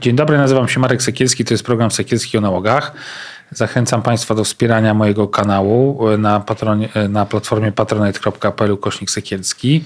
Dzień 0.00 0.16
dobry, 0.16 0.38
nazywam 0.38 0.68
się 0.68 0.80
Marek 0.80 1.02
Sekielski, 1.02 1.44
to 1.44 1.54
jest 1.54 1.64
program 1.64 1.90
Sekielski 1.90 2.38
o 2.38 2.40
nałogach. 2.40 2.92
Zachęcam 3.50 4.02
Państwa 4.02 4.34
do 4.34 4.44
wspierania 4.44 4.94
mojego 4.94 5.28
kanału 5.28 6.08
na, 6.18 6.40
patronie, 6.40 6.88
na 7.08 7.26
platformie 7.26 7.72
patronite.pl 7.72 8.78
kośnik 8.78 9.10
Sekielski. 9.10 9.84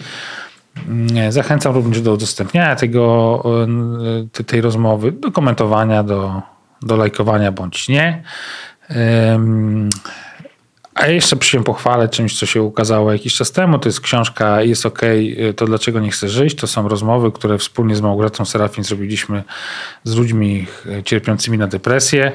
Zachęcam 1.29 1.75
również 1.75 2.01
do 2.01 2.13
udostępniania 2.13 2.77
tego, 2.77 3.43
tej 4.47 4.61
rozmowy, 4.61 5.13
do 5.13 5.33
komentowania, 5.33 6.03
do, 6.03 6.43
do 6.83 6.97
lajkowania 6.97 7.53
bądź 7.53 7.89
nie. 7.89 8.23
A 11.01 11.07
jeszcze 11.07 11.37
się 11.43 11.65
pochwalę 11.65 12.09
czymś, 12.09 12.39
co 12.39 12.47
się 12.47 12.63
ukazało 12.63 13.13
jakiś 13.13 13.35
czas 13.35 13.53
temu. 13.53 13.79
To 13.79 13.89
jest 13.89 14.01
książka 14.01 14.63
Jest 14.63 14.87
OK, 14.87 15.01
to 15.57 15.67
dlaczego 15.67 16.01
nie 16.01 16.11
chcę 16.11 16.29
żyć. 16.29 16.55
To 16.55 16.67
są 16.67 16.89
rozmowy, 16.89 17.33
które 17.33 17.59
wspólnie 17.59 17.97
z 17.97 18.01
Małgorzatą 18.01 18.45
Serafin 18.45 18.85
zrobiliśmy 18.85 19.43
z 20.05 20.17
ludźmi 20.17 20.67
cierpiącymi 21.05 21.59
na 21.59 21.67
depresję. 21.67 22.33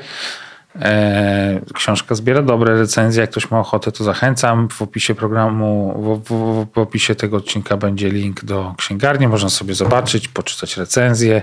E, 0.82 1.62
książka 1.74 2.16
zbiera 2.16 2.42
dobre 2.42 2.76
recenzje. 2.80 3.22
Jak 3.22 3.30
ktoś 3.30 3.52
ma 3.52 3.60
ochotę, 3.60 3.92
to 3.92 4.04
zachęcam. 4.04 4.70
W 4.70 4.82
opisie 4.82 5.16
programu, 5.16 5.94
w, 6.04 6.30
w, 6.30 6.68
w, 6.74 6.78
opisie 6.78 7.16
tego 7.16 7.38
odcinka 7.38 7.78
będzie 7.78 8.10
link 8.10 8.46
do 8.46 8.74
księgarni. 8.78 9.28
Można 9.28 9.50
sobie 9.50 9.74
zobaczyć, 9.74 10.28
poczytać 10.28 10.78
recenzję. 10.78 11.42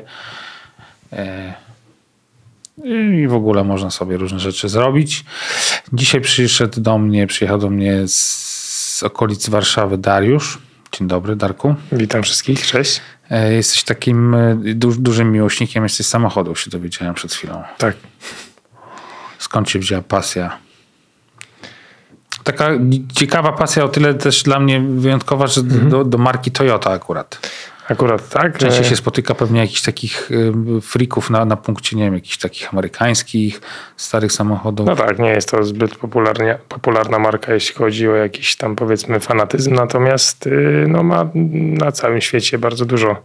E, 2.78 3.22
I 3.22 3.28
w 3.28 3.34
ogóle 3.34 3.64
można 3.64 3.90
sobie 3.90 4.16
różne 4.16 4.38
rzeczy 4.38 4.68
zrobić. 4.68 5.24
Dzisiaj 5.92 6.20
przyszedł 6.20 6.80
do 6.80 6.98
mnie, 6.98 7.26
przyjechał 7.26 7.58
do 7.58 7.70
mnie 7.70 8.02
z 8.06 9.02
okolic 9.02 9.48
Warszawy 9.48 9.98
Dariusz. 9.98 10.58
Dzień 10.92 11.08
dobry, 11.08 11.36
Darku. 11.36 11.74
Witam 11.92 12.22
wszystkich, 12.22 12.66
cześć. 12.66 13.00
E, 13.30 13.52
jesteś 13.52 13.82
takim 13.82 14.36
du 14.74 14.92
dużym 14.92 15.32
miłośnikiem, 15.32 15.82
jesteś 15.82 16.06
samochodów, 16.06 16.60
się 16.60 16.70
dowiedziałem 16.70 17.14
przed 17.14 17.32
chwilą. 17.32 17.62
Tak. 17.78 17.96
Skąd 19.38 19.70
się 19.70 19.78
wzięła 19.78 20.02
pasja? 20.02 20.58
Taka 22.44 22.70
ciekawa 23.14 23.52
pasja, 23.52 23.84
o 23.84 23.88
tyle 23.88 24.14
też 24.14 24.42
dla 24.42 24.60
mnie 24.60 24.80
wyjątkowa, 24.80 25.46
że 25.46 25.60
mhm. 25.60 25.90
do, 25.90 26.04
do 26.04 26.18
marki 26.18 26.50
Toyota 26.50 26.90
akurat. 26.90 27.50
Akurat 27.92 28.28
tak. 28.28 28.58
Częściej 28.58 28.84
się 28.84 28.96
spotyka 28.96 29.34
pewnie 29.34 29.60
jakichś 29.60 29.82
takich 29.82 30.30
frików 30.82 31.30
na, 31.30 31.44
na 31.44 31.56
punkcie, 31.56 31.96
nie 31.96 32.04
wiem, 32.04 32.14
jakichś 32.14 32.36
takich 32.36 32.72
amerykańskich, 32.72 33.60
starych 33.96 34.32
samochodów. 34.32 34.86
No 34.86 34.96
tak, 34.96 35.18
nie 35.18 35.28
jest 35.28 35.50
to 35.50 35.64
zbyt 35.64 35.96
popularnie, 35.96 36.58
popularna 36.68 37.18
marka, 37.18 37.54
jeśli 37.54 37.74
chodzi 37.74 38.08
o 38.08 38.14
jakiś 38.14 38.56
tam 38.56 38.76
powiedzmy 38.76 39.20
fanatyzm, 39.20 39.74
natomiast 39.74 40.46
y, 40.46 40.84
no, 40.88 41.02
ma 41.02 41.30
na 41.54 41.92
całym 41.92 42.20
świecie 42.20 42.58
bardzo 42.58 42.84
dużo 42.84 43.16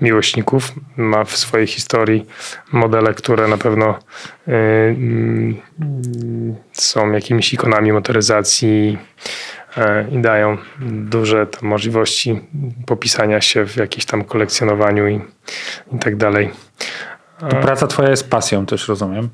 miłośników. 0.00 0.72
Ma 0.96 1.24
w 1.24 1.36
swojej 1.36 1.66
historii 1.66 2.26
modele, 2.72 3.14
które 3.14 3.48
na 3.48 3.56
pewno 3.56 3.98
y, 4.48 4.52
y, 4.52 5.54
są 6.72 7.12
jakimiś 7.12 7.54
ikonami 7.54 7.92
motoryzacji 7.92 8.98
E, 9.20 9.59
i 10.12 10.20
dają 10.20 10.56
duże 10.80 11.46
możliwości 11.62 12.40
popisania 12.86 13.40
się 13.40 13.66
w 13.66 13.76
jakimś 13.76 14.04
tam 14.04 14.24
kolekcjonowaniu 14.24 15.08
i, 15.08 15.20
i 15.92 15.98
tak 15.98 16.16
dalej. 16.16 16.50
To 17.38 17.56
praca 17.56 17.86
twoja 17.86 18.10
jest 18.10 18.30
pasją 18.30 18.66
też, 18.66 18.88
rozumiem? 18.88 19.28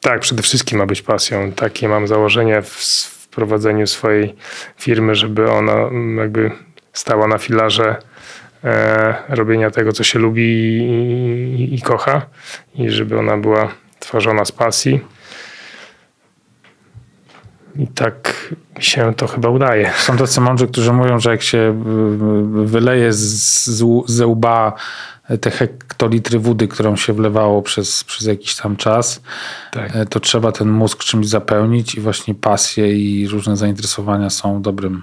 Tak, 0.00 0.20
przede 0.20 0.42
wszystkim 0.42 0.78
ma 0.78 0.86
być 0.86 1.02
pasją. 1.02 1.52
Takie 1.52 1.88
mam 1.88 2.06
założenie 2.06 2.62
w, 2.62 2.68
w 3.22 3.28
prowadzeniu 3.28 3.86
swojej 3.86 4.34
firmy, 4.76 5.14
żeby 5.14 5.50
ona 5.50 5.76
jakby 6.16 6.50
stała 6.92 7.26
na 7.26 7.38
filarze 7.38 7.96
e, 8.64 9.14
robienia 9.28 9.70
tego, 9.70 9.92
co 9.92 10.04
się 10.04 10.18
lubi 10.18 10.42
i, 10.42 10.84
i, 11.60 11.74
i 11.74 11.82
kocha 11.82 12.26
i 12.74 12.90
żeby 12.90 13.18
ona 13.18 13.36
była 13.36 13.68
tworzona 13.98 14.44
z 14.44 14.52
pasji 14.52 15.00
i 17.76 17.86
tak 17.86 18.34
mi 18.76 18.82
się 18.82 19.14
to 19.14 19.26
chyba 19.26 19.48
udaje. 19.48 19.90
Są 19.96 20.16
tacy 20.16 20.40
mądrzy, 20.40 20.68
którzy 20.68 20.92
mówią, 20.92 21.20
że 21.20 21.30
jak 21.30 21.42
się 21.42 21.82
wyleje 22.64 23.12
z, 23.12 23.82
ze 24.06 24.26
łba 24.26 24.72
te 25.40 25.50
hektolitry 25.50 26.38
wody, 26.38 26.68
którą 26.68 26.96
się 26.96 27.12
wlewało 27.12 27.62
przez, 27.62 28.04
przez 28.04 28.26
jakiś 28.26 28.56
tam 28.56 28.76
czas, 28.76 29.22
tak. 29.72 29.96
E, 29.96 30.06
to 30.06 30.20
trzeba 30.20 30.52
ten 30.52 30.70
mózg 30.70 31.04
czymś 31.04 31.26
zapełnić 31.26 31.94
i 31.94 32.00
właśnie 32.00 32.34
pasje 32.34 32.92
i 32.92 33.28
różne 33.28 33.56
zainteresowania 33.56 34.30
są 34.30 34.62
dobrym, 34.62 35.02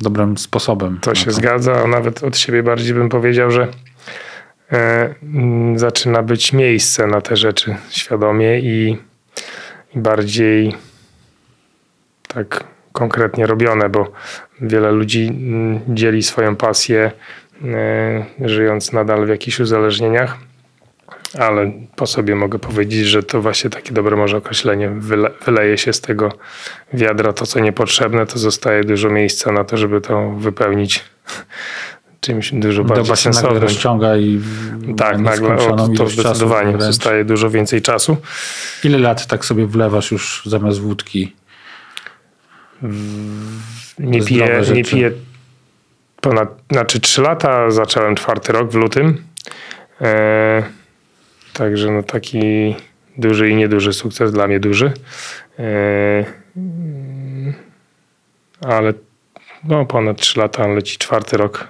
dobrym 0.00 0.38
sposobem. 0.38 0.98
To 1.00 1.14
się 1.14 1.30
zgadza, 1.30 1.82
a 1.84 1.86
nawet 1.86 2.24
od 2.24 2.36
siebie 2.36 2.62
bardziej 2.62 2.94
bym 2.94 3.08
powiedział, 3.08 3.50
że 3.50 3.68
e, 4.72 5.14
zaczyna 5.76 6.22
być 6.22 6.52
miejsce 6.52 7.06
na 7.06 7.20
te 7.20 7.36
rzeczy 7.36 7.76
świadomie 7.90 8.60
i, 8.60 8.98
i 9.94 9.98
bardziej 9.98 10.76
tak 12.34 12.64
konkretnie 12.92 13.46
robione, 13.46 13.88
bo 13.88 14.12
wiele 14.60 14.92
ludzi 14.92 15.26
mm, 15.26 15.80
dzieli 15.88 16.22
swoją 16.22 16.56
pasję, 16.56 17.12
e, 17.64 18.24
żyjąc 18.48 18.92
nadal 18.92 19.26
w 19.26 19.28
jakichś 19.28 19.60
uzależnieniach. 19.60 20.38
Ale 21.38 21.72
po 21.96 22.06
sobie 22.06 22.34
mogę 22.34 22.58
powiedzieć, 22.58 23.06
że 23.06 23.22
to 23.22 23.42
właśnie 23.42 23.70
takie 23.70 23.92
dobre 23.92 24.16
może 24.16 24.36
określenie. 24.36 24.90
Wyle, 24.90 25.30
wyleje 25.46 25.78
się 25.78 25.92
z 25.92 26.00
tego 26.00 26.32
wiadra 26.92 27.32
to, 27.32 27.46
co 27.46 27.60
niepotrzebne, 27.60 28.26
to 28.26 28.38
zostaje 28.38 28.84
dużo 28.84 29.10
miejsca 29.10 29.52
na 29.52 29.64
to, 29.64 29.76
żeby 29.76 30.00
to 30.00 30.30
wypełnić 30.30 31.04
czymś 32.20 32.52
dużo 32.52 32.84
bardziej 32.84 33.04
Doba 33.04 33.16
się 33.16 33.22
sensownym. 33.22 33.52
nagle 33.52 33.68
rozciąga 33.68 34.16
i 34.16 34.40
tak, 34.96 35.18
nagle 35.18 35.56
o, 35.56 35.88
to 35.88 36.08
zdecydowanie 36.08 36.80
zostaje 36.80 37.24
dużo 37.24 37.50
więcej 37.50 37.82
czasu. 37.82 38.16
Ile 38.84 38.98
lat 38.98 39.26
tak 39.26 39.44
sobie 39.44 39.66
wlewasz 39.66 40.10
już 40.12 40.42
zamiast 40.46 40.80
wódki? 40.80 41.32
Nie 43.98 44.22
piję, 44.22 44.62
nie 44.74 44.84
piję 44.84 45.12
ponad, 46.22 46.48
znaczy 46.70 47.00
3 47.00 47.22
lata, 47.22 47.70
zacząłem 47.70 48.14
czwarty 48.14 48.52
rok 48.52 48.70
w 48.70 48.74
lutym. 48.74 49.24
E, 50.00 50.62
także 51.52 51.90
no 51.90 52.02
taki 52.02 52.74
duży 53.18 53.50
i 53.50 53.54
nieduży 53.54 53.92
sukces, 53.92 54.32
dla 54.32 54.46
mnie 54.46 54.60
duży. 54.60 54.92
E, 55.58 56.24
ale 58.60 58.92
no 59.64 59.86
ponad 59.86 60.20
3 60.20 60.40
lata 60.40 60.66
leci 60.66 60.98
czwarty 60.98 61.36
rok. 61.36 61.68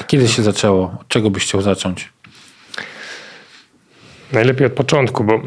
A 0.00 0.04
kiedy 0.04 0.28
się 0.28 0.42
zaczęło? 0.42 0.96
Od 1.00 1.08
czego 1.08 1.30
byś 1.30 1.42
chciał 1.42 1.62
zacząć? 1.62 2.12
Najlepiej 4.32 4.66
od 4.66 4.72
początku, 4.72 5.24
bo 5.24 5.42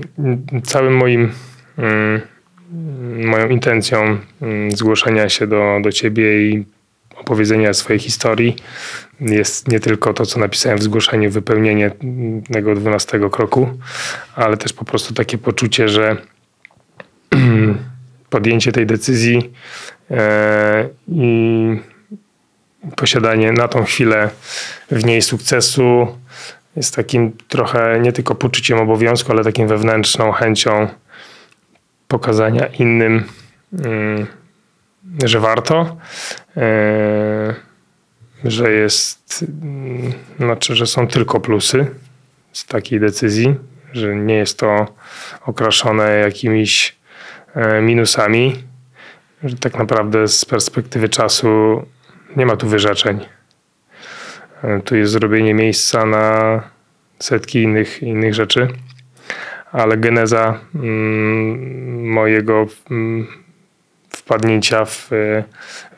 całym 0.64 0.98
moim 0.98 1.32
mm, 1.78 2.22
moją 3.26 3.48
intencją 3.48 4.18
mm, 4.42 4.72
zgłoszenia 4.72 5.30
się 5.30 5.48
do, 5.48 5.80
do 5.84 5.92
ciebie 5.92 6.50
i 6.50 6.66
opowiedzenia 7.16 7.74
swojej 7.74 8.00
historii 8.00 8.56
jest 9.20 9.68
nie 9.68 9.80
tylko 9.80 10.14
to, 10.14 10.26
co 10.26 10.40
napisałem 10.40 10.78
w 10.78 10.84
zgłoszeniu, 10.84 11.32
wypełnienie 11.32 11.92
tego 12.54 12.76
dwunastego 12.76 13.30
kroku, 13.30 13.70
ale 14.36 14.58
też 14.58 14.74
po 14.74 14.86
prostu 14.86 15.14
takie 15.14 15.38
poczucie, 15.38 15.90
że 15.90 16.18
podjęcie 18.30 18.72
tej 18.72 18.86
decyzji 18.86 19.52
e, 20.12 20.90
i 21.08 21.80
posiadanie 22.96 23.52
na 23.52 23.68
tą 23.68 23.84
chwilę 23.84 24.30
w 24.92 25.06
niej 25.06 25.22
sukcesu 25.22 26.08
jest 26.76 26.96
takim 26.96 27.32
trochę 27.48 28.00
nie 28.02 28.12
tylko 28.12 28.36
poczuciem 28.36 28.80
obowiązku, 28.80 29.32
ale 29.32 29.44
takim 29.44 29.68
wewnętrzną 29.68 30.32
chęcią 30.32 30.88
pokazania 32.14 32.66
innym, 32.66 33.24
mm, 33.86 34.28
że 35.26 35.40
warto, 35.40 35.98
e, 36.58 37.54
że 38.44 38.72
jest, 38.72 39.46
mm, 39.62 40.14
znaczy, 40.40 40.76
że 40.76 40.88
są 40.88 41.08
tylko 41.08 41.40
plusy 41.40 41.86
z 42.52 42.66
takiej 42.66 43.00
decyzji, 43.00 43.56
że 43.94 44.16
nie 44.16 44.36
jest 44.36 44.60
to 44.60 44.88
okraszone 45.46 46.20
jakimiś 46.20 46.96
e, 47.56 47.82
minusami, 47.82 48.64
że 49.44 49.56
tak 49.56 49.78
naprawdę 49.78 50.28
z 50.28 50.46
perspektywy 50.46 51.10
czasu 51.10 51.86
nie 52.36 52.46
ma 52.46 52.56
tu 52.56 52.68
wyrzeczeń. 52.68 53.20
E, 54.64 54.82
tu 54.82 54.96
jest 54.96 55.12
zrobienie 55.12 55.54
miejsca 55.54 56.06
na 56.06 56.62
setki 57.20 57.62
innych, 57.62 58.04
innych 58.04 58.34
rzeczy. 58.34 58.68
Ale 59.74 59.98
geneza 59.98 60.60
mm, 60.76 62.08
mojego 62.10 62.66
mm, 62.92 63.28
wpadnięcia 64.10 64.86
w, 64.86 65.08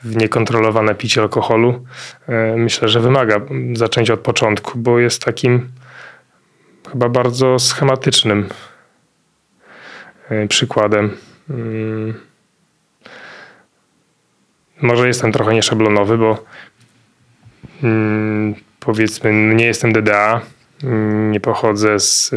w 0.04 0.16
niekontrolowane 0.16 0.95
picie 0.95 1.22
alkoholu 1.22 1.86
e, 2.27 2.56
myślę, 2.57 2.88
że 2.88 3.00
wymaga 3.00 3.42
zaczęcia 3.74 4.13
od 4.13 4.19
początku, 4.19 4.80
bo 4.80 5.00
jest 5.00 5.25
takim 5.25 5.69
chyba 6.92 7.10
bardzo 7.10 7.60
schematycznym 7.60 8.50
e, 10.30 10.48
przykładem. 10.48 11.18
Mm. 11.50 12.13
Może 14.81 15.07
jestem 15.07 15.31
trochę 15.31 15.54
nieszablonowy, 15.54 16.18
bo 16.18 16.45
powiedzmy 18.80 19.56
nie 19.56 19.66
jestem 19.66 19.94
DDA, 19.94 20.42
nie 21.31 21.39
pochodzę 21.39 22.00
z 22.00 22.31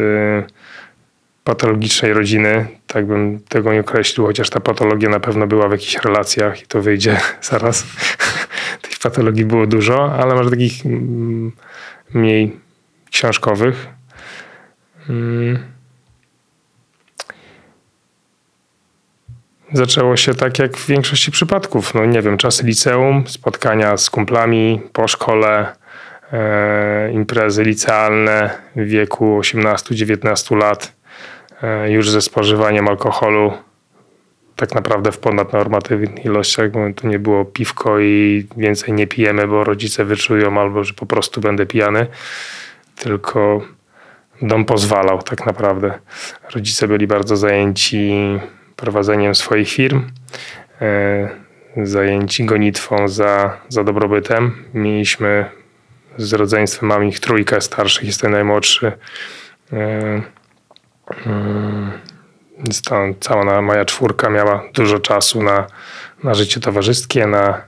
patologicznej 1.49 2.13
rodziny, 2.13 2.67
tak 2.87 3.05
bym 3.05 3.39
tego 3.39 3.73
nie 3.73 3.79
określił, 3.79 4.25
chociaż 4.25 4.49
ta 4.49 4.59
patologia 4.59 5.09
na 5.09 5.19
pewno 5.19 5.47
była 5.47 5.67
w 5.67 5.71
jakichś 5.71 5.95
relacjach 5.95 6.61
i 6.61 6.67
to 6.67 6.81
wyjdzie 6.81 7.19
zaraz. 7.51 7.83
Tych 8.81 8.99
patologii 8.99 9.45
było 9.45 9.67
dużo, 9.67 10.13
ale 10.13 10.35
może 10.35 10.49
takich 10.49 10.85
mm, 10.85 11.51
mniej 12.13 12.59
książkowych. 13.11 13.87
Mm. 15.09 15.59
Zaczęło 19.73 20.17
się 20.17 20.33
tak 20.33 20.59
jak 20.59 20.77
w 20.77 20.87
większości 20.87 21.31
przypadków. 21.31 21.93
No 21.93 22.05
nie 22.05 22.21
wiem, 22.21 22.37
czasy 22.37 22.65
liceum, 22.65 23.23
spotkania 23.27 23.97
z 23.97 24.09
kumplami 24.09 24.81
po 24.93 25.07
szkole, 25.07 25.75
e, 26.33 27.11
imprezy 27.11 27.63
licealne 27.63 28.49
w 28.75 28.85
wieku 28.85 29.39
18-19 29.39 30.55
lat 30.55 30.98
już 31.87 32.09
ze 32.09 32.21
spożywaniem 32.21 32.87
alkoholu 32.87 33.53
tak 34.55 34.75
naprawdę 34.75 35.11
w 35.11 35.17
ponadnormatywnych 35.17 36.25
ilościach, 36.25 36.71
bo 36.71 36.79
to 36.95 37.07
nie 37.07 37.19
było 37.19 37.45
piwko 37.45 37.99
i 37.99 38.47
więcej 38.57 38.93
nie 38.93 39.07
pijemy, 39.07 39.47
bo 39.47 39.63
rodzice 39.63 40.05
wyczują 40.05 40.59
albo, 40.61 40.83
że 40.83 40.93
po 40.93 41.05
prostu 41.05 41.41
będę 41.41 41.65
pijany, 41.65 42.07
tylko 42.95 43.61
dom 44.41 44.65
pozwalał 44.65 45.21
tak 45.21 45.45
naprawdę. 45.45 45.99
Rodzice 46.55 46.87
byli 46.87 47.07
bardzo 47.07 47.37
zajęci 47.37 48.13
prowadzeniem 48.75 49.35
swoich 49.35 49.69
firm, 49.69 50.11
e, 50.81 51.29
zajęci 51.77 52.45
gonitwą 52.45 53.07
za, 53.07 53.57
za 53.69 53.83
dobrobytem. 53.83 54.65
Mieliśmy 54.73 55.45
z 56.17 56.33
rodzeństwem, 56.33 56.89
mam 56.89 57.05
ich 57.05 57.19
trójkę 57.19 57.61
starszych, 57.61 58.03
jestem 58.03 58.31
najmłodszy. 58.31 58.91
E, 59.73 60.21
Mm, 60.21 60.21
więc 60.21 60.98
ta 60.98 60.98
cała 63.19 63.61
moja 63.61 63.85
czwórka 63.85 64.29
miała 64.29 64.63
dużo 64.73 64.99
czasu 64.99 65.43
na, 65.43 65.67
na 66.23 66.33
życie 66.33 66.59
towarzyskie, 66.59 67.27
na, 67.27 67.61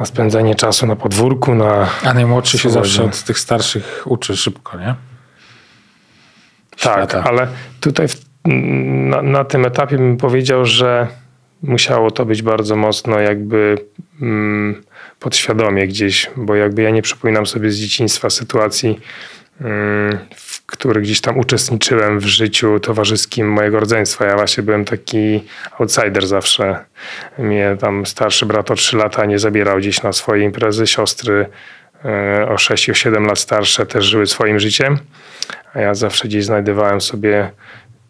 na 0.00 0.06
spędzanie 0.06 0.54
czasu 0.54 0.86
na 0.86 0.96
podwórku. 0.96 1.54
Na 1.54 1.88
A 2.04 2.14
najmłodszy 2.14 2.58
się 2.58 2.70
zawsze 2.70 3.04
od 3.04 3.22
tych 3.22 3.38
starszych 3.38 4.02
uczy 4.04 4.36
szybko, 4.36 4.78
nie? 4.78 4.94
Tak, 6.80 7.14
ale 7.14 7.48
tutaj 7.80 8.08
w, 8.08 8.16
na, 8.44 9.22
na, 9.22 9.44
tym 9.44 9.66
etapie 9.66 9.96
bym 9.96 10.16
powiedział, 10.16 10.64
że 10.64 11.06
musiało 11.62 12.10
to 12.10 12.24
być 12.24 12.42
bardzo 12.42 12.76
mocno 12.76 13.18
jakby 13.18 13.78
mm, 14.22 14.82
podświadomie 15.20 15.88
gdzieś, 15.88 16.30
bo 16.36 16.54
jakby 16.54 16.82
ja 16.82 16.90
nie 16.90 17.02
przypominam 17.02 17.46
sobie 17.46 17.70
z 17.70 17.76
dzieciństwa 17.76 18.30
sytuacji, 18.30 19.00
mm, 19.60 20.18
który 20.66 21.00
gdzieś 21.00 21.20
tam 21.20 21.38
uczestniczyłem 21.38 22.18
w 22.18 22.26
życiu 22.26 22.80
towarzyskim 22.80 23.52
mojego 23.52 23.80
rodzeństwa. 23.80 24.24
Ja 24.24 24.36
właśnie 24.36 24.62
byłem 24.62 24.84
taki 24.84 25.44
outsider 25.78 26.26
zawsze. 26.26 26.84
Mnie 27.38 27.76
tam 27.80 28.06
starszy 28.06 28.46
brat 28.46 28.70
o 28.70 28.74
3 28.74 28.96
lata 28.96 29.24
nie 29.24 29.38
zabierał 29.38 29.78
gdzieś 29.78 30.02
na 30.02 30.12
swoje 30.12 30.44
imprezy. 30.44 30.86
Siostry 30.86 31.46
e, 32.04 32.48
o 32.48 32.58
6 32.58 32.90
7 32.92 33.26
lat 33.26 33.38
starsze 33.38 33.86
też 33.86 34.04
żyły 34.04 34.26
swoim 34.26 34.60
życiem. 34.60 34.98
A 35.74 35.80
ja 35.80 35.94
zawsze 35.94 36.28
gdzieś 36.28 36.44
znajdowałem 36.44 37.00
sobie 37.00 37.50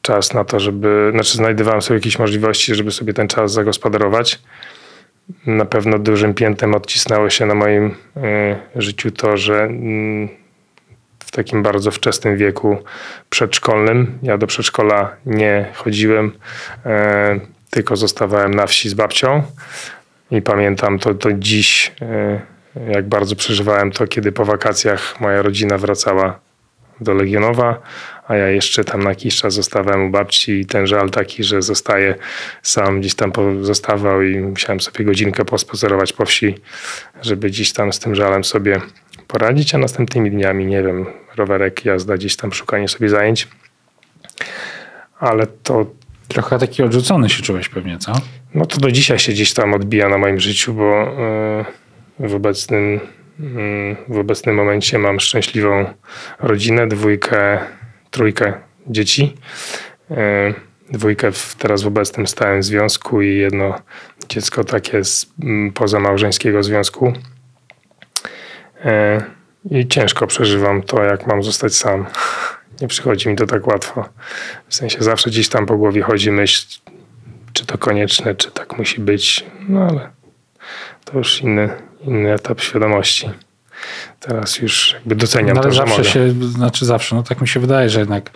czas 0.02 0.34
na 0.34 0.44
to, 0.44 0.60
żeby, 0.60 1.10
znaczy 1.12 1.36
znajdowałem 1.36 1.82
sobie 1.82 1.98
jakieś 1.98 2.18
możliwości, 2.18 2.74
żeby 2.74 2.90
sobie 2.90 3.12
ten 3.12 3.28
czas 3.28 3.52
zagospodarować. 3.52 4.40
Na 5.46 5.64
pewno 5.64 5.98
dużym 5.98 6.34
piętem 6.34 6.74
odcisnęło 6.74 7.30
się 7.30 7.46
na 7.46 7.54
moim 7.54 7.86
y, 7.86 7.92
życiu 8.76 9.10
to, 9.10 9.36
że 9.36 9.64
y, 9.64 10.47
w 11.28 11.30
takim 11.30 11.62
bardzo 11.62 11.90
wczesnym 11.90 12.36
wieku 12.36 12.78
przedszkolnym. 13.30 14.18
Ja 14.22 14.38
do 14.38 14.46
przedszkola 14.46 15.16
nie 15.26 15.66
chodziłem, 15.74 16.32
e, 16.86 17.40
tylko 17.70 17.96
zostawałem 17.96 18.54
na 18.54 18.66
wsi 18.66 18.88
z 18.88 18.94
babcią 18.94 19.42
i 20.30 20.42
pamiętam 20.42 20.98
to, 20.98 21.14
to 21.14 21.32
dziś, 21.32 21.92
e, 22.02 22.40
jak 22.92 23.08
bardzo 23.08 23.36
przeżywałem 23.36 23.92
to, 23.92 24.06
kiedy 24.06 24.32
po 24.32 24.44
wakacjach 24.44 25.20
moja 25.20 25.42
rodzina 25.42 25.78
wracała 25.78 26.40
do 27.00 27.14
Legionowa, 27.14 27.80
a 28.28 28.36
ja 28.36 28.48
jeszcze 28.48 28.84
tam 28.84 29.02
na 29.02 29.10
jakiś 29.10 29.36
czas 29.36 29.54
zostawałem 29.54 30.04
u 30.04 30.10
babci 30.10 30.52
i 30.52 30.66
ten 30.66 30.86
żal 30.86 31.10
taki, 31.10 31.44
że 31.44 31.62
zostaję 31.62 32.14
sam 32.62 33.00
gdzieś 33.00 33.14
tam 33.14 33.32
pozostawał 33.32 34.22
i 34.22 34.38
musiałem 34.38 34.80
sobie 34.80 35.04
godzinkę 35.04 35.44
pospacerować 35.44 36.12
po 36.12 36.24
wsi, 36.24 36.54
żeby 37.22 37.48
gdzieś 37.50 37.72
tam 37.72 37.92
z 37.92 37.98
tym 37.98 38.14
żalem 38.14 38.44
sobie 38.44 38.80
poradzić, 39.28 39.74
a 39.74 39.78
następnymi 39.78 40.30
dniami, 40.30 40.66
nie 40.66 40.82
wiem, 40.82 41.06
rowerek, 41.36 41.84
jazda, 41.84 42.14
gdzieś 42.14 42.36
tam 42.36 42.52
szukanie 42.52 42.88
sobie 42.88 43.08
zajęć. 43.08 43.48
Ale 45.18 45.46
to... 45.46 45.86
Trochę 46.28 46.58
taki 46.58 46.82
odrzucony 46.82 47.28
się 47.28 47.42
czułeś 47.42 47.68
pewnie, 47.68 47.98
co? 47.98 48.12
No 48.54 48.66
to 48.66 48.78
do 48.78 48.92
dzisiaj 48.92 49.18
się 49.18 49.32
gdzieś 49.32 49.54
tam 49.54 49.74
odbija 49.74 50.08
na 50.08 50.18
moim 50.18 50.40
życiu, 50.40 50.74
bo 50.74 51.02
e, 51.02 51.64
w 52.20 52.34
obecnym, 52.34 53.00
mm, 53.40 53.96
w 54.08 54.18
obecnym 54.18 54.56
momencie 54.56 54.98
mam 54.98 55.20
szczęśliwą 55.20 55.84
rodzinę, 56.40 56.88
dwójkę, 56.88 57.58
trójkę 58.10 58.52
dzieci. 58.86 59.34
E, 60.10 60.54
dwójkę 60.90 61.32
w, 61.32 61.54
teraz 61.58 61.82
w 61.82 61.86
obecnym 61.86 62.26
stałym 62.26 62.62
związku 62.62 63.22
i 63.22 63.36
jedno 63.36 63.74
dziecko 64.28 64.64
takie 64.64 65.04
z 65.04 65.26
pozamałżeńskiego 65.74 66.62
związku. 66.62 67.12
E, 68.84 69.22
I 69.70 69.88
ciężko 69.88 70.26
przeżywam 70.26 70.82
to, 70.82 71.02
jak 71.02 71.26
mam 71.26 71.42
zostać 71.42 71.74
sam. 71.74 72.06
Nie 72.80 72.88
przychodzi 72.88 73.28
mi 73.28 73.36
to 73.36 73.46
tak 73.46 73.66
łatwo. 73.66 74.08
W 74.68 74.74
sensie 74.74 74.98
zawsze 75.00 75.30
gdzieś 75.30 75.48
tam 75.48 75.66
po 75.66 75.76
głowie 75.76 76.02
chodzi 76.02 76.30
myśl, 76.30 76.66
czy 77.52 77.66
to 77.66 77.78
konieczne, 77.78 78.34
czy 78.34 78.50
tak 78.50 78.78
musi 78.78 79.00
być. 79.00 79.44
No 79.68 79.80
ale 79.80 80.10
to 81.04 81.18
już 81.18 81.40
inny, 81.40 81.70
inny 82.00 82.32
etap 82.32 82.60
świadomości. 82.60 83.30
Teraz 84.20 84.58
już 84.58 84.92
jakby 84.92 85.14
doceniam 85.14 85.56
no, 85.56 85.62
ale 85.62 85.70
to, 85.70 85.76
zawsze 85.76 86.04
że 86.04 86.20
mogę. 86.20 86.34
się, 86.40 86.48
znaczy 86.48 86.86
zawsze, 86.86 87.16
no 87.16 87.22
tak 87.22 87.40
mi 87.40 87.48
się 87.48 87.60
wydaje, 87.60 87.90
że 87.90 87.98
jednak 87.98 88.30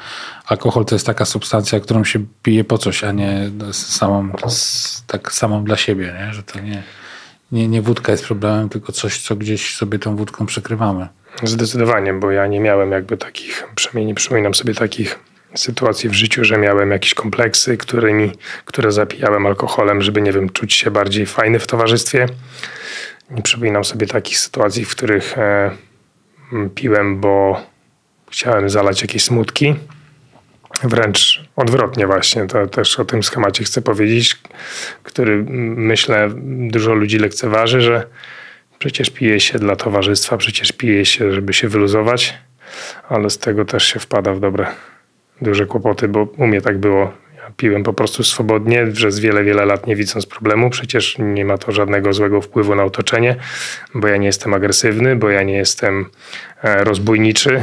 alkohol 0.46 0.84
to 0.84 0.94
jest 0.94 1.06
taka 1.06 1.24
substancja, 1.24 1.80
którą 1.80 2.04
się 2.04 2.24
pije 2.42 2.64
po 2.64 2.78
coś, 2.78 3.04
a 3.04 3.12
nie 3.12 3.50
samą, 3.72 4.32
tak 5.06 5.32
samą 5.32 5.64
dla 5.64 5.76
siebie, 5.76 6.14
nie? 6.18 6.34
że 6.34 6.42
to 6.42 6.60
nie 6.60 6.82
nie, 7.52 7.68
nie 7.68 7.82
wódka 7.82 8.12
jest 8.12 8.24
problemem, 8.24 8.68
tylko 8.68 8.92
coś, 8.92 9.20
co 9.20 9.36
gdzieś 9.36 9.74
sobie 9.74 9.98
tą 9.98 10.16
wódką 10.16 10.46
przekrywamy. 10.46 11.08
Zdecydowanie, 11.42 12.12
bo 12.12 12.30
ja 12.30 12.46
nie 12.46 12.60
miałem 12.60 12.92
jakby 12.92 13.16
takich, 13.16 13.68
przynajmniej 13.74 14.06
nie 14.06 14.14
przypominam 14.14 14.54
sobie 14.54 14.74
takich 14.74 15.18
sytuacji 15.54 16.08
w 16.08 16.12
życiu, 16.12 16.44
że 16.44 16.58
miałem 16.58 16.90
jakieś 16.90 17.14
kompleksy, 17.14 17.76
którymi, 17.76 18.32
które 18.64 18.92
zapijałem 18.92 19.46
alkoholem, 19.46 20.02
żeby, 20.02 20.22
nie 20.22 20.32
wiem, 20.32 20.50
czuć 20.50 20.74
się 20.74 20.90
bardziej 20.90 21.26
fajny 21.26 21.58
w 21.58 21.66
towarzystwie. 21.66 22.26
Nie 23.30 23.42
przypominam 23.42 23.84
sobie 23.84 24.06
takich 24.06 24.38
sytuacji, 24.38 24.84
w 24.84 24.90
których 24.90 25.38
e, 25.38 25.70
piłem, 26.74 27.20
bo 27.20 27.62
chciałem 28.30 28.70
zalać 28.70 29.02
jakieś 29.02 29.24
smutki. 29.24 29.74
Wręcz 30.82 31.31
odwrotnie 31.56 32.06
właśnie, 32.06 32.46
to 32.46 32.66
też 32.66 33.00
o 33.00 33.04
tym 33.04 33.22
schemacie 33.22 33.64
chcę 33.64 33.82
powiedzieć, 33.82 34.36
który 35.02 35.44
myślę 35.76 36.28
dużo 36.70 36.94
ludzi 36.94 37.18
lekceważy, 37.18 37.80
że 37.80 38.06
przecież 38.78 39.10
pije 39.10 39.40
się 39.40 39.58
dla 39.58 39.76
towarzystwa, 39.76 40.36
przecież 40.36 40.72
pije 40.72 41.04
się, 41.04 41.32
żeby 41.32 41.52
się 41.52 41.68
wyluzować, 41.68 42.34
ale 43.08 43.30
z 43.30 43.38
tego 43.38 43.64
też 43.64 43.84
się 43.84 44.00
wpada 44.00 44.34
w 44.34 44.40
dobre, 44.40 44.66
duże 45.42 45.66
kłopoty, 45.66 46.08
bo 46.08 46.22
u 46.22 46.46
mnie 46.46 46.60
tak 46.60 46.78
było 46.78 47.12
piłem 47.56 47.82
po 47.82 47.92
prostu 47.92 48.24
swobodnie 48.24 48.86
przez 48.86 49.18
wiele, 49.18 49.44
wiele 49.44 49.64
lat 49.64 49.86
nie 49.86 49.96
widząc 49.96 50.26
problemu. 50.26 50.70
Przecież 50.70 51.16
nie 51.18 51.44
ma 51.44 51.58
to 51.58 51.72
żadnego 51.72 52.12
złego 52.12 52.40
wpływu 52.40 52.74
na 52.74 52.84
otoczenie, 52.84 53.36
bo 53.94 54.08
ja 54.08 54.16
nie 54.16 54.26
jestem 54.26 54.54
agresywny, 54.54 55.16
bo 55.16 55.30
ja 55.30 55.42
nie 55.42 55.56
jestem 55.56 56.06
e, 56.62 56.84
rozbójniczy. 56.84 57.62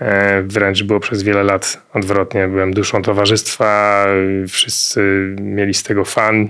E, 0.00 0.42
wręcz 0.42 0.82
było 0.82 1.00
przez 1.00 1.22
wiele 1.22 1.42
lat 1.42 1.82
odwrotnie. 1.92 2.48
Byłem 2.48 2.74
duszą 2.74 3.02
towarzystwa, 3.02 4.06
wszyscy 4.48 5.34
mieli 5.40 5.74
z 5.74 5.82
tego 5.82 6.04
fan, 6.04 6.48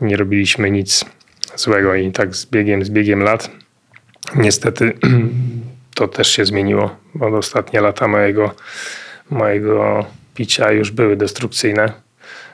nie 0.00 0.16
robiliśmy 0.16 0.70
nic 0.70 1.04
złego 1.56 1.94
i 1.94 2.12
tak 2.12 2.34
z 2.34 2.46
biegiem, 2.46 2.84
z 2.84 2.90
biegiem 2.90 3.22
lat 3.22 3.50
niestety 4.34 4.92
to 5.94 6.08
też 6.08 6.28
się 6.28 6.44
zmieniło. 6.44 6.96
Od 7.20 7.34
ostatnie 7.34 7.80
lata 7.80 8.08
mojego 8.08 8.54
mojego 9.30 10.06
picia 10.34 10.72
już 10.72 10.90
były 10.90 11.16
destrukcyjne. 11.16 11.92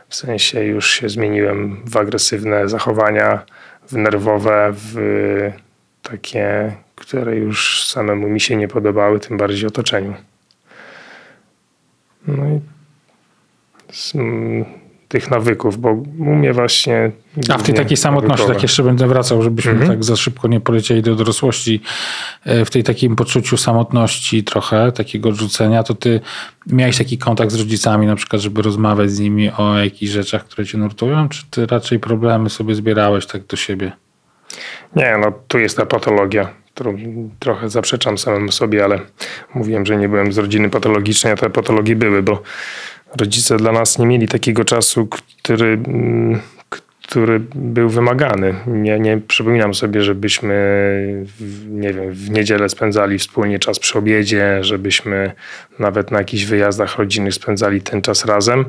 W 0.09 0.15
sensie 0.15 0.65
już 0.65 0.91
się 0.91 1.09
zmieniłem 1.09 1.83
w 1.85 1.97
agresywne 1.97 2.69
zachowania, 2.69 3.45
w 3.89 3.93
nerwowe, 3.93 4.73
w 4.73 4.97
takie, 6.03 6.73
które 6.95 7.37
już 7.37 7.87
samemu 7.87 8.29
mi 8.29 8.41
się 8.41 8.57
nie 8.57 8.69
podobały, 8.69 9.21
tym 9.21 9.37
bardziej 9.37 9.67
otoczeniu. 9.67 10.15
No 12.27 12.45
i 12.49 12.61
tych 15.09 15.31
nawyków, 15.31 15.79
bo 15.79 15.91
u 16.19 16.35
mnie 16.35 16.53
właśnie. 16.53 17.11
A 17.49 17.59
w 17.59 17.63
tej 17.63 17.75
takiej 17.75 17.97
samotności, 17.97 18.31
nawykowe. 18.31 18.55
tak 18.55 18.63
jeszcze 18.63 18.83
będę 18.83 19.07
wracał, 19.07 19.43
żebyśmy 19.43 19.73
Mhm. 19.73 19.91
tak 19.91 20.05
za 20.05 20.17
szybko 20.17 20.49
nie 20.49 20.61
polecieli 20.61 21.03
do 21.03 21.15
dorosłości, 21.15 21.81
e, 22.45 22.65
w 22.65 22.71
tej 22.71 22.85
takim 22.85 23.17
poczuciu 23.17 23.57
samotności 23.57 24.45
trochę, 24.45 24.93
takiego 24.93 25.29
odrzucenia, 25.29 25.83
to 25.83 25.95
ty 25.95 26.21
miałeś 26.67 26.99
taki 26.99 27.19
kontakt 27.19 27.53
z 27.53 27.55
rodzicami 27.59 28.07
na 28.07 28.17
przykład, 28.17 28.43
żeby 28.43 28.63
rozmawiać 28.63 29.11
z 29.11 29.19
nimi 29.21 29.51
o 29.51 29.79
jakichś 29.79 30.13
rzeczach, 30.13 30.45
które 30.45 30.67
cię 30.67 30.79
nurtują, 30.79 31.29
czy 31.29 31.43
ty 31.51 31.67
raczej 31.67 31.99
problemy 31.99 32.51
sobie 32.51 32.75
zbierałeś 32.75 33.27
tak 33.27 33.47
do 33.47 33.57
siebie? 33.57 33.93
Nie, 34.97 35.17
no 35.21 35.33
tu 35.49 35.59
jest 35.59 35.77
ta 35.77 35.87
patologia, 35.87 36.49
trochę 37.39 37.69
zaprzeczam 37.71 38.19
samemu 38.19 38.53
sobie, 38.53 38.85
ale 38.85 39.01
mówiłem, 39.55 39.87
że 39.87 39.97
nie 39.97 40.09
byłem 40.09 40.33
z 40.33 40.39
rodziny 40.39 40.71
patologicznej, 40.71 41.33
a 41.33 41.37
te 41.37 41.51
patologie 41.51 41.97
były, 41.97 42.23
bo 42.23 42.43
rodzice 43.17 43.57
dla 43.57 43.73
nas 43.73 43.99
nie 43.99 44.07
mieli 44.07 44.29
takiego 44.29 44.65
czasu, 44.65 45.07
który, 45.07 45.67
mm, 45.67 46.41
który 47.09 47.41
był 47.55 47.89
wymagany. 47.89 48.55
Nie, 48.67 48.99
nie 48.99 49.19
przypominam 49.19 49.75
sobie, 49.75 50.03
żebyśmy 50.03 50.55
w, 51.25 51.67
nie 51.69 51.93
wiem, 51.93 52.13
w 52.13 52.31
niedzielę 52.31 52.69
spędzali 52.69 53.19
wspólnie 53.19 53.59
czas 53.59 53.79
przy 53.79 53.99
obiedzie, 53.99 54.59
żebyśmy 54.61 55.33
nawet 55.79 56.11
na 56.11 56.19
jakichś 56.19 56.45
wyjazdach 56.45 56.99
rodzinnych 56.99 57.35
spędzali 57.35 57.81
ten 57.81 58.03
czas 58.03 58.25
razem. 58.25 58.65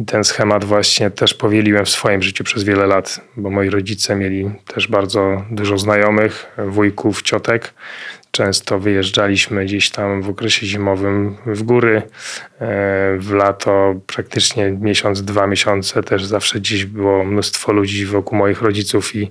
I 0.00 0.04
ten 0.04 0.24
schemat 0.24 0.64
właśnie 0.64 1.10
też 1.10 1.34
powieliłem 1.34 1.84
w 1.84 1.90
swoim 1.90 2.22
życiu 2.22 2.44
przez 2.44 2.64
wiele 2.64 2.86
lat, 2.86 3.20
bo 3.36 3.50
moi 3.50 3.70
rodzice 3.70 4.16
mieli 4.16 4.50
też 4.74 4.88
bardzo 4.88 5.44
dużo 5.50 5.78
znajomych, 5.78 6.46
wujków, 6.66 7.22
ciotek. 7.22 7.74
Często 8.30 8.78
wyjeżdżaliśmy 8.78 9.64
gdzieś 9.64 9.90
tam 9.90 10.22
w 10.22 10.28
okresie 10.28 10.66
zimowym 10.66 11.36
w 11.46 11.62
góry. 11.62 12.02
E, 12.60 13.16
W 13.18 13.32
lato 13.32 13.94
praktycznie 14.06 14.70
miesiąc, 14.70 15.22
dwa 15.22 15.46
miesiące 15.46 16.02
też 16.02 16.24
zawsze 16.24 16.60
gdzieś 16.60 16.84
było 16.84 17.24
mnóstwo 17.24 17.72
ludzi 17.72 18.06
wokół 18.06 18.38
moich 18.38 18.62
rodziców 18.62 19.16
i 19.16 19.30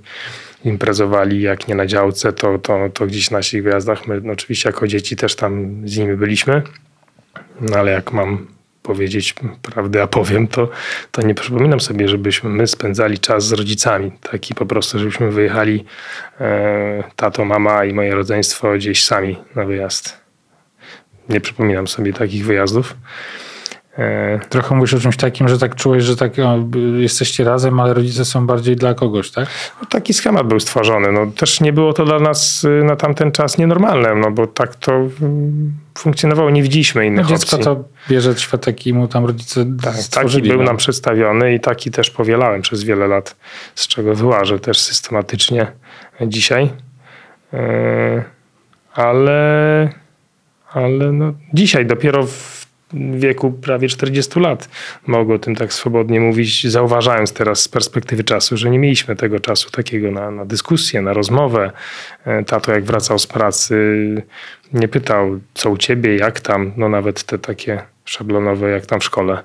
imprezowali 0.66 1.42
jak 1.42 1.68
nie 1.68 1.76
na 1.76 1.86
działce, 1.86 2.34
to, 2.34 2.58
to, 2.60 2.90
to 2.94 3.08
gdzieś 3.08 3.32
na 3.32 3.38
naszych 3.38 3.64
wyjazdach. 3.64 4.08
My 4.08 4.22
no, 4.22 4.34
oczywiście 4.34 4.70
jako 4.70 4.88
dzieci 4.88 5.16
też 5.16 5.36
tam 5.36 5.82
z 5.88 5.98
nimi 5.98 6.18
byliśmy. 6.18 6.62
No 7.62 7.78
ale 7.78 7.92
jak 7.92 8.14
mam 8.14 8.48
powiedzieć 8.84 9.36
prawdę, 9.62 10.04
a 10.04 10.08
powiem, 10.08 10.48
to, 10.48 10.70
to 11.12 11.22
nie 11.22 11.36
przypominam 11.36 11.80
sobie, 11.80 12.08
żebyśmy 12.08 12.50
my 12.50 12.68
spędzali 12.68 13.20
czas 13.20 13.48
z 13.48 13.52
rodzicami. 13.52 14.12
Taki 14.32 14.56
po 14.56 14.66
prostu, 14.66 15.00
żebyśmy 15.00 15.32
wyjechali 15.32 15.86
e, 16.42 17.04
tato, 17.16 17.46
mama 17.46 17.86
i 17.86 17.94
moje 17.94 18.16
rodzeństwo 18.16 18.74
gdzieś 18.74 19.04
sami 19.04 19.38
na 19.56 19.66
wyjazd. 19.66 20.18
Nie 21.30 21.42
przypominam 21.42 21.88
sobie 21.88 22.14
takich 22.14 22.46
wyjazdów. 22.46 22.96
E, 24.00 24.40
Trochę 24.50 24.76
mówisz 24.76 24.94
o 24.94 25.00
czymś 25.00 25.18
takim, 25.18 25.48
że 25.48 25.58
tak 25.58 25.76
czułeś, 25.76 26.04
że 26.04 26.16
tak 26.16 26.32
jesteście 26.98 27.44
razem, 27.44 27.80
ale 27.80 27.94
rodzice 27.94 28.26
są 28.26 28.48
bardziej 28.48 28.76
dla 28.76 28.94
kogoś, 28.94 29.32
tak? 29.32 29.48
no, 29.82 29.88
taki 29.90 30.14
schemat 30.14 30.48
był 30.48 30.60
stworzony. 30.60 31.12
No, 31.12 31.26
też 31.28 31.62
nie 31.62 31.74
było 31.74 31.94
to 31.94 32.06
dla 32.06 32.20
nas 32.20 32.64
y, 32.64 32.84
na 32.84 32.96
tamten 32.96 33.32
czas 33.32 33.58
nienormalne, 33.58 34.16
no 34.16 34.32
bo 34.32 34.48
tak 34.48 34.76
to 34.76 34.92
mm, 34.92 35.74
funkcjonowało. 35.98 36.50
Nie 36.50 36.64
widzieliśmy 36.64 37.02
No, 37.02 37.08
innych 37.08 37.26
dziecko 37.26 37.56
opcji. 37.56 37.64
to 37.64 37.84
bierze 38.10 38.36
świat 38.38 38.66
taki 38.66 38.94
mu 38.94 39.08
tam 39.08 39.26
rodzice 39.26 39.66
Tak, 39.66 39.92
taki 39.94 40.04
stworzyli. 40.04 40.50
był 40.50 40.58
no. 40.60 40.64
nam 40.66 40.78
przedstawiony 40.78 41.54
i 41.54 41.60
taki 41.60 41.92
też 41.92 42.10
powielałem 42.10 42.62
przez 42.62 42.84
wiele 42.84 43.08
lat, 43.08 43.36
z 43.76 43.88
czego 43.88 44.16
wyłażę 44.16 44.60
też 44.60 44.80
systematycznie 44.80 45.68
dzisiaj. 46.22 46.70
Yy, 47.54 48.24
Ale, 48.94 49.90
ale 50.74 51.12
no 51.12 51.34
dzisiaj 51.54 51.86
dopiero 51.86 52.24
w 52.28 52.59
wieku 52.94 53.52
prawie 53.52 53.88
40 53.88 54.40
lat 54.40 54.70
mogę 55.08 55.34
o 55.34 55.40
tym 55.40 55.56
tak 55.56 55.74
swobodnie 55.74 56.20
mówić, 56.20 56.68
zauważając 56.68 57.34
teraz 57.34 57.62
z 57.62 57.68
perspektywy 57.68 58.24
czasu, 58.24 58.58
że 58.58 58.70
nie 58.70 58.80
mieliśmy 58.80 59.16
tego 59.16 59.40
czasu 59.40 59.72
takiego 59.72 60.12
na, 60.12 60.32
na 60.32 60.46
dyskusję, 60.46 61.02
na 61.02 61.14
rozmowę. 61.14 61.72
E, 62.26 62.44
Tato 62.44 62.72
jak 62.72 62.84
wracał 62.84 63.20
z 63.20 63.28
pracy 63.28 63.76
nie 64.74 64.88
pytał 64.88 65.40
co 65.54 65.70
u 65.70 65.78
ciebie, 65.78 66.16
jak 66.16 66.40
tam, 66.40 66.72
no 66.78 66.90
nawet 66.90 67.24
te 67.24 67.40
takie 67.40 67.82
szablonowe 68.06 68.70
jak 68.70 68.86
tam 68.86 69.00
w 69.00 69.04
szkole. 69.04 69.44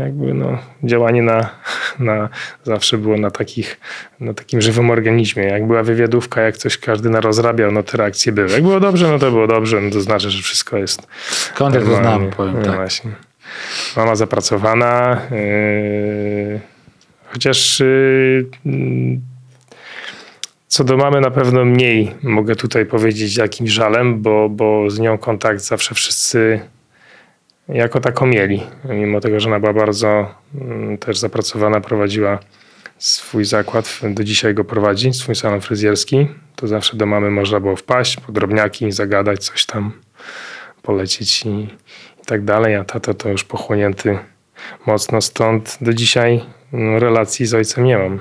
Jakby 0.00 0.34
no, 0.34 0.58
działanie 0.82 1.22
na, 1.22 1.50
na 1.98 2.28
zawsze 2.64 2.98
było 2.98 3.16
na, 3.16 3.30
takich, 3.30 3.80
na 4.20 4.34
takim 4.34 4.60
żywym 4.60 4.90
organizmie. 4.90 5.42
Jak 5.42 5.66
była 5.66 5.82
wywiadówka, 5.82 6.40
jak 6.40 6.56
coś 6.56 6.78
każdy 6.78 7.10
narozrabiał, 7.10 7.72
no 7.72 7.82
te 7.82 7.96
reakcje 7.96 8.32
były. 8.32 8.50
Jak 8.50 8.62
było 8.62 8.80
dobrze, 8.80 9.08
no 9.08 9.18
to 9.18 9.30
było 9.30 9.46
dobrze, 9.46 9.80
no 9.80 9.90
to 9.90 10.00
znaczy, 10.00 10.30
że 10.30 10.42
wszystko 10.42 10.76
jest 10.76 11.02
to 11.58 11.70
normalnie. 11.70 11.96
znam, 11.96 12.30
powiem 12.30 12.54
no 12.58 12.64
tak. 12.64 12.74
Właśnie. 12.74 13.10
Mama 13.96 14.14
zapracowana, 14.14 15.20
yy, 15.30 16.60
chociaż 17.32 17.80
yy, 17.80 18.46
co 20.68 20.84
do 20.84 20.96
mamy 20.96 21.20
na 21.20 21.30
pewno 21.30 21.64
mniej 21.64 22.14
mogę 22.22 22.56
tutaj 22.56 22.86
powiedzieć 22.86 23.36
jakimś 23.36 23.70
żalem, 23.70 24.22
bo, 24.22 24.48
bo 24.48 24.90
z 24.90 24.98
nią 24.98 25.18
kontakt 25.18 25.60
zawsze 25.60 25.94
wszyscy 25.94 26.60
jako 27.68 28.00
taką 28.00 28.26
mieli. 28.26 28.62
Mimo 28.84 29.20
tego, 29.20 29.40
że 29.40 29.48
ona 29.48 29.60
była 29.60 29.72
bardzo 29.72 30.34
mm, 30.60 30.98
też 30.98 31.18
zapracowana, 31.18 31.80
prowadziła 31.80 32.38
swój 32.98 33.44
zakład, 33.44 34.00
do 34.02 34.24
dzisiaj 34.24 34.54
go 34.54 34.64
prowadzi, 34.64 35.12
swój 35.12 35.34
salon 35.34 35.60
fryzjerski, 35.60 36.28
to 36.56 36.66
zawsze 36.66 36.96
do 36.96 37.06
mamy 37.06 37.30
można 37.30 37.60
było 37.60 37.76
wpaść, 37.76 38.16
po 38.16 38.32
drobniaki, 38.32 38.92
zagadać, 38.92 39.44
coś 39.44 39.66
tam 39.66 39.92
polecieć 40.82 41.46
i, 41.46 41.48
i 42.22 42.24
tak 42.26 42.44
dalej, 42.44 42.74
a 42.74 42.84
tato 42.84 43.14
to 43.14 43.28
już 43.28 43.44
pochłonięty 43.44 44.18
mocno 44.86 45.20
stąd 45.20 45.78
do 45.80 45.94
dzisiaj 45.94 46.40
no, 46.72 46.98
relacji 46.98 47.46
z 47.46 47.54
ojcem 47.54 47.84
nie 47.84 47.98
mam. 47.98 48.20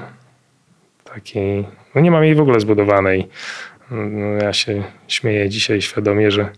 Takiej, 1.03 1.67
no 1.95 2.01
nie 2.01 2.11
mam 2.11 2.23
jej 2.23 2.35
w 2.35 2.41
ogóle 2.41 2.59
zbudowanej. 2.59 3.27
No, 3.91 4.27
ja 4.27 4.53
się 4.53 4.83
śmieję 5.07 5.49
dzisiaj 5.49 5.81
świadomie, 5.81 6.31
że 6.31 6.49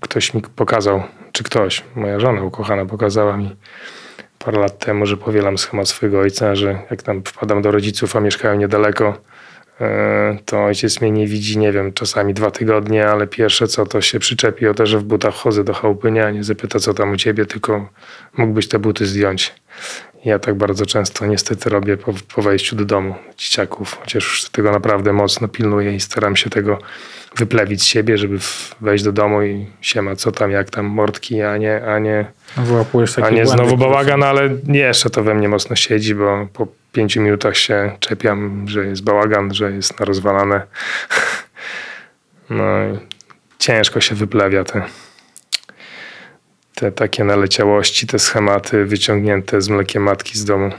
ktoś 0.00 0.34
mi 0.34 0.42
pokazał, 0.56 1.02
czy 1.32 1.44
ktoś, 1.44 1.84
moja 1.96 2.20
żona 2.20 2.42
ukochana 2.42 2.86
pokazała 2.86 3.36
mi 3.36 3.56
parę 4.38 4.58
lat 4.58 4.78
temu, 4.78 5.06
że 5.06 5.16
powielam 5.16 5.58
schemat 5.58 5.88
swojego 5.88 6.20
ojca, 6.20 6.54
że 6.54 6.78
jak 6.90 7.02
tam 7.02 7.22
wpadam 7.24 7.62
do 7.62 7.70
rodziców, 7.70 8.16
a 8.16 8.20
mieszkają 8.20 8.54
niedaleko, 8.58 9.18
e, 9.80 10.38
to 10.44 10.64
ojciec 10.64 11.00
mnie 11.00 11.10
nie 11.10 11.26
widzi, 11.26 11.58
nie 11.58 11.72
wiem, 11.72 11.92
czasami 11.92 12.34
dwa 12.34 12.50
tygodnie, 12.50 13.06
ale 13.06 13.26
pierwsze 13.26 13.66
co 13.66 13.86
to 13.86 14.00
się 14.00 14.18
przyczepi 14.18 14.66
o 14.66 14.74
to, 14.74 14.86
że 14.86 14.98
w 14.98 15.04
butach 15.04 15.34
chodzę 15.34 15.64
do 15.64 15.74
chałupy, 15.74 16.10
nie, 16.10 16.26
a 16.26 16.30
nie 16.30 16.44
zapyta 16.44 16.78
co 16.78 16.94
tam 16.94 17.12
u 17.12 17.16
ciebie, 17.16 17.46
tylko 17.46 17.88
mógłbyś 18.36 18.68
te 18.68 18.78
buty 18.78 19.06
zdjąć. 19.06 19.54
Ja 20.24 20.38
tak 20.38 20.54
bardzo 20.54 20.86
często 20.86 21.26
niestety 21.26 21.70
robię 21.70 21.96
po, 21.96 22.12
po 22.34 22.42
wejściu 22.42 22.76
do 22.76 22.84
domu 22.84 23.14
dzieciaków, 23.36 23.98
chociaż 24.00 24.24
już 24.24 24.50
tego 24.50 24.72
naprawdę 24.72 25.12
mocno 25.12 25.48
pilnuję 25.48 25.94
i 25.94 26.00
staram 26.00 26.36
się 26.36 26.50
tego 26.50 26.78
wyplewić 27.36 27.82
z 27.82 27.84
siebie, 27.84 28.18
żeby 28.18 28.38
wejść 28.80 29.04
do 29.04 29.12
domu 29.12 29.42
i 29.42 29.66
siema, 29.80 30.16
co 30.16 30.32
tam, 30.32 30.50
jak 30.50 30.70
tam, 30.70 30.86
mordki, 30.86 31.42
a 31.42 31.56
nie, 31.56 31.86
a 31.86 31.98
nie, 31.98 32.26
Wyłapujesz 32.56 33.14
takie 33.14 33.26
a 33.26 33.30
nie 33.30 33.46
znowu 33.46 33.76
bałagan, 33.76 34.22
ale 34.22 34.50
jeszcze 34.66 35.10
to 35.10 35.22
we 35.22 35.34
mnie 35.34 35.48
mocno 35.48 35.76
siedzi, 35.76 36.14
bo 36.14 36.48
po 36.52 36.66
pięciu 36.92 37.20
minutach 37.20 37.56
się 37.56 37.96
czepiam, 38.00 38.68
że 38.68 38.86
jest 38.86 39.04
bałagan, 39.04 39.54
że 39.54 39.72
jest 39.72 40.00
narozwalane. 40.00 40.62
No 42.50 42.64
i 42.84 42.98
ciężko 43.58 44.00
się 44.00 44.14
wyplewia 44.14 44.64
te, 44.64 44.82
te 46.74 46.92
takie 46.92 47.24
naleciałości, 47.24 48.06
te 48.06 48.18
schematy 48.18 48.84
wyciągnięte 48.84 49.60
z 49.60 49.68
mlekiem 49.68 50.02
matki 50.02 50.38
z 50.38 50.44
domu 50.44 50.70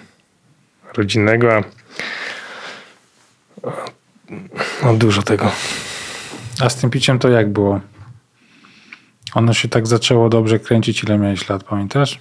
rodzinnego, 0.98 1.54
a 1.56 1.64
no 4.84 4.94
dużo 4.94 5.24
tego. 5.24 5.52
A 6.62 6.70
z 6.70 6.76
tym 6.76 6.90
piciem 6.90 7.20
to 7.20 7.30
jak 7.30 7.50
było? 7.50 7.82
Ono 9.34 9.54
się 9.54 9.68
tak 9.68 9.88
zaczęło 9.88 10.30
dobrze 10.30 10.60
kręcić, 10.60 11.04
ile 11.04 11.18
miałeś 11.18 11.50
lat, 11.50 11.64
pamiętasz? 11.64 12.20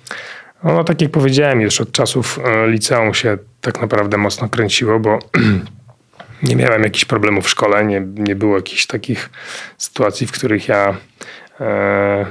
No, 0.64 0.84
tak 0.84 1.00
jak 1.02 1.10
powiedziałem, 1.10 1.60
już 1.60 1.80
od 1.80 1.92
czasów 1.92 2.38
e, 2.44 2.68
liceum 2.68 3.14
się 3.14 3.38
tak 3.60 3.80
naprawdę 3.80 4.16
mocno 4.16 4.48
kręciło, 4.48 5.00
bo 5.00 5.18
nie 6.42 6.56
miałem 6.56 6.82
jakichś 6.82 7.04
problemów 7.04 7.44
w 7.44 7.48
szkole, 7.48 7.84
nie, 7.84 8.00
nie 8.00 8.34
było 8.34 8.56
jakichś 8.56 8.86
takich 8.86 9.30
sytuacji, 9.78 10.26
w 10.26 10.32
których 10.32 10.68
ja 10.68 10.96
e, 11.60 12.26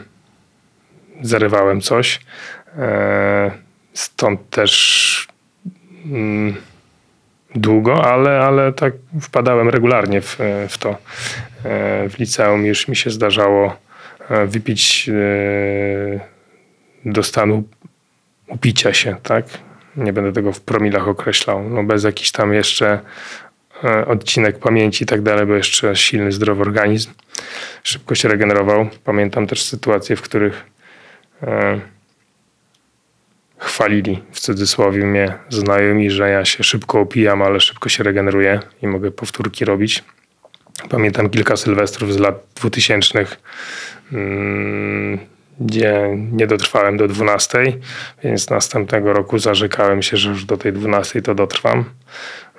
zarywałem 1.22 1.82
coś. 1.82 2.20
E, 2.78 3.52
stąd 3.94 4.50
też 4.50 5.28
mm, 6.06 6.56
długo, 7.56 8.06
ale, 8.06 8.40
ale 8.40 8.74
tak 8.74 8.94
wpadałem 9.22 9.70
regularnie 9.70 10.22
w, 10.22 10.38
w 10.70 10.78
to. 10.78 10.90
E, 10.90 10.96
w 12.10 12.20
liceum 12.20 12.66
już 12.66 12.88
mi 12.88 12.96
się 12.96 13.10
zdarzało 13.10 13.76
e, 14.30 14.46
wypić 14.46 15.10
do 17.06 17.24
stanu 17.24 17.64
upicia 18.48 18.94
się, 18.94 19.16
tak? 19.24 19.46
Nie 19.98 20.14
będę 20.14 20.34
tego 20.34 20.52
w 20.52 20.62
promilach 20.62 21.08
określał. 21.08 21.70
No 21.70 21.84
bez 21.84 22.04
jakiś 22.04 22.32
tam 22.32 22.54
jeszcze 22.54 23.00
odcinek 24.08 24.60
pamięci 24.60 25.04
i 25.04 25.08
tak 25.08 25.22
dalej, 25.22 25.46
bo 25.46 25.56
jeszcze 25.56 25.96
silny, 25.96 26.32
zdrowy 26.32 26.62
organizm. 26.62 27.12
Szybko 27.84 28.16
się 28.16 28.30
regenerował. 28.30 28.90
Pamiętam 29.04 29.48
też 29.48 29.64
sytuacje, 29.64 30.16
w 30.16 30.22
których 30.22 30.73
chwalili 33.58 34.24
w 34.32 34.40
cudzysłowie 34.40 35.06
mnie 35.06 35.34
znajomi, 35.50 36.12
że 36.12 36.30
ja 36.30 36.46
się 36.46 36.64
szybko 36.64 37.00
opijam, 37.00 37.42
ale 37.42 37.60
szybko 37.60 37.90
się 37.90 38.04
regeneruję 38.04 38.60
i 38.82 38.88
mogę 38.88 39.12
powtórki 39.12 39.66
robić. 39.66 40.04
Pamiętam 40.90 41.30
kilka 41.30 41.58
sylwestrów 41.58 42.14
z 42.14 42.20
lat 42.20 42.36
2000, 42.56 43.26
mm, 44.12 45.20
gdzie 45.60 46.18
nie 46.32 46.48
dotrwałem 46.48 46.98
do 46.98 47.08
12, 47.08 47.64
więc 48.24 48.50
następnego 48.50 49.14
roku 49.14 49.40
zarzekałem 49.40 50.02
się, 50.02 50.18
że 50.18 50.30
już 50.30 50.46
do 50.46 50.58
tej 50.58 50.74
12 50.74 51.22
to 51.22 51.36
dotrwam. 51.36 51.86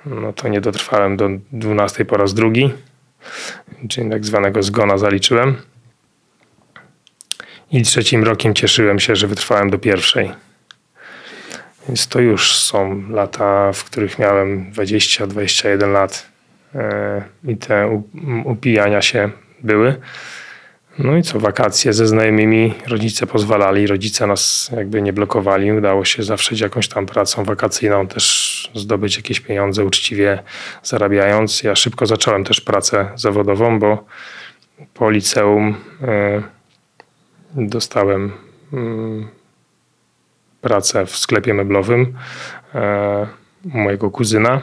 No 0.05 0.33
to 0.33 0.47
nie 0.47 0.61
dotrwałem 0.61 1.17
do 1.17 1.29
12 1.51 2.05
po 2.05 2.17
raz 2.17 2.33
drugi, 2.33 2.73
czyli 3.89 4.09
tak 4.09 4.25
zwanego 4.25 4.63
zgona 4.63 4.97
zaliczyłem. 4.97 5.55
I 7.75 7.81
trzecim 7.81 8.23
rokiem 8.23 8.53
cieszyłem 8.53 8.99
się, 8.99 9.15
że 9.15 9.27
wytrwałem 9.27 9.69
do 9.69 9.79
pierwszej. 9.79 10.31
Więc 11.87 12.07
to 12.07 12.19
już 12.19 12.55
są 12.55 13.03
lata, 13.09 13.73
w 13.73 13.83
których 13.83 14.19
miałem 14.19 14.71
20-21 14.71 15.91
lat 15.91 16.29
e, 16.75 17.23
i 17.47 17.57
te 17.57 18.03
upijania 18.45 19.01
się 19.01 19.29
były. 19.63 19.95
No 20.99 21.17
i 21.17 21.23
co, 21.23 21.39
wakacje 21.39 21.93
ze 21.93 22.07
znajomymi, 22.07 22.73
rodzice 22.87 23.27
pozwalali, 23.27 23.87
rodzice 23.87 24.27
nas 24.27 24.71
jakby 24.75 25.01
nie 25.01 25.13
blokowali. 25.13 25.71
Udało 25.71 26.05
się 26.05 26.23
zawsze 26.23 26.55
jakąś 26.55 26.87
tam 26.87 27.05
pracą 27.05 27.43
wakacyjną 27.43 28.07
też 28.07 28.71
zdobyć 28.75 29.17
jakieś 29.17 29.39
pieniądze 29.39 29.85
uczciwie 29.85 30.43
zarabiając. 30.83 31.63
Ja 31.63 31.75
szybko 31.75 32.05
zacząłem 32.05 32.43
też 32.43 32.61
pracę 32.61 33.11
zawodową, 33.15 33.79
bo 33.79 34.05
po 34.93 35.09
liceum 35.09 35.75
e, 36.01 36.54
dostałem 37.55 38.31
mm, 38.73 39.27
pracę 40.61 41.05
w 41.05 41.17
sklepie 41.17 41.53
meblowym 41.53 42.13
e, 42.75 43.27
mojego 43.65 44.11
kuzyna. 44.11 44.61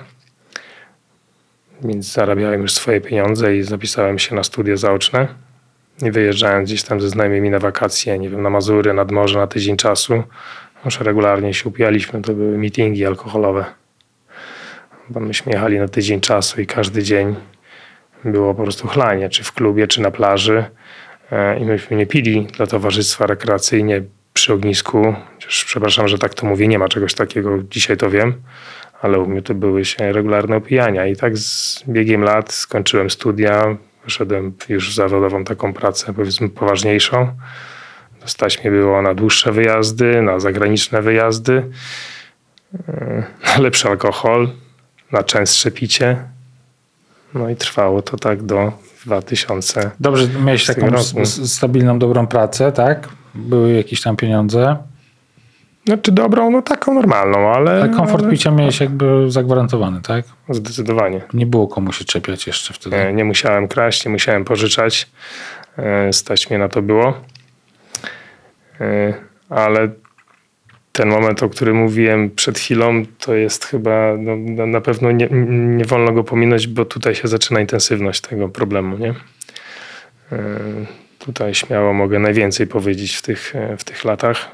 Więc 1.85 2.13
zarabiałem 2.13 2.63
już 2.63 2.73
swoje 2.73 3.01
pieniądze 3.01 3.57
i 3.57 3.63
zapisałem 3.63 4.19
się 4.19 4.35
na 4.35 4.43
studia 4.43 4.77
zaoczne. 4.77 5.29
I 6.03 6.11
wyjeżdżając 6.11 6.69
gdzieś 6.69 6.83
tam 6.83 7.01
ze 7.01 7.09
znajomymi 7.09 7.51
na 7.51 7.59
wakacje, 7.59 8.19
nie 8.19 8.31
wiem, 8.31 8.43
na 8.43 8.51
Mazury, 8.51 8.95
nad 8.95 9.11
morze 9.11 9.39
na 9.39 9.47
tydzień 9.47 9.77
czasu, 9.77 10.23
już 10.85 11.01
regularnie 11.01 11.55
się 11.55 11.69
upijaliśmy, 11.69 12.23
to 12.23 12.35
były 12.35 12.59
meetingi 12.59 13.07
alkoholowe. 13.07 13.65
Bo 15.09 15.21
myśmy 15.21 15.53
jechali 15.53 15.79
na 15.79 15.89
tydzień 15.89 16.21
czasu 16.21 16.61
i 16.61 16.67
każdy 16.67 17.03
dzień 17.03 17.37
było 18.25 18.55
po 18.55 18.63
prostu 18.63 18.89
chlanie, 18.89 19.29
czy 19.29 19.45
w 19.45 19.53
klubie, 19.53 19.87
czy 19.87 20.01
na 20.01 20.11
plaży. 20.11 20.65
E, 21.33 21.59
I 21.59 21.65
myśmy 21.65 21.97
nie 21.97 22.07
pili 22.07 22.47
dla 22.57 22.67
towarzystwa 22.67 23.27
rekreacyjnie 23.27 24.03
przy 24.35 24.53
ognisku. 24.53 25.15
Przepraszam, 25.49 26.09
że 26.09 26.19
tak 26.19 26.35
to 26.35 26.47
mówię, 26.47 26.69
nie 26.69 26.79
ma 26.79 26.89
czegoś 26.89 27.15
takiego, 27.15 27.59
dzisiaj 27.71 27.97
to 27.97 28.11
wiem, 28.11 28.35
ale 29.03 29.19
u 29.19 29.27
mnie 29.27 29.43
to 29.43 29.55
były 29.55 29.85
się 29.85 30.13
regularne 30.13 30.57
opijania. 30.57 31.07
I 31.07 31.17
tak 31.17 31.39
z 31.39 31.83
biegiem 31.89 32.23
lat 32.23 32.53
skończyłem 32.53 33.11
studia, 33.11 33.77
poszedłem 34.05 34.53
już 34.69 34.91
w 34.91 34.95
zawodową 34.95 35.45
taką 35.45 35.73
pracę, 35.73 36.13
powiedzmy 36.15 36.49
poważniejszą. 36.49 37.33
Stać 38.25 38.61
mnie 38.61 38.71
było 38.71 39.03
na 39.03 39.15
dłuższe 39.15 39.53
wyjazdy, 39.53 40.23
na 40.23 40.41
zagraniczne 40.41 41.03
wyjazdy, 41.03 41.63
na 43.47 43.59
lepszy 43.59 43.89
alkohol, 43.89 44.49
na 45.13 45.23
częstsze 45.23 45.71
picie. 45.71 46.17
No 47.35 47.51
i 47.51 47.57
trwało 47.57 48.03
to 48.03 48.17
tak 48.17 48.43
do 48.43 48.73
2000. 49.07 49.91
Dobrze, 50.01 50.29
miałeś 50.45 50.67
taką 50.67 50.91
roku. 50.91 51.27
stabilną, 51.27 51.99
dobrą 51.99 52.27
pracę, 52.27 52.73
tak? 52.73 53.09
Były 53.35 53.73
jakieś 53.73 54.03
tam 54.03 54.17
pieniądze. 54.17 54.77
Znaczy 55.87 56.13
dobrą, 56.13 56.51
no 56.51 56.63
taką 56.63 56.95
normalną, 56.95 57.53
ale... 57.53 57.71
Ale 57.71 57.89
komfort 57.89 58.23
ale... 58.23 58.33
picia 58.33 58.51
miałeś 58.51 58.81
jakby 58.81 59.31
zagwarantowany, 59.31 60.03
tak? 60.03 60.25
Zdecydowanie. 60.49 61.21
Nie 61.35 61.47
było 61.47 61.69
komu 61.69 61.93
się 61.93 62.05
czepiać 62.05 62.47
jeszcze 62.47 62.75
wtedy. 62.75 62.97
Nie, 62.97 63.13
nie 63.13 63.25
musiałem 63.25 63.69
kraść, 63.69 64.05
nie 64.05 64.11
musiałem 64.11 64.45
pożyczać. 64.45 65.11
E, 65.79 66.13
stać 66.13 66.51
mnie 66.51 66.59
na 66.59 66.69
to 66.69 66.83
było. 66.83 67.15
E, 68.81 69.15
ale 69.49 69.89
ten 70.93 71.09
moment, 71.09 71.43
o 71.43 71.49
którym 71.49 71.77
mówiłem 71.77 72.31
przed 72.31 72.59
chwilą, 72.59 73.03
to 73.19 73.35
jest 73.35 73.65
chyba, 73.65 74.17
no, 74.19 74.67
na 74.67 74.81
pewno 74.81 75.13
nie, 75.13 75.29
nie 75.77 75.85
wolno 75.85 76.13
go 76.13 76.25
pominąć, 76.25 76.67
bo 76.67 76.85
tutaj 76.85 77.15
się 77.15 77.29
zaczyna 77.29 77.61
intensywność 77.61 78.21
tego 78.21 78.49
problemu, 78.49 78.99
nie? 78.99 79.15
E, 80.33 80.59
tutaj 81.19 81.55
śmiało 81.55 81.93
mogę 81.93 82.19
najwięcej 82.19 82.67
powiedzieć 82.67 83.15
w 83.15 83.23
tych, 83.23 83.55
w 83.79 83.85
tych 83.85 84.05
latach, 84.05 84.49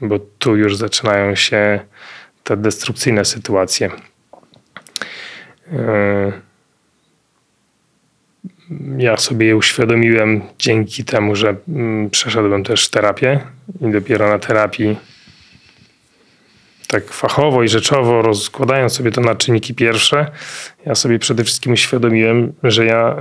bo 0.00 0.18
tu 0.18 0.56
już 0.56 0.76
zaczynają 0.76 1.34
się 1.34 1.80
te 2.44 2.56
destrukcyjne 2.56 3.24
sytuacje. 3.24 3.90
Ja 8.98 9.16
sobie 9.16 9.46
je 9.46 9.56
uświadomiłem 9.56 10.42
dzięki 10.58 11.04
temu, 11.04 11.34
że 11.36 11.56
mm, 11.68 12.10
przeszedłem 12.10 12.64
też 12.64 12.88
terapię 12.88 13.40
i 13.80 13.90
dopiero 13.90 14.28
na 14.28 14.38
terapii 14.38 14.96
tak 16.92 17.12
fachowo 17.12 17.62
i 17.62 17.68
rzeczowo 17.68 18.22
rozkładając 18.22 18.92
sobie 18.92 19.10
to 19.10 19.20
na 19.20 19.34
czynniki 19.34 19.74
pierwsze, 19.74 20.26
ja 20.86 20.94
sobie 20.94 21.18
przede 21.18 21.44
wszystkim 21.44 21.72
uświadomiłem, 21.72 22.52
że 22.62 22.86
ja 22.86 23.16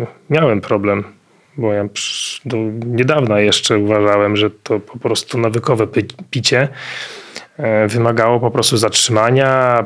yy, 0.00 0.06
miałem 0.30 0.60
problem, 0.60 1.04
bo 1.56 1.72
ja 1.72 1.84
do 2.44 2.56
niedawna 2.86 3.40
jeszcze 3.40 3.78
uważałem, 3.78 4.36
że 4.36 4.50
to 4.50 4.80
po 4.80 4.98
prostu 4.98 5.38
nawykowe 5.38 5.86
picie 6.30 6.68
yy, 7.58 7.64
wymagało 7.88 8.40
po 8.40 8.50
prostu 8.50 8.76
zatrzymania, 8.76 9.84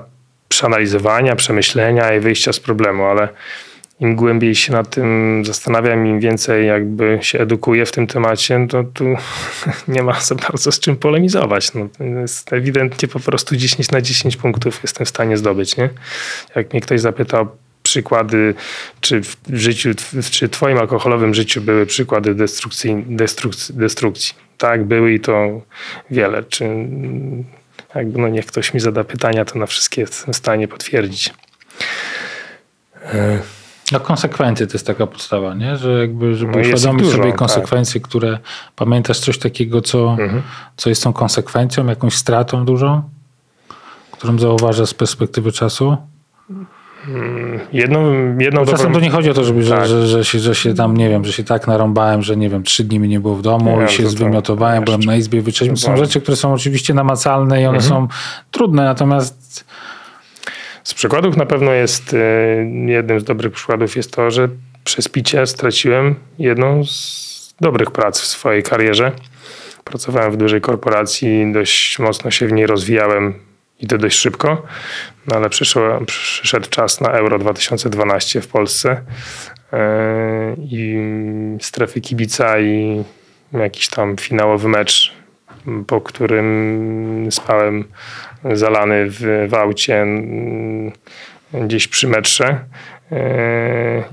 przeanalizowania, 0.48 1.36
przemyślenia 1.36 2.14
i 2.14 2.20
wyjścia 2.20 2.52
z 2.52 2.60
problemu, 2.60 3.04
ale 3.04 3.28
im 4.02 4.16
głębiej 4.16 4.54
się 4.54 4.72
nad 4.72 4.90
tym 4.90 5.42
zastanawiam, 5.44 6.06
im 6.06 6.20
więcej 6.20 6.66
jakby 6.66 7.18
się 7.22 7.38
edukuję 7.38 7.86
w 7.86 7.92
tym 7.92 8.06
temacie, 8.06 8.66
to 8.70 8.84
tu 8.84 9.04
nie 9.88 10.02
ma 10.02 10.20
za 10.20 10.34
bardzo 10.34 10.72
z 10.72 10.80
czym 10.80 10.96
polemizować. 10.96 11.74
No, 11.74 11.88
jest 12.20 12.52
ewidentnie 12.52 13.08
po 13.08 13.20
prostu 13.20 13.56
10 13.56 13.90
na 13.90 14.00
10 14.00 14.36
punktów 14.36 14.80
jestem 14.82 15.06
w 15.06 15.08
stanie 15.08 15.36
zdobyć. 15.36 15.76
Nie? 15.76 15.90
Jak 16.56 16.72
mnie 16.72 16.80
ktoś 16.80 17.00
zapyta 17.00 17.40
o 17.40 17.46
przykłady, 17.82 18.54
czy 19.00 19.20
w 19.22 19.36
życiu, 19.48 19.90
czy 20.30 20.48
twoim 20.48 20.78
alkoholowym 20.78 21.34
życiu 21.34 21.60
były 21.60 21.86
przykłady 21.86 22.34
destrukcji, 22.34 23.04
destrukcji, 23.08 23.74
destrukcji. 23.74 24.34
Tak, 24.58 24.84
były 24.84 25.12
i 25.12 25.20
to 25.20 25.60
wiele. 26.10 26.42
Czy 26.42 26.64
jakby 27.94 28.18
no 28.18 28.28
niech 28.28 28.46
ktoś 28.46 28.74
mi 28.74 28.80
zada 28.80 29.04
pytania, 29.04 29.44
to 29.44 29.58
na 29.58 29.66
wszystkie 29.66 30.00
jestem 30.00 30.34
w 30.34 30.36
stanie 30.36 30.68
potwierdzić. 30.68 31.34
E, 33.04 33.61
no 33.92 34.00
konsekwencje 34.00 34.66
to 34.66 34.72
jest 34.72 34.86
taka 34.86 35.06
podstawa, 35.06 35.54
nie? 35.54 35.76
że 35.76 36.00
jakby, 36.00 36.34
żeby 36.34 36.52
no 36.52 36.58
uświadomić 36.58 37.02
dużo, 37.02 37.16
sobie 37.16 37.30
tak. 37.30 37.38
konsekwencje, 37.38 38.00
tak. 38.00 38.08
które 38.08 38.38
pamiętasz 38.76 39.18
coś 39.18 39.38
takiego, 39.38 39.80
co, 39.80 40.10
mhm. 40.10 40.42
co 40.76 40.88
jest 40.88 41.02
tą 41.02 41.12
konsekwencją, 41.12 41.86
jakąś 41.86 42.14
stratą 42.14 42.64
dużą, 42.64 43.02
którą 44.12 44.38
zauważasz 44.38 44.88
z 44.88 44.94
perspektywy 44.94 45.52
czasu? 45.52 45.96
Mm, 47.08 47.60
jedną, 47.72 48.12
jedną 48.38 48.64
Czasem 48.64 48.76
dobrą... 48.76 48.92
to 48.92 49.00
nie 49.00 49.10
chodzi 49.10 49.30
o 49.30 49.34
to, 49.34 49.44
żeby, 49.44 49.68
tak. 49.68 49.86
że, 49.86 49.86
że, 49.86 50.06
że, 50.06 50.24
się, 50.24 50.38
że 50.38 50.54
się 50.54 50.74
tam, 50.74 50.96
nie 50.96 51.08
wiem, 51.08 51.24
że 51.24 51.32
się 51.32 51.44
tak 51.44 51.66
narąbałem, 51.66 52.22
że 52.22 52.36
nie 52.36 52.48
wiem, 52.48 52.62
trzy 52.62 52.84
dni 52.84 52.98
mi 52.98 53.08
nie 53.08 53.20
było 53.20 53.36
w 53.36 53.42
domu 53.42 53.78
nie, 53.78 53.84
i 53.84 53.88
się 53.88 54.08
zwymiotowałem, 54.08 54.84
byłem 54.84 55.00
na 55.00 55.16
izbie. 55.16 55.42
To 55.42 55.76
są 55.76 55.96
rzeczy, 55.96 56.20
które 56.20 56.36
są 56.36 56.52
oczywiście 56.52 56.94
namacalne 56.94 57.62
i 57.62 57.66
one 57.66 57.78
mhm. 57.78 57.94
są 57.94 58.08
trudne, 58.50 58.84
natomiast 58.84 59.64
z 60.84 60.94
przykładów 60.94 61.36
na 61.36 61.46
pewno 61.46 61.72
jest, 61.72 62.14
e, 62.14 62.18
jednym 62.86 63.20
z 63.20 63.24
dobrych 63.24 63.52
przykładów 63.52 63.96
jest 63.96 64.12
to, 64.12 64.30
że 64.30 64.48
przez 64.84 65.08
picie 65.08 65.46
straciłem 65.46 66.14
jedną 66.38 66.84
z 66.84 67.54
dobrych 67.60 67.90
prac 67.90 68.20
w 68.20 68.26
swojej 68.26 68.62
karierze. 68.62 69.12
Pracowałem 69.84 70.32
w 70.32 70.36
dużej 70.36 70.60
korporacji, 70.60 71.52
dość 71.52 71.98
mocno 71.98 72.30
się 72.30 72.46
w 72.46 72.52
niej 72.52 72.66
rozwijałem 72.66 73.34
i 73.80 73.86
to 73.86 73.98
dość 73.98 74.18
szybko, 74.18 74.62
no 75.26 75.36
ale 75.36 75.50
przyszło, 75.50 75.82
przyszedł 76.06 76.68
czas 76.70 77.00
na 77.00 77.08
Euro 77.08 77.38
2012 77.38 78.40
w 78.40 78.48
Polsce 78.48 79.02
e, 79.72 80.56
i 80.58 80.98
strefy 81.60 82.00
kibica 82.00 82.60
i 82.60 83.04
jakiś 83.52 83.88
tam 83.88 84.16
finałowy 84.16 84.68
mecz, 84.68 85.12
po 85.86 86.00
którym 86.00 87.28
spałem 87.30 87.84
zalany 88.52 89.06
w, 89.10 89.46
w 89.48 89.54
aucie 89.54 90.02
mm, 90.02 90.92
gdzieś 91.54 91.88
przy 91.88 92.08
metrze. 92.08 92.58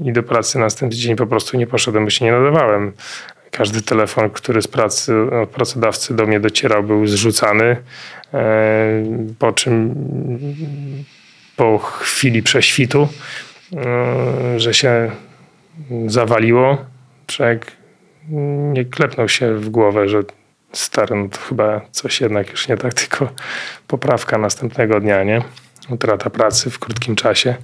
i 0.05 0.11
do 0.13 0.23
pracy 0.23 0.59
następny 0.59 0.97
dzień 0.97 1.15
po 1.15 1.27
prostu 1.27 1.57
nie 1.57 1.67
poszedłem, 1.67 2.03
bo 2.03 2.09
się 2.09 2.25
nie 2.25 2.31
nadawałem. 2.31 2.91
Każdy 3.51 3.81
telefon, 3.81 4.29
który 4.29 4.61
z 4.61 4.67
pracy 4.67 5.13
od 5.41 5.49
pracodawcy 5.49 6.15
do 6.15 6.25
mnie 6.25 6.39
docierał, 6.39 6.83
był 6.83 7.07
zrzucany. 7.07 7.75
Po 9.39 9.51
czym 9.51 9.95
po 11.55 11.77
chwili 11.77 12.43
prześwitu, 12.43 13.07
że 14.57 14.73
się 14.73 15.11
zawaliło, 16.07 16.77
człowiek 17.27 17.71
nie 18.73 18.85
klepnął 18.85 19.29
się 19.29 19.55
w 19.55 19.69
głowę, 19.69 20.09
że 20.09 20.23
stary, 20.73 21.15
no 21.15 21.29
to 21.29 21.39
chyba 21.39 21.82
coś 21.91 22.21
jednak 22.21 22.49
już 22.49 22.67
nie 22.67 22.77
tak, 22.77 22.93
tylko 22.93 23.29
poprawka 23.88 24.38
następnego 24.38 24.99
dnia, 24.99 25.23
nie? 25.23 25.41
Utrata 25.89 26.29
pracy 26.29 26.69
w 26.69 26.79
krótkim 26.79 27.15
czasie. 27.15 27.55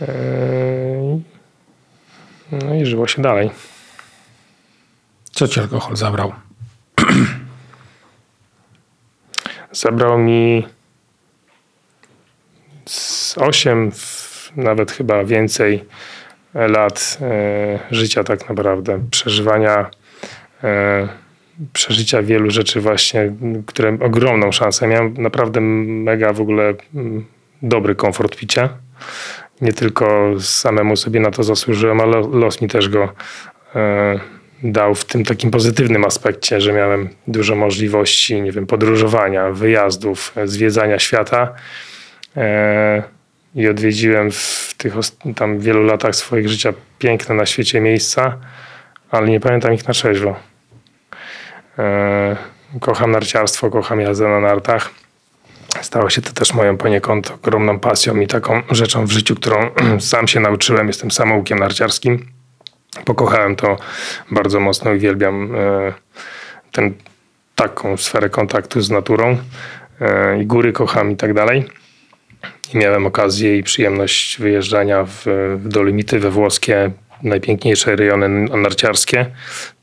Yy, 0.00 0.06
no 2.52 2.74
i 2.74 2.86
żyło 2.86 3.08
się 3.08 3.22
dalej. 3.22 3.50
Co 5.32 5.48
ci 5.48 5.60
alkohol 5.60 5.96
zabrał? 5.96 6.32
Zabrał 9.72 10.18
mi 10.18 10.66
z 12.86 13.38
8, 13.38 13.92
nawet 14.56 14.92
chyba 14.92 15.24
więcej 15.24 15.84
lat 16.54 17.18
e, 17.20 17.78
życia 17.90 18.24
tak 18.24 18.48
naprawdę, 18.48 19.06
przeżywania, 19.10 19.90
e, 20.64 21.08
przeżycia 21.72 22.22
wielu 22.22 22.50
rzeczy 22.50 22.80
właśnie, 22.80 23.32
które 23.66 23.98
ogromną 24.00 24.52
szansę. 24.52 24.86
Miałem 24.86 25.14
naprawdę 25.18 25.60
mega 25.60 26.32
w 26.32 26.40
ogóle 26.40 26.74
mm, 26.94 27.24
dobry 27.62 27.94
komfort 27.94 28.36
picia. 28.36 28.68
Nie 29.60 29.72
tylko 29.72 30.34
samemu 30.40 30.96
sobie 30.96 31.20
na 31.20 31.30
to 31.30 31.42
zasłużyłem, 31.42 32.00
ale 32.00 32.20
los 32.32 32.60
mi 32.60 32.68
też 32.68 32.88
go 32.88 33.12
e, 33.74 34.20
dał 34.62 34.94
w 34.94 35.04
tym 35.04 35.24
takim 35.24 35.50
pozytywnym 35.50 36.04
aspekcie, 36.04 36.60
że 36.60 36.72
miałem 36.72 37.08
dużo 37.26 37.54
możliwości, 37.54 38.42
nie 38.42 38.52
wiem, 38.52 38.66
podróżowania, 38.66 39.50
wyjazdów, 39.50 40.34
zwiedzania 40.44 40.98
świata 40.98 41.54
i 43.54 43.68
odwiedziłem 43.68 44.30
w 44.30 44.74
tych 44.76 44.94
tam 45.36 45.58
wielu 45.58 45.82
latach 45.82 46.16
swoich 46.16 46.48
życia 46.48 46.72
piękne 46.98 47.34
na 47.34 47.46
świecie 47.46 47.80
miejsca, 47.80 48.38
ale 49.10 49.28
nie 49.28 49.40
pamiętam 49.40 49.74
ich 49.74 49.88
na 49.88 49.94
trzeźwo. 49.94 50.51
E, 51.78 52.36
kocham 52.80 53.10
narciarstwo, 53.10 53.70
kocham 53.70 54.00
jazdę 54.00 54.28
na 54.28 54.40
nartach. 54.40 54.90
Stało 55.80 56.10
się 56.10 56.22
to 56.22 56.32
też 56.32 56.54
moją 56.54 56.76
poniekąd 56.76 57.30
ogromną 57.30 57.78
pasją 57.78 58.20
i 58.20 58.26
taką 58.26 58.62
rzeczą 58.70 59.06
w 59.06 59.10
życiu, 59.10 59.34
którą 59.34 59.70
sam 60.00 60.28
się 60.28 60.40
nauczyłem. 60.40 60.86
Jestem 60.86 61.10
samoukiem 61.10 61.58
narciarskim. 61.58 62.26
Pokochałem 63.04 63.56
to 63.56 63.76
bardzo 64.30 64.60
mocno, 64.60 64.90
uwielbiam 64.90 65.54
e, 65.54 65.92
ten, 66.72 66.94
taką 67.54 67.96
sferę 67.96 68.30
kontaktu 68.30 68.80
z 68.80 68.90
naturą 68.90 69.38
e, 70.00 70.42
i 70.42 70.46
góry 70.46 70.72
kocham 70.72 71.10
i 71.10 71.16
tak 71.16 71.34
dalej. 71.34 71.64
I 72.74 72.78
miałem 72.78 73.06
okazję 73.06 73.58
i 73.58 73.62
przyjemność 73.62 74.38
wyjeżdżania 74.40 75.04
w, 75.04 75.24
w 75.56 76.20
we 76.20 76.30
włoskie, 76.30 76.90
najpiękniejsze 77.22 77.96
rejony 77.96 78.28
narciarskie. 78.56 79.26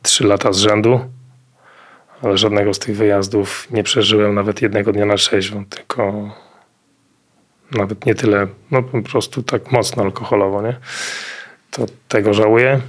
Trzy 0.01 0.27
lata 0.27 0.53
z 0.53 0.57
rzędu. 0.57 1.18
Ale 2.21 2.37
żadnego 2.37 2.73
z 2.73 2.79
tych 2.79 2.97
wyjazdów 2.97 3.67
nie 3.71 3.83
przeżyłem 3.83 4.35
nawet 4.35 4.61
jednego 4.61 4.91
dnia 4.91 5.05
na 5.05 5.15
trzeźwo, 5.15 5.63
tylko 5.69 6.29
nawet 7.71 8.05
nie 8.05 8.15
tyle, 8.15 8.47
no 8.71 8.83
po 8.83 9.01
prostu 9.01 9.43
tak 9.43 9.71
mocno 9.71 10.03
alkoholowo, 10.03 10.61
nie? 10.61 10.75
To 11.71 11.85
tego 12.07 12.33
żałuję. 12.33 12.81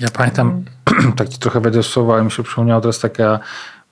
Ja 0.00 0.08
pamiętam, 0.10 0.64
tak 1.16 1.28
ci 1.28 1.38
trochę 1.38 1.60
będę 1.60 1.82
słowa, 1.82 2.14
ale 2.14 2.24
mi 2.24 2.30
się 2.30 2.42
przypomniała 2.42 2.80
teraz 2.80 2.98
taka 2.98 3.40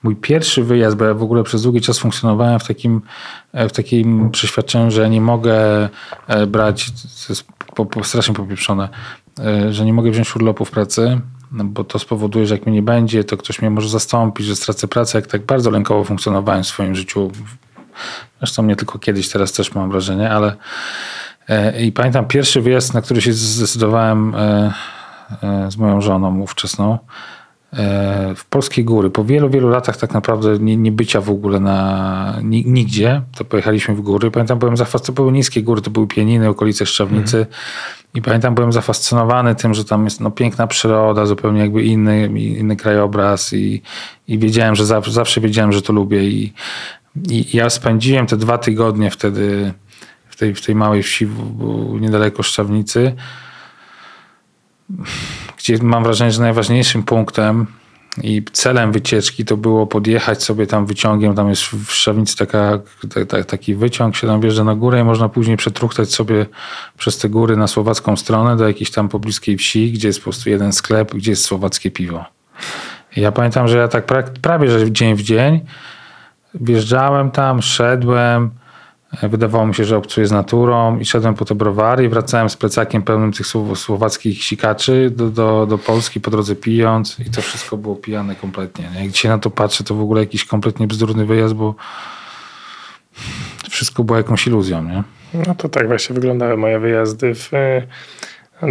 mój 0.03 0.15
pierwszy 0.15 0.63
wyjazd, 0.63 0.97
bo 0.97 1.05
ja 1.05 1.13
w 1.13 1.23
ogóle 1.23 1.43
przez 1.43 1.61
długi 1.61 1.81
czas 1.81 1.99
funkcjonowałem 1.99 2.59
w 2.59 2.67
takim, 2.67 3.01
e, 3.53 3.69
w 3.69 3.71
takim 3.71 4.29
przeświadczeniu, 4.29 4.91
że 4.91 5.09
nie 5.09 5.21
mogę 5.21 5.89
e, 6.27 6.47
brać, 6.47 6.91
to 6.91 7.25
jest 7.29 7.43
po, 7.75 7.85
po, 7.85 8.03
strasznie 8.03 8.33
popieprzone, 8.33 8.89
e, 9.39 9.73
że 9.73 9.85
nie 9.85 9.93
mogę 9.93 10.11
wziąć 10.11 10.35
urlopu 10.35 10.65
w 10.65 10.71
pracy, 10.71 11.21
no 11.51 11.63
bo 11.63 11.83
to 11.83 11.99
spowoduje, 11.99 12.47
że 12.47 12.55
jak 12.55 12.65
mnie 12.65 12.75
nie 12.75 12.81
będzie, 12.81 13.23
to 13.23 13.37
ktoś 13.37 13.61
mnie 13.61 13.69
może 13.69 13.89
zastąpić, 13.89 14.47
że 14.47 14.55
stracę 14.55 14.87
pracę. 14.87 15.17
Jak 15.17 15.27
tak 15.27 15.45
bardzo 15.45 15.71
lękowo 15.71 16.03
funkcjonowałem 16.03 16.63
w 16.63 16.67
swoim 16.67 16.95
życiu, 16.95 17.31
zresztą 18.39 18.63
nie 18.63 18.75
tylko 18.75 18.99
kiedyś, 18.99 19.29
teraz 19.29 19.51
też 19.51 19.75
mam 19.75 19.91
wrażenie, 19.91 20.31
ale 20.31 20.55
i 21.79 21.91
pamiętam 21.91 22.27
pierwszy 22.27 22.61
wyjazd, 22.61 22.93
na 22.93 23.01
który 23.01 23.21
się 23.21 23.33
zdecydowałem 23.33 24.35
z 25.69 25.77
moją 25.77 26.01
żoną 26.01 26.39
ówczesną, 26.39 26.97
E, 27.73 28.35
w 28.35 28.45
polskie 28.45 28.83
góry. 28.83 29.09
Po 29.09 29.23
wielu, 29.23 29.49
wielu 29.49 29.69
latach 29.69 29.97
tak 29.97 30.13
naprawdę 30.13 30.59
nie, 30.59 30.77
nie 30.77 30.91
bycia 30.91 31.21
w 31.21 31.29
ogóle 31.29 31.59
na 31.59 32.39
nigdzie, 32.43 33.21
to 33.37 33.45
pojechaliśmy 33.45 33.95
w 33.95 34.01
góry. 34.01 34.31
Pamiętam, 34.31 34.59
byłem 34.59 34.77
zafascynowany, 34.77 35.15
były 35.15 35.31
niskie 35.31 35.63
góry, 35.63 35.81
to 35.81 35.91
były 35.91 36.07
pieniny, 36.07 36.49
okolice 36.49 36.85
Szczawnicy. 36.85 37.37
Mhm. 37.37 37.55
I 38.13 38.21
pamiętam, 38.21 38.55
byłem 38.55 38.73
zafascynowany 38.73 39.55
tym, 39.55 39.73
że 39.73 39.85
tam 39.85 40.03
jest 40.03 40.19
no, 40.19 40.31
piękna 40.31 40.67
przyroda, 40.67 41.25
zupełnie 41.25 41.61
jakby 41.61 41.83
inny, 41.83 42.27
inny 42.35 42.75
krajobraz 42.75 43.53
i, 43.53 43.81
i 44.27 44.39
wiedziałem, 44.39 44.75
że 44.75 44.85
zawsze, 44.85 45.11
zawsze 45.11 45.41
wiedziałem, 45.41 45.71
że 45.71 45.81
to 45.81 45.93
lubię. 45.93 46.23
I, 46.23 46.53
i 47.29 47.57
ja 47.57 47.69
spędziłem 47.69 48.27
te 48.27 48.37
dwa 48.37 48.57
tygodnie 48.57 49.11
wtedy 49.11 49.73
w 50.29 50.35
tej, 50.35 50.55
w 50.55 50.65
tej 50.65 50.75
małej 50.75 51.03
wsi 51.03 51.25
w, 51.25 52.01
niedaleko 52.01 52.43
Szczawnicy 52.43 53.15
gdzie 55.57 55.77
mam 55.83 56.03
wrażenie, 56.03 56.31
że 56.31 56.41
najważniejszym 56.41 57.03
punktem 57.03 57.67
i 58.23 58.43
celem 58.51 58.91
wycieczki 58.91 59.45
to 59.45 59.57
było 59.57 59.87
podjechać 59.87 60.43
sobie 60.43 60.67
tam 60.67 60.85
wyciągiem, 60.85 61.35
tam 61.35 61.49
jest 61.49 61.63
w 61.63 61.91
Szawnicy 61.91 62.37
taka, 62.37 62.79
ta, 63.27 63.43
taki 63.43 63.75
wyciąg, 63.75 64.15
się 64.15 64.27
tam 64.27 64.41
wjeżdża 64.41 64.63
na 64.63 64.75
górę 64.75 64.99
i 64.99 65.03
można 65.03 65.29
później 65.29 65.57
przetruchtać 65.57 66.13
sobie 66.13 66.45
przez 66.97 67.17
te 67.17 67.29
góry 67.29 67.57
na 67.57 67.67
słowacką 67.67 68.17
stronę 68.17 68.57
do 68.57 68.67
jakiejś 68.67 68.91
tam 68.91 69.09
pobliskiej 69.09 69.57
wsi, 69.57 69.91
gdzie 69.91 70.07
jest 70.07 70.19
po 70.19 70.23
prostu 70.23 70.49
jeden 70.49 70.73
sklep, 70.73 71.13
gdzie 71.13 71.31
jest 71.31 71.45
słowackie 71.45 71.91
piwo. 71.91 72.25
I 73.15 73.21
ja 73.21 73.31
pamiętam, 73.31 73.67
że 73.67 73.77
ja 73.77 73.87
tak 73.87 74.05
prawie, 74.41 74.71
że 74.71 74.91
dzień 74.91 75.15
w 75.15 75.21
dzień 75.21 75.61
wjeżdżałem 76.53 77.31
tam, 77.31 77.61
szedłem, 77.61 78.49
Wydawało 79.23 79.67
mi 79.67 79.75
się, 79.75 79.85
że 79.85 79.97
obcuję 79.97 80.27
z 80.27 80.31
naturą 80.31 80.99
i 80.99 81.05
szedłem 81.05 81.35
po 81.35 81.45
te 81.45 81.55
browary 81.55 82.03
i 82.05 82.09
wracałem 82.09 82.49
z 82.49 82.57
plecakiem 82.57 83.01
pełnym 83.01 83.31
tych 83.31 83.47
słowackich 83.75 84.43
sikaczy 84.43 85.11
do, 85.15 85.29
do, 85.29 85.65
do 85.65 85.77
Polski 85.77 86.21
po 86.21 86.31
drodze 86.31 86.55
pijąc 86.55 87.19
i 87.19 87.29
to 87.29 87.41
wszystko 87.41 87.77
było 87.77 87.95
pijane 87.95 88.35
kompletnie. 88.35 88.89
Jak 88.99 89.11
dzisiaj 89.11 89.31
na 89.31 89.37
to 89.37 89.49
patrzę, 89.49 89.83
to 89.83 89.95
w 89.95 90.01
ogóle 90.01 90.21
jakiś 90.21 90.45
kompletnie 90.45 90.87
bzdurny 90.87 91.25
wyjazd, 91.25 91.53
bo 91.53 91.75
wszystko 93.69 94.03
było 94.03 94.17
jakąś 94.17 94.47
iluzją, 94.47 94.83
nie? 94.83 95.03
No 95.47 95.55
to 95.55 95.69
tak 95.69 95.87
właśnie 95.87 96.15
wyglądały 96.15 96.57
moje 96.57 96.79
wyjazdy 96.79 97.35
w, 97.35 97.53
e, 97.53 97.87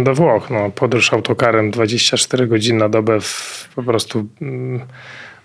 do 0.03 0.13
Włoch. 0.15 0.49
No, 0.49 0.69
podróż 0.69 1.13
autokarem 1.13 1.71
24 1.71 2.47
godziny 2.47 2.79
na 2.79 2.89
dobę 2.89 3.21
w 3.21 3.69
po 3.75 3.83
prostu 3.83 4.27
mm, 4.41 4.81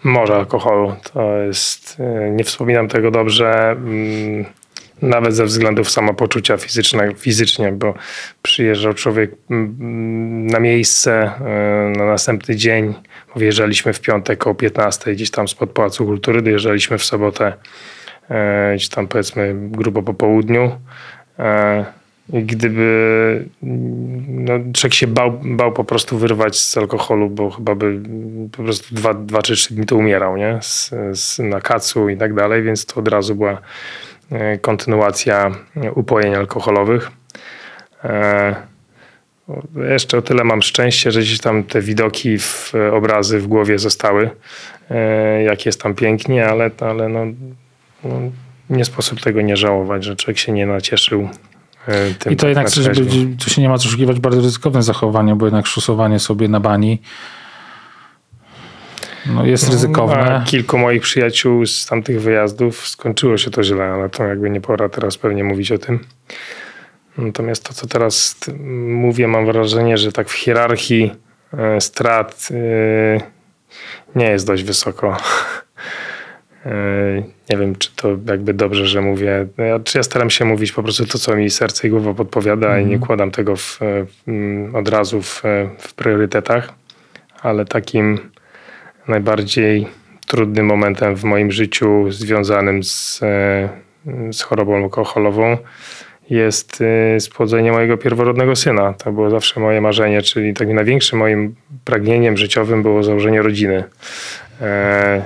morze 0.04 0.34
alkoholu. 0.34 0.94
To 1.12 1.36
jest, 1.36 1.96
e, 2.00 2.30
nie 2.30 2.44
wspominam 2.44 2.88
tego 2.88 3.10
dobrze. 3.10 3.70
Mm, 3.70 4.44
nawet 5.02 5.34
ze 5.34 5.44
względów 5.44 5.90
samopoczucia 5.90 6.56
fizycznego, 6.56 7.14
fizycznie, 7.14 7.72
bo 7.72 7.94
przyjeżdżał 8.42 8.94
człowiek 8.94 9.30
mm, 9.50 10.46
na 10.46 10.60
miejsce 10.60 11.12
e, 11.22 11.98
na 11.98 12.06
następny 12.06 12.56
dzień. 12.56 12.94
Wyjeżdżaliśmy 13.36 13.92
w 13.92 14.00
piątek 14.00 14.46
o 14.46 14.54
15 14.54 15.12
gdzieś 15.12 15.30
tam 15.30 15.48
spod 15.48 15.70
Pałacu 15.70 16.04
Kultury, 16.04 16.42
dojeżdżaliśmy 16.42 16.98
w 16.98 17.04
sobotę 17.04 17.52
e, 18.30 18.72
gdzieś 18.76 18.88
tam 18.88 19.08
powiedzmy 19.08 19.54
grubo 19.54 20.02
po 20.02 20.14
południu. 20.14 20.78
E, 21.38 21.84
I 22.32 22.42
gdyby 22.42 23.48
no, 23.62 24.54
człowiek 24.74 24.94
się 24.94 25.06
bał, 25.06 25.32
bał 25.44 25.72
po 25.72 25.84
prostu 25.84 26.18
wyrwać 26.18 26.58
z 26.58 26.76
alkoholu, 26.76 27.30
bo 27.30 27.50
chyba 27.50 27.74
by 27.74 28.00
po 28.52 28.62
prostu 28.62 28.94
dwa, 28.94 29.14
dwa 29.14 29.42
czy 29.42 29.54
trzy 29.54 29.74
dni 29.74 29.86
to 29.86 29.96
umierał, 29.96 30.36
nie? 30.36 30.58
Z, 30.62 30.90
z, 31.12 31.38
na 31.38 31.60
kacu 31.60 32.08
i 32.08 32.16
tak 32.16 32.34
dalej, 32.34 32.62
więc 32.62 32.86
to 32.86 33.00
od 33.00 33.08
razu 33.08 33.34
była 33.34 33.58
kontynuacja 34.60 35.50
upojeń 35.94 36.34
alkoholowych. 36.34 37.10
E, 38.04 38.54
jeszcze 39.90 40.18
o 40.18 40.22
tyle 40.22 40.44
mam 40.44 40.62
szczęście, 40.62 41.12
że 41.12 41.20
gdzieś 41.20 41.40
tam 41.40 41.64
te 41.64 41.80
widoki, 41.80 42.38
w, 42.38 42.72
obrazy 42.92 43.38
w 43.38 43.46
głowie 43.46 43.78
zostały, 43.78 44.30
e, 44.90 45.42
jak 45.42 45.66
jest 45.66 45.82
tam 45.82 45.94
pięknie, 45.94 46.46
ale, 46.46 46.70
ale 46.80 47.08
no, 47.08 47.24
no 48.04 48.20
nie 48.70 48.84
sposób 48.84 49.20
tego 49.20 49.40
nie 49.40 49.56
żałować, 49.56 50.04
że 50.04 50.16
człowiek 50.16 50.38
się 50.38 50.52
nie 50.52 50.66
nacieszył 50.66 51.28
tym. 52.18 52.32
I 52.32 52.36
to 52.36 52.48
jednak, 52.48 52.70
żeby, 52.70 53.06
tu 53.44 53.50
się 53.50 53.62
nie 53.62 53.68
ma 53.68 53.78
co 53.78 53.88
oszukiwać, 53.88 54.20
bardzo 54.20 54.40
ryzykowne 54.40 54.82
zachowanie, 54.82 55.34
bo 55.34 55.46
jednak 55.46 55.66
szusowanie 55.66 56.18
sobie 56.18 56.48
na 56.48 56.60
bani 56.60 57.02
no 59.26 59.46
jest 59.46 59.70
ryzykowne. 59.70 60.16
A 60.16 60.44
kilku 60.44 60.78
moich 60.78 61.02
przyjaciół 61.02 61.66
z 61.66 61.86
tamtych 61.86 62.20
wyjazdów 62.20 62.88
skończyło 62.88 63.38
się 63.38 63.50
to 63.50 63.62
źle, 63.62 63.84
ale 63.84 64.08
to 64.08 64.24
jakby 64.24 64.50
nie 64.50 64.60
pora 64.60 64.88
teraz 64.88 65.18
pewnie 65.18 65.44
mówić 65.44 65.72
o 65.72 65.78
tym. 65.78 66.00
Natomiast 67.18 67.68
to, 67.68 67.74
co 67.74 67.86
teraz 67.86 68.36
mówię, 68.86 69.28
mam 69.28 69.46
wrażenie, 69.46 69.98
że 69.98 70.12
tak 70.12 70.28
w 70.28 70.32
hierarchii 70.32 71.12
e, 71.58 71.80
strat 71.80 72.48
e, 72.50 73.20
nie 74.14 74.30
jest 74.30 74.46
dość 74.46 74.62
wysoko. 74.62 75.16
E, 76.66 77.22
nie 77.50 77.56
wiem, 77.56 77.76
czy 77.76 77.96
to 77.96 78.08
jakby 78.26 78.54
dobrze, 78.54 78.86
że 78.86 79.00
mówię. 79.00 79.46
Ja, 79.58 79.80
czy 79.80 79.98
ja 79.98 80.02
staram 80.02 80.30
się 80.30 80.44
mówić 80.44 80.72
po 80.72 80.82
prostu 80.82 81.06
to, 81.06 81.18
co 81.18 81.36
mi 81.36 81.50
serce 81.50 81.88
i 81.88 81.90
głowa 81.90 82.14
podpowiada 82.14 82.66
mm. 82.66 82.80
i 82.80 82.86
nie 82.86 82.94
mhm. 82.94 83.06
kładam 83.06 83.30
tego 83.30 83.56
w, 83.56 83.80
od 84.74 84.88
razu 84.88 85.22
w, 85.22 85.42
w 85.78 85.94
priorytetach, 85.94 86.72
ale 87.42 87.64
takim 87.64 88.30
najbardziej 89.08 89.86
trudnym 90.26 90.66
momentem 90.66 91.16
w 91.16 91.24
moim 91.24 91.52
życiu 91.52 92.10
związanym 92.10 92.84
z, 92.84 93.20
z 94.32 94.42
chorobą 94.42 94.76
alkoholową 94.76 95.56
jest 96.30 96.80
y, 97.16 97.20
spłodzenie 97.20 97.72
mojego 97.72 97.96
pierworodnego 97.96 98.56
syna. 98.56 98.92
To 98.92 99.12
było 99.12 99.30
zawsze 99.30 99.60
moje 99.60 99.80
marzenie, 99.80 100.22
czyli 100.22 100.54
takim 100.54 100.74
największym 100.74 101.18
moim 101.18 101.54
pragnieniem 101.84 102.36
życiowym 102.36 102.82
było 102.82 103.02
założenie 103.02 103.42
rodziny. 103.42 103.84
E, 104.60 105.22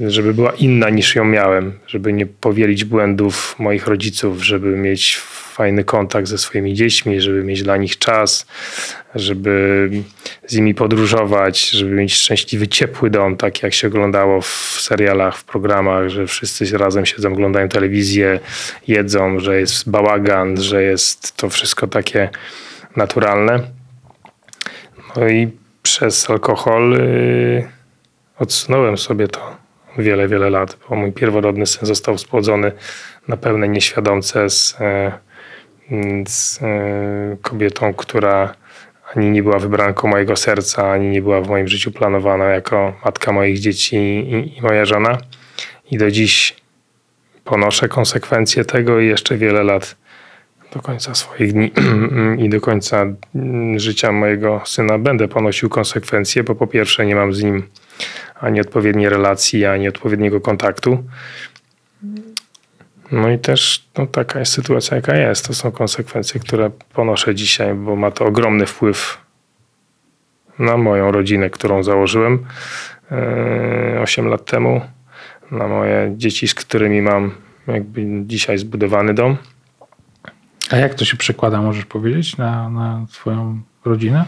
żeby 0.00 0.34
była 0.34 0.52
inna 0.52 0.90
niż 0.90 1.14
ją 1.14 1.24
miałem, 1.24 1.78
żeby 1.86 2.12
nie 2.12 2.26
powielić 2.26 2.84
błędów 2.84 3.56
moich 3.58 3.86
rodziców, 3.86 4.44
żeby 4.44 4.76
mieć 4.76 5.18
fajny 5.52 5.84
kontakt 5.84 6.28
ze 6.28 6.38
swoimi 6.38 6.74
dziećmi, 6.74 7.20
żeby 7.20 7.44
mieć 7.44 7.62
dla 7.62 7.76
nich 7.76 7.98
czas, 7.98 8.46
żeby 9.14 9.90
z 10.46 10.56
nimi 10.56 10.74
podróżować, 10.74 11.70
żeby 11.70 11.90
mieć 11.90 12.14
szczęśliwy, 12.14 12.68
ciepły 12.68 13.10
dom, 13.10 13.36
tak 13.36 13.62
jak 13.62 13.74
się 13.74 13.88
oglądało 13.88 14.40
w 14.40 14.78
serialach, 14.80 15.36
w 15.36 15.44
programach, 15.44 16.08
że 16.08 16.26
wszyscy 16.26 16.78
razem 16.78 17.06
siedzą, 17.06 17.32
oglądają 17.32 17.68
telewizję, 17.68 18.40
jedzą, 18.88 19.40
że 19.40 19.60
jest 19.60 19.90
bałagan, 19.90 20.60
że 20.60 20.82
jest 20.82 21.36
to 21.36 21.50
wszystko 21.50 21.86
takie 21.86 22.28
naturalne. 22.96 23.60
No 25.16 25.28
i 25.28 25.48
przez 25.82 26.30
alkohol 26.30 26.90
yy, 26.90 27.68
odsunąłem 28.38 28.98
sobie 28.98 29.28
to 29.28 29.56
wiele, 29.98 30.28
wiele 30.28 30.50
lat, 30.50 30.76
bo 30.88 30.96
mój 30.96 31.12
pierworodny 31.12 31.66
syn 31.66 31.86
został 31.86 32.18
spłodzony 32.18 32.72
na 33.28 33.36
pełnej 33.36 33.70
nieświadomce 33.70 34.50
z, 34.50 34.76
e, 34.80 35.12
z 36.26 36.62
e, 36.62 37.36
kobietą, 37.42 37.94
która 37.94 38.54
ani 39.16 39.30
nie 39.30 39.42
była 39.42 39.58
wybranką 39.58 40.08
mojego 40.08 40.36
serca, 40.36 40.90
ani 40.90 41.08
nie 41.08 41.22
była 41.22 41.40
w 41.40 41.48
moim 41.48 41.68
życiu 41.68 41.92
planowana 41.92 42.44
jako 42.44 42.94
matka 43.04 43.32
moich 43.32 43.58
dzieci 43.58 43.96
i, 43.96 44.58
i 44.58 44.62
moja 44.62 44.84
żona. 44.84 45.18
I 45.90 45.98
do 45.98 46.10
dziś 46.10 46.56
ponoszę 47.44 47.88
konsekwencje 47.88 48.64
tego 48.64 49.00
i 49.00 49.06
jeszcze 49.06 49.36
wiele 49.36 49.62
lat 49.62 49.96
do 50.72 50.80
końca 50.80 51.14
swoich 51.14 51.52
dni 51.52 51.72
i 52.44 52.48
do 52.48 52.60
końca 52.60 53.06
życia 53.76 54.12
mojego 54.12 54.62
syna 54.64 54.98
będę 54.98 55.28
ponosił 55.28 55.68
konsekwencje, 55.68 56.44
bo 56.44 56.54
po 56.54 56.66
pierwsze 56.66 57.06
nie 57.06 57.14
mam 57.14 57.34
z 57.34 57.42
nim 57.42 57.62
ani 58.40 58.60
odpowiedniej 58.60 59.08
relacji, 59.08 59.64
ani 59.64 59.88
odpowiedniego 59.88 60.40
kontaktu. 60.40 61.04
No 63.12 63.30
i 63.30 63.38
też 63.38 63.88
no, 63.98 64.06
taka 64.06 64.38
jest 64.38 64.52
sytuacja, 64.52 64.96
jaka 64.96 65.16
jest. 65.16 65.46
To 65.46 65.54
są 65.54 65.72
konsekwencje, 65.72 66.40
które 66.40 66.70
ponoszę 66.94 67.34
dzisiaj, 67.34 67.74
bo 67.74 67.96
ma 67.96 68.10
to 68.10 68.24
ogromny 68.26 68.66
wpływ 68.66 69.18
na 70.58 70.76
moją 70.76 71.12
rodzinę, 71.12 71.50
którą 71.50 71.82
założyłem 71.82 72.46
8 74.02 74.26
e, 74.26 74.30
lat 74.30 74.44
temu, 74.44 74.80
na 75.50 75.68
moje 75.68 76.14
dzieci, 76.16 76.48
z 76.48 76.54
którymi 76.54 77.02
mam 77.02 77.34
jakby 77.66 78.06
dzisiaj 78.26 78.58
zbudowany 78.58 79.14
dom. 79.14 79.36
A 80.70 80.76
jak 80.76 80.94
to 80.94 81.04
się 81.04 81.16
przekłada, 81.16 81.62
możesz 81.62 81.84
powiedzieć, 81.84 82.36
na, 82.36 82.68
na 82.68 83.06
Twoją 83.12 83.60
rodzinę? 83.84 84.24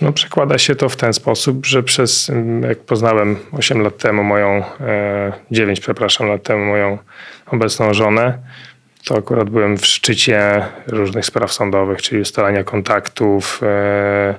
No, 0.00 0.12
przekłada 0.12 0.58
się 0.58 0.74
to 0.74 0.88
w 0.88 0.96
ten 0.96 1.12
sposób, 1.12 1.66
że 1.66 1.82
przez, 1.82 2.30
jak 2.68 2.78
poznałem 2.78 3.36
8 3.52 3.80
lat 3.80 3.98
temu 3.98 4.24
moją, 4.24 4.62
9 5.50 5.78
e, 5.78 5.82
przepraszam, 5.82 6.28
lat 6.28 6.42
temu 6.42 6.64
moją 6.64 6.98
obecną 7.46 7.94
żonę, 7.94 8.38
to 9.04 9.16
akurat 9.18 9.50
byłem 9.50 9.78
w 9.78 9.86
szczycie 9.86 10.66
różnych 10.86 11.26
spraw 11.26 11.52
sądowych, 11.52 12.02
czyli 12.02 12.20
ustalania 12.20 12.64
kontaktów, 12.64 13.60
e, 13.62 14.34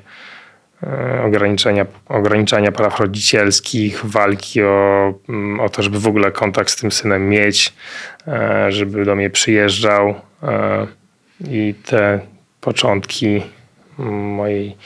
e, 0.83 1.23
ograniczenia, 1.25 1.85
ograniczania 2.09 2.71
praw 2.71 2.99
rodzicielskich, 2.99 4.05
walki 4.05 4.63
o, 4.63 5.13
mm, 5.29 5.59
o 5.59 5.69
to, 5.69 5.83
żeby 5.83 5.99
w 5.99 6.07
ogóle 6.07 6.31
kontakt 6.31 6.69
z 6.69 6.75
tym 6.75 6.91
synem 6.91 7.29
mieć, 7.29 7.73
żeby 8.69 9.05
do 9.05 9.15
mnie 9.15 9.29
przyjeżdżał. 9.29 10.15
I 11.49 11.73
te 11.85 12.19
początki 12.61 13.41
mojej, 13.97 14.77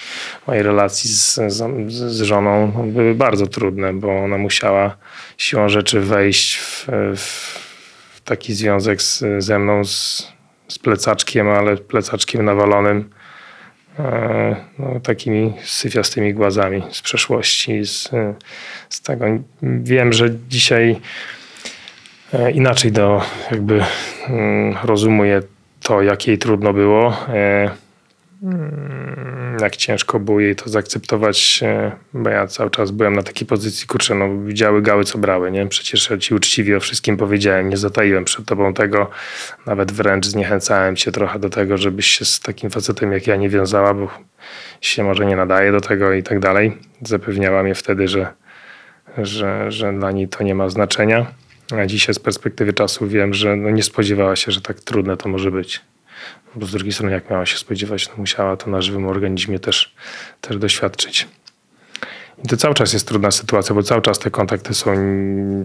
mojej 0.47 0.63
relacji 0.63 1.09
z, 1.09 1.35
z, 1.35 1.91
z, 1.91 2.21
żoną 2.21 2.71
były 2.85 3.15
bardzo 3.15 3.47
trudne, 3.47 3.93
bo 3.93 4.23
ona 4.23 4.37
musiała 4.37 4.97
siłą 5.37 5.69
rzeczy 5.69 5.99
wejść 5.99 6.57
w, 6.57 6.87
w 7.15 7.70
taki 8.25 8.53
związek 8.53 9.01
z, 9.01 9.23
ze 9.39 9.59
mną 9.59 9.85
z, 9.85 10.27
z 10.67 10.79
plecaczkiem, 10.79 11.49
ale 11.49 11.77
plecaczkiem 11.77 12.45
nawalonym 12.45 13.09
e, 13.99 14.55
no, 14.79 14.99
takimi 14.99 15.53
syfiastymi 15.63 16.33
głazami 16.33 16.83
z 16.91 17.01
przeszłości. 17.01 17.85
Z, 17.85 18.09
z 18.89 19.01
tego 19.01 19.25
wiem, 19.63 20.13
że 20.13 20.29
dzisiaj 20.49 20.99
e, 22.33 22.51
inaczej 22.51 22.91
do 22.91 23.21
jakby 23.51 23.83
mm, 24.27 24.77
rozumuję 24.83 25.41
to, 25.83 26.01
jak 26.01 26.27
jej 26.27 26.37
trudno 26.37 26.73
było. 26.73 27.17
E, 28.43 29.31
Mm, 29.51 29.57
jak 29.61 29.75
ciężko 29.75 30.19
było 30.19 30.39
jej 30.39 30.55
to 30.55 30.69
zaakceptować, 30.69 31.63
bo 32.13 32.29
ja 32.29 32.47
cały 32.47 32.69
czas 32.69 32.91
byłem 32.91 33.15
na 33.15 33.23
takiej 33.23 33.47
pozycji, 33.47 33.87
kurczę, 33.87 34.15
no 34.15 34.37
widziały 34.45 34.81
gały, 34.81 35.03
co 35.03 35.17
brały, 35.17 35.51
nie? 35.51 35.67
Przecież 35.67 36.09
ja 36.09 36.17
ci 36.17 36.35
uczciwie 36.35 36.77
o 36.77 36.79
wszystkim 36.79 37.17
powiedziałem, 37.17 37.69
nie 37.69 37.77
zataiłem 37.77 38.25
przed 38.25 38.45
tobą 38.45 38.73
tego, 38.73 39.09
nawet 39.65 39.91
wręcz 39.91 40.25
zniechęcałem 40.25 40.95
cię 40.95 41.11
trochę 41.11 41.39
do 41.39 41.49
tego, 41.49 41.77
żebyś 41.77 42.07
się 42.07 42.25
z 42.25 42.39
takim 42.39 42.69
facetem 42.69 43.11
jak 43.11 43.27
ja 43.27 43.35
nie 43.35 43.49
wiązała, 43.49 43.93
bo 43.93 44.07
się 44.81 45.03
może 45.03 45.25
nie 45.25 45.35
nadaje 45.35 45.71
do 45.71 45.81
tego 45.81 46.13
i 46.13 46.23
tak 46.23 46.39
dalej. 46.39 46.77
Zapewniała 47.01 47.63
mnie 47.63 47.75
wtedy, 47.75 48.07
że, 48.07 48.27
że, 49.17 49.71
że 49.71 49.93
dla 49.93 50.11
niej 50.11 50.27
to 50.27 50.43
nie 50.43 50.55
ma 50.55 50.69
znaczenia. 50.69 51.25
A 51.77 51.85
dzisiaj 51.85 52.15
z 52.15 52.19
perspektywy 52.19 52.73
czasu 52.73 53.07
wiem, 53.07 53.33
że 53.33 53.55
no 53.55 53.69
nie 53.69 53.83
spodziewała 53.83 54.35
się, 54.35 54.51
że 54.51 54.61
tak 54.61 54.79
trudne 54.79 55.17
to 55.17 55.29
może 55.29 55.51
być. 55.51 55.81
Bo 56.55 56.65
z 56.65 56.71
drugiej 56.71 56.93
strony, 56.93 57.11
jak 57.11 57.29
miała 57.29 57.45
się 57.45 57.57
spodziewać, 57.57 58.09
no 58.09 58.13
musiała 58.17 58.57
to 58.57 58.69
na 58.69 58.81
żywym 58.81 59.07
organizmie 59.07 59.59
też, 59.59 59.95
też 60.41 60.57
doświadczyć. 60.57 61.27
I 62.43 62.47
to 62.47 62.57
cały 62.57 62.73
czas 62.73 62.93
jest 62.93 63.07
trudna 63.07 63.31
sytuacja, 63.31 63.75
bo 63.75 63.83
cały 63.83 64.01
czas 64.01 64.19
te 64.19 64.31
kontakty 64.31 64.73
są 64.73 64.95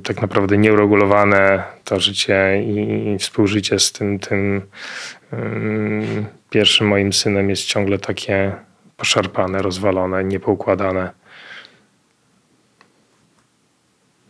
tak 0.04 0.22
naprawdę 0.22 0.58
nieuregulowane. 0.58 1.64
To 1.84 2.00
życie 2.00 2.62
i, 2.62 3.18
współżycie 3.18 3.78
z 3.78 3.92
tym, 3.92 4.18
tym 4.18 4.62
um, 5.32 6.26
pierwszym 6.50 6.86
moim 6.86 7.12
synem 7.12 7.50
jest 7.50 7.64
ciągle 7.64 7.98
takie 7.98 8.52
poszarpane, 8.96 9.62
rozwalone, 9.62 10.24
niepoukładane. 10.24 11.10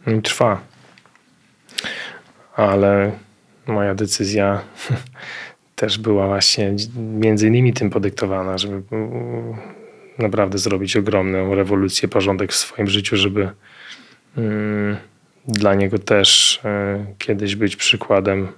I 0.06 0.22
trwa. 0.22 0.60
Ale 2.56 3.12
moja 3.66 3.94
decyzja 3.94 4.60
też 5.76 5.98
była 5.98 6.26
właśnie 6.26 6.74
między 6.96 7.46
innymi 7.46 7.72
tym 7.72 7.90
podyktowana, 7.90 8.58
żeby 8.58 8.82
naprawdę 10.18 10.58
zrobić 10.58 10.96
ogromną 10.96 11.54
rewolucję, 11.54 12.08
porządek 12.08 12.52
w 12.52 12.56
swoim 12.56 12.88
życiu, 12.88 13.16
żeby 13.16 13.50
mm, 14.36 14.96
dla 15.48 15.74
niego 15.74 15.98
też 15.98 16.56
y, 16.56 17.14
kiedyś 17.18 17.56
być 17.56 17.76
przykładem 17.76 18.48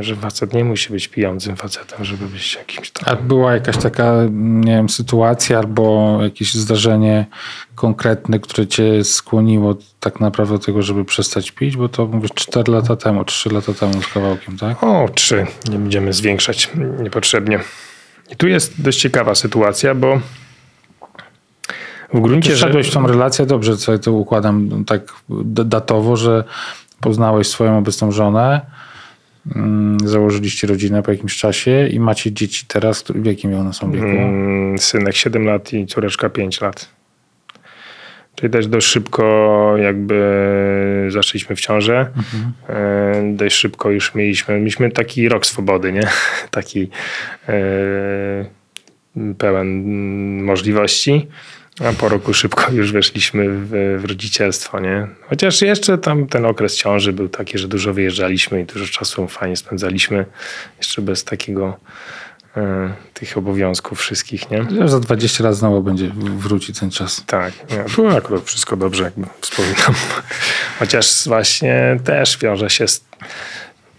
że 0.00 0.16
facet 0.16 0.52
nie 0.52 0.64
musi 0.64 0.92
być 0.92 1.08
pijącym 1.08 1.56
facetem, 1.56 2.04
żeby 2.04 2.26
być 2.26 2.54
jakimś 2.54 2.90
tam. 2.90 3.04
A 3.06 3.16
była 3.16 3.54
jakaś 3.54 3.76
taka, 3.76 4.12
nie 4.30 4.72
wiem, 4.72 4.88
sytuacja 4.88 5.58
albo 5.58 6.18
jakieś 6.22 6.54
zdarzenie 6.54 7.26
konkretne, 7.74 8.38
które 8.38 8.66
cię 8.66 9.04
skłoniło 9.04 9.76
tak 10.00 10.20
naprawdę 10.20 10.58
do 10.58 10.64
tego, 10.64 10.82
żeby 10.82 11.04
przestać 11.04 11.50
pić? 11.50 11.76
Bo 11.76 11.88
to 11.88 12.06
mówisz 12.06 12.30
4 12.34 12.72
lata 12.72 12.96
temu, 12.96 13.24
3 13.24 13.50
lata 13.50 13.74
temu 13.74 14.02
z 14.02 14.06
kawałkiem, 14.06 14.58
tak? 14.58 14.84
O, 14.84 15.08
3. 15.14 15.46
Nie 15.70 15.78
będziemy 15.78 16.12
zwiększać 16.12 16.70
niepotrzebnie. 17.02 17.60
I 18.30 18.36
tu 18.36 18.48
jest 18.48 18.82
dość 18.82 19.00
ciekawa 19.00 19.34
sytuacja, 19.34 19.94
bo 19.94 20.20
w 22.14 22.20
gruncie 22.20 22.56
rzeczy... 22.56 22.82
w 22.82 22.90
tą 22.90 23.06
relację, 23.06 23.46
dobrze 23.46 23.76
sobie 23.76 23.98
to 23.98 24.12
układam 24.12 24.84
tak 24.84 25.00
datowo, 25.54 26.16
że 26.16 26.44
poznałeś 27.00 27.48
swoją 27.48 27.78
obecną 27.78 28.12
żonę, 28.12 28.60
założyliście 30.04 30.66
rodzinę 30.66 31.02
po 31.02 31.10
jakimś 31.10 31.36
czasie 31.36 31.88
i 31.88 32.00
macie 32.00 32.32
dzieci 32.32 32.64
teraz, 32.68 33.04
w 33.14 33.26
jakim 33.26 33.54
one 33.54 33.72
są 33.72 33.92
wieku? 33.92 34.06
Mm, 34.06 34.78
synek 34.78 35.14
7 35.14 35.44
lat 35.44 35.72
i 35.72 35.86
córeczka 35.86 36.28
5 36.28 36.60
lat. 36.60 36.88
Czyli 38.34 38.52
też 38.52 38.66
dość 38.66 38.86
szybko 38.86 39.74
jakby 39.78 41.08
zaszliśmy 41.08 41.56
w 41.56 41.60
ciążę. 41.60 42.10
Mhm. 42.16 43.36
Dość 43.36 43.56
szybko 43.56 43.90
już 43.90 44.14
mieliśmy, 44.14 44.58
mieliśmy 44.58 44.90
taki 44.90 45.28
rok 45.28 45.46
swobody, 45.46 45.92
nie? 45.92 46.08
Taki 46.50 46.90
pełen 49.38 49.84
możliwości. 50.42 51.26
A 51.84 51.92
po 51.92 52.08
roku 52.08 52.34
szybko 52.34 52.72
już 52.72 52.92
weszliśmy 52.92 53.48
w, 53.48 53.98
w 54.00 54.04
rodzicielstwo, 54.04 54.80
nie? 54.80 55.06
Chociaż 55.28 55.62
jeszcze 55.62 55.98
tam 55.98 56.26
ten 56.26 56.44
okres 56.44 56.76
ciąży 56.76 57.12
był 57.12 57.28
taki, 57.28 57.58
że 57.58 57.68
dużo 57.68 57.92
wyjeżdżaliśmy 57.92 58.60
i 58.60 58.64
dużo 58.64 58.86
czasu 58.86 59.28
fajnie 59.28 59.56
spędzaliśmy. 59.56 60.24
Jeszcze 60.78 61.02
bez 61.02 61.24
takiego 61.24 61.76
e, 62.56 62.92
tych 63.14 63.38
obowiązków 63.38 64.00
wszystkich, 64.00 64.50
nie? 64.50 64.88
Za 64.88 65.00
20 65.00 65.44
lat 65.44 65.56
znowu 65.56 65.82
będzie 65.82 66.10
wróci 66.16 66.72
ten 66.72 66.90
czas. 66.90 67.24
Tak, 67.26 67.52
nie, 67.70 67.84
tu 67.94 68.08
akurat 68.08 68.44
wszystko 68.44 68.76
dobrze, 68.76 69.04
jakby 69.04 69.26
wspominam. 69.40 69.94
Chociaż 70.78 71.24
właśnie 71.26 72.00
też 72.04 72.38
wiąże 72.38 72.70
się 72.70 72.88
z, 72.88 73.04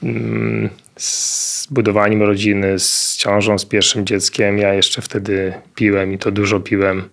mm, 0.03 0.69
z 0.97 1.67
budowaniem 1.71 2.21
rodziny, 2.23 2.79
z 2.79 3.17
ciążą, 3.17 3.59
z 3.59 3.65
pierwszym 3.65 4.05
dzieckiem. 4.05 4.57
Ja 4.57 4.73
jeszcze 4.73 5.01
wtedy 5.01 5.53
piłem 5.75 6.13
i 6.13 6.17
to 6.17 6.31
dużo 6.31 6.59
piłem. 6.59 7.09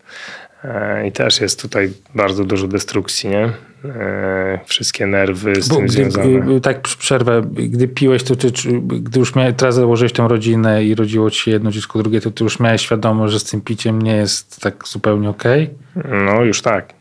E, 0.64 1.07
I 1.07 1.12
też 1.12 1.40
jest 1.40 1.62
tutaj 1.62 1.92
bardzo 2.14 2.45
dużo 2.45 2.69
destrukcji, 2.69 3.31
nie? 3.31 3.53
E, 3.85 4.59
wszystkie 4.66 5.07
nerwy 5.07 5.62
z 5.62 5.69
Bo 5.69 5.77
tym 5.77 5.85
gdy, 5.85 5.92
związane. 5.92 6.61
Tak, 6.61 6.81
przerwę. 6.81 7.42
Gdy 7.53 7.88
piłeś, 7.88 8.23
to 8.23 8.37
ty, 8.37 8.53
gdy 8.83 9.19
już 9.19 9.35
miałeś, 9.35 9.55
teraz 9.57 9.75
założyłeś 9.75 10.12
tę 10.12 10.29
rodzinę 10.29 10.85
i 10.85 10.95
rodziło 10.95 11.31
ci 11.31 11.40
się 11.40 11.51
jedno 11.51 11.71
dziecko, 11.71 11.99
drugie, 11.99 12.21
to 12.21 12.31
ty 12.31 12.45
już 12.45 12.61
miałeś 12.61 12.83
świadomość, 12.83 13.33
że 13.33 13.40
z 13.40 13.45
tym 13.45 13.61
piciem 13.61 14.03
nie 14.03 14.16
jest 14.16 14.61
tak 14.61 14.88
zupełnie 14.88 15.31
okej? 15.31 15.71
Okay? 15.97 16.25
No 16.25 16.45
już 16.45 16.62
tak. 16.62 16.92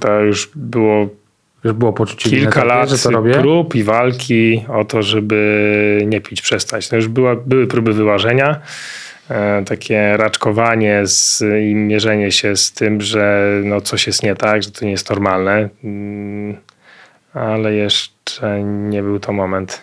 To 0.00 0.20
już 0.20 0.50
było 0.54 1.08
już 1.64 1.72
było 1.72 1.92
poczucie 1.92 2.30
kilka 2.30 2.64
lat 2.64 2.90
prób 3.40 3.74
i 3.74 3.84
walki 3.84 4.64
o 4.68 4.84
to, 4.84 5.02
żeby 5.02 6.02
nie 6.06 6.20
pić, 6.20 6.42
przestać. 6.42 6.90
No 6.90 6.96
już 6.96 7.08
była, 7.08 7.36
były 7.36 7.66
próby 7.66 7.92
wyłażenia. 7.92 8.60
E, 9.30 9.64
takie 9.64 10.16
raczkowanie 10.16 11.06
z, 11.06 11.42
i 11.62 11.74
mierzenie 11.74 12.32
się 12.32 12.56
z 12.56 12.72
tym, 12.72 13.00
że 13.00 13.50
no 13.64 13.80
coś 13.80 14.06
jest 14.06 14.22
nie 14.22 14.34
tak, 14.34 14.62
że 14.62 14.70
to 14.70 14.84
nie 14.84 14.90
jest 14.90 15.10
normalne. 15.10 15.68
Mm, 15.84 16.56
ale 17.34 17.74
jeszcze 17.74 18.62
nie 18.62 19.02
był 19.02 19.20
to 19.20 19.32
moment. 19.32 19.80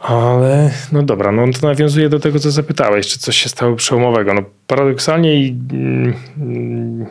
Ale 0.00 0.70
no 0.92 1.02
dobra, 1.02 1.32
no 1.32 1.44
to 1.60 1.66
nawiązuje 1.66 2.08
do 2.08 2.20
tego, 2.20 2.38
co 2.38 2.50
zapytałeś, 2.50 3.06
czy 3.06 3.18
coś 3.18 3.36
się 3.36 3.48
stało 3.48 3.76
przełomowego. 3.76 4.34
No 4.34 4.42
paradoksalnie 4.66 5.34
i 5.34 5.56
mm, 5.72 7.06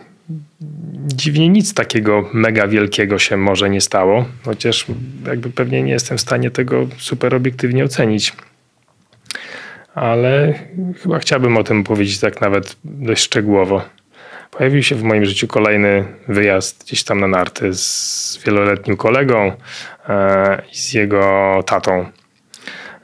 dziwnie 1.08 1.50
nic 1.50 1.74
takiego 1.74 2.30
mega 2.34 2.67
wielkiego 2.67 3.20
się 3.20 3.38
może 3.38 3.70
nie 3.70 3.82
stało, 3.82 4.26
chociaż 4.46 4.86
jakby 5.28 5.50
pewnie 5.50 5.84
nie 5.84 5.91
jestem 5.91 6.17
w 6.17 6.22
stanie 6.22 6.52
tego 6.52 6.88
super 6.98 7.36
obiektywnie 7.36 7.84
ocenić 7.84 8.34
ale 9.97 10.53
chyba 11.03 11.19
chciałbym 11.19 11.57
o 11.57 11.63
tym 11.63 11.83
powiedzieć 11.83 12.19
tak 12.19 12.41
nawet 12.41 12.75
dość 12.83 13.23
szczegółowo. 13.23 13.81
Pojawił 14.51 14.83
się 14.83 14.95
w 14.95 15.03
moim 15.03 15.25
życiu 15.25 15.47
kolejny 15.47 16.05
wyjazd 16.27 16.83
gdzieś 16.83 17.03
tam 17.03 17.19
na 17.19 17.27
narty 17.27 17.73
z 17.73 18.39
wieloletnim 18.45 18.97
kolegą 18.97 19.51
e, 20.10 20.62
i 20.73 20.75
z 20.75 20.93
jego 20.93 21.63
tatą. 21.65 22.05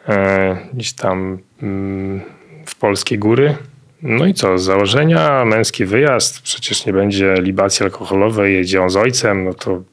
E, 0.10 0.58
gdzieś 0.73 0.93
tam 0.93 1.39
mm, 1.62 2.21
w 2.65 2.75
polskie 2.75 3.17
góry. 3.17 3.56
No 4.01 4.25
i 4.25 4.34
co, 4.34 4.58
z 4.58 4.63
założenia 4.63 5.45
męski 5.45 5.86
wyjazd, 5.86 6.41
przecież 6.41 6.86
nie 6.86 6.93
będzie 6.93 7.34
libacji 7.39 7.84
alkoholowej, 7.84 8.53
jedzie 8.53 8.82
on 8.82 8.89
z 8.89 8.95
ojcem, 8.95 9.45
no 9.45 9.53
to 9.53 9.84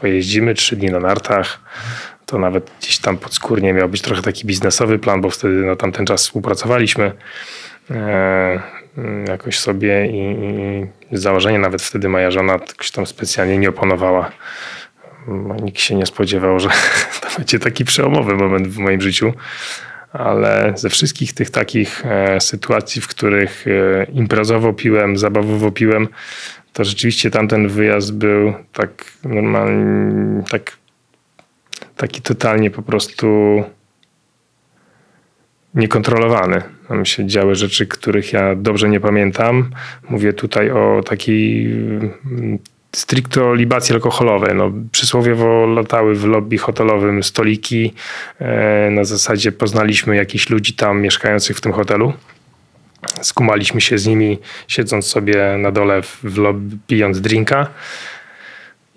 pojeździmy 0.00 0.54
trzy 0.54 0.76
dni 0.76 0.90
na 0.90 1.00
nartach, 1.00 1.60
to 2.28 2.38
nawet 2.38 2.70
gdzieś 2.80 2.98
tam 2.98 3.16
podskórnie 3.16 3.72
miał 3.72 3.88
być 3.88 4.02
trochę 4.02 4.22
taki 4.22 4.46
biznesowy 4.46 4.98
plan, 4.98 5.20
bo 5.20 5.30
wtedy 5.30 5.54
na 5.54 5.76
tamten 5.76 6.06
czas 6.06 6.22
współpracowaliśmy 6.22 7.12
e, 7.90 8.62
jakoś 9.28 9.58
sobie 9.58 10.06
i, 10.06 10.86
założenie 11.12 11.58
nawet 11.58 11.82
wtedy 11.82 12.08
moja 12.08 12.30
żona 12.30 12.52
jakoś 12.52 12.90
tam 12.90 13.06
specjalnie 13.06 13.58
nie 13.58 13.68
oponowała. 13.68 14.30
Nikt 15.62 15.80
się 15.80 15.94
nie 15.94 16.06
spodziewał, 16.06 16.60
że 16.60 16.68
to 17.20 17.28
będzie 17.36 17.58
taki 17.58 17.84
przełomowy 17.84 18.34
moment 18.34 18.68
w 18.68 18.78
moim 18.78 19.00
życiu. 19.00 19.32
Ale 20.12 20.72
ze 20.76 20.90
wszystkich 20.90 21.32
tych 21.32 21.50
takich 21.50 22.06
e, 22.06 22.40
sytuacji, 22.40 23.02
w 23.02 23.08
których 23.08 23.64
e, 23.66 24.04
imprezowo 24.04 24.72
piłem, 24.72 25.18
zabawowo 25.18 25.70
piłem, 25.70 26.08
to 26.72 26.84
rzeczywiście 26.84 27.30
tamten 27.30 27.68
wyjazd 27.68 28.12
był 28.12 28.54
tak 28.72 28.90
normalnie, 29.24 30.44
tak 30.50 30.76
taki 31.98 32.22
totalnie 32.22 32.70
po 32.70 32.82
prostu 32.82 33.26
niekontrolowany. 35.74 36.62
Tam 36.88 37.04
się 37.04 37.26
działy 37.26 37.54
rzeczy, 37.54 37.86
których 37.86 38.32
ja 38.32 38.54
dobrze 38.54 38.88
nie 38.88 39.00
pamiętam. 39.00 39.70
Mówię 40.08 40.32
tutaj 40.32 40.70
o 40.70 41.02
takiej 41.06 41.66
mm, 41.66 42.58
stricto 42.92 43.54
libacji 43.54 43.94
alkoholowej. 43.94 44.54
No, 44.54 44.72
przysłowiowo 44.92 45.66
latały 45.66 46.14
w 46.14 46.24
lobby 46.24 46.58
hotelowym 46.58 47.22
stoliki. 47.22 47.94
E, 48.38 48.90
na 48.90 49.04
zasadzie 49.04 49.52
poznaliśmy 49.52 50.16
jakichś 50.16 50.50
ludzi 50.50 50.72
tam 50.72 51.00
mieszkających 51.00 51.56
w 51.56 51.60
tym 51.60 51.72
hotelu. 51.72 52.12
Skumaliśmy 53.22 53.80
się 53.80 53.98
z 53.98 54.06
nimi, 54.06 54.38
siedząc 54.68 55.06
sobie 55.06 55.56
na 55.58 55.70
dole 55.70 56.02
w 56.02 56.36
lobby, 56.38 56.76
pijąc 56.86 57.20
drinka 57.20 57.66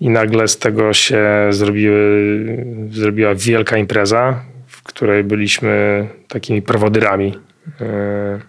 i 0.02 0.10
nagle 0.10 0.48
z 0.48 0.58
tego 0.58 0.92
się 0.92 1.24
zrobiły, 1.50 2.66
zrobiła 2.90 3.34
wielka 3.34 3.76
impreza, 3.76 4.42
w 4.66 4.82
której 4.82 5.24
byliśmy 5.24 6.06
takimi 6.28 6.62
prowodyrami. 6.62 7.38
E, 7.80 8.40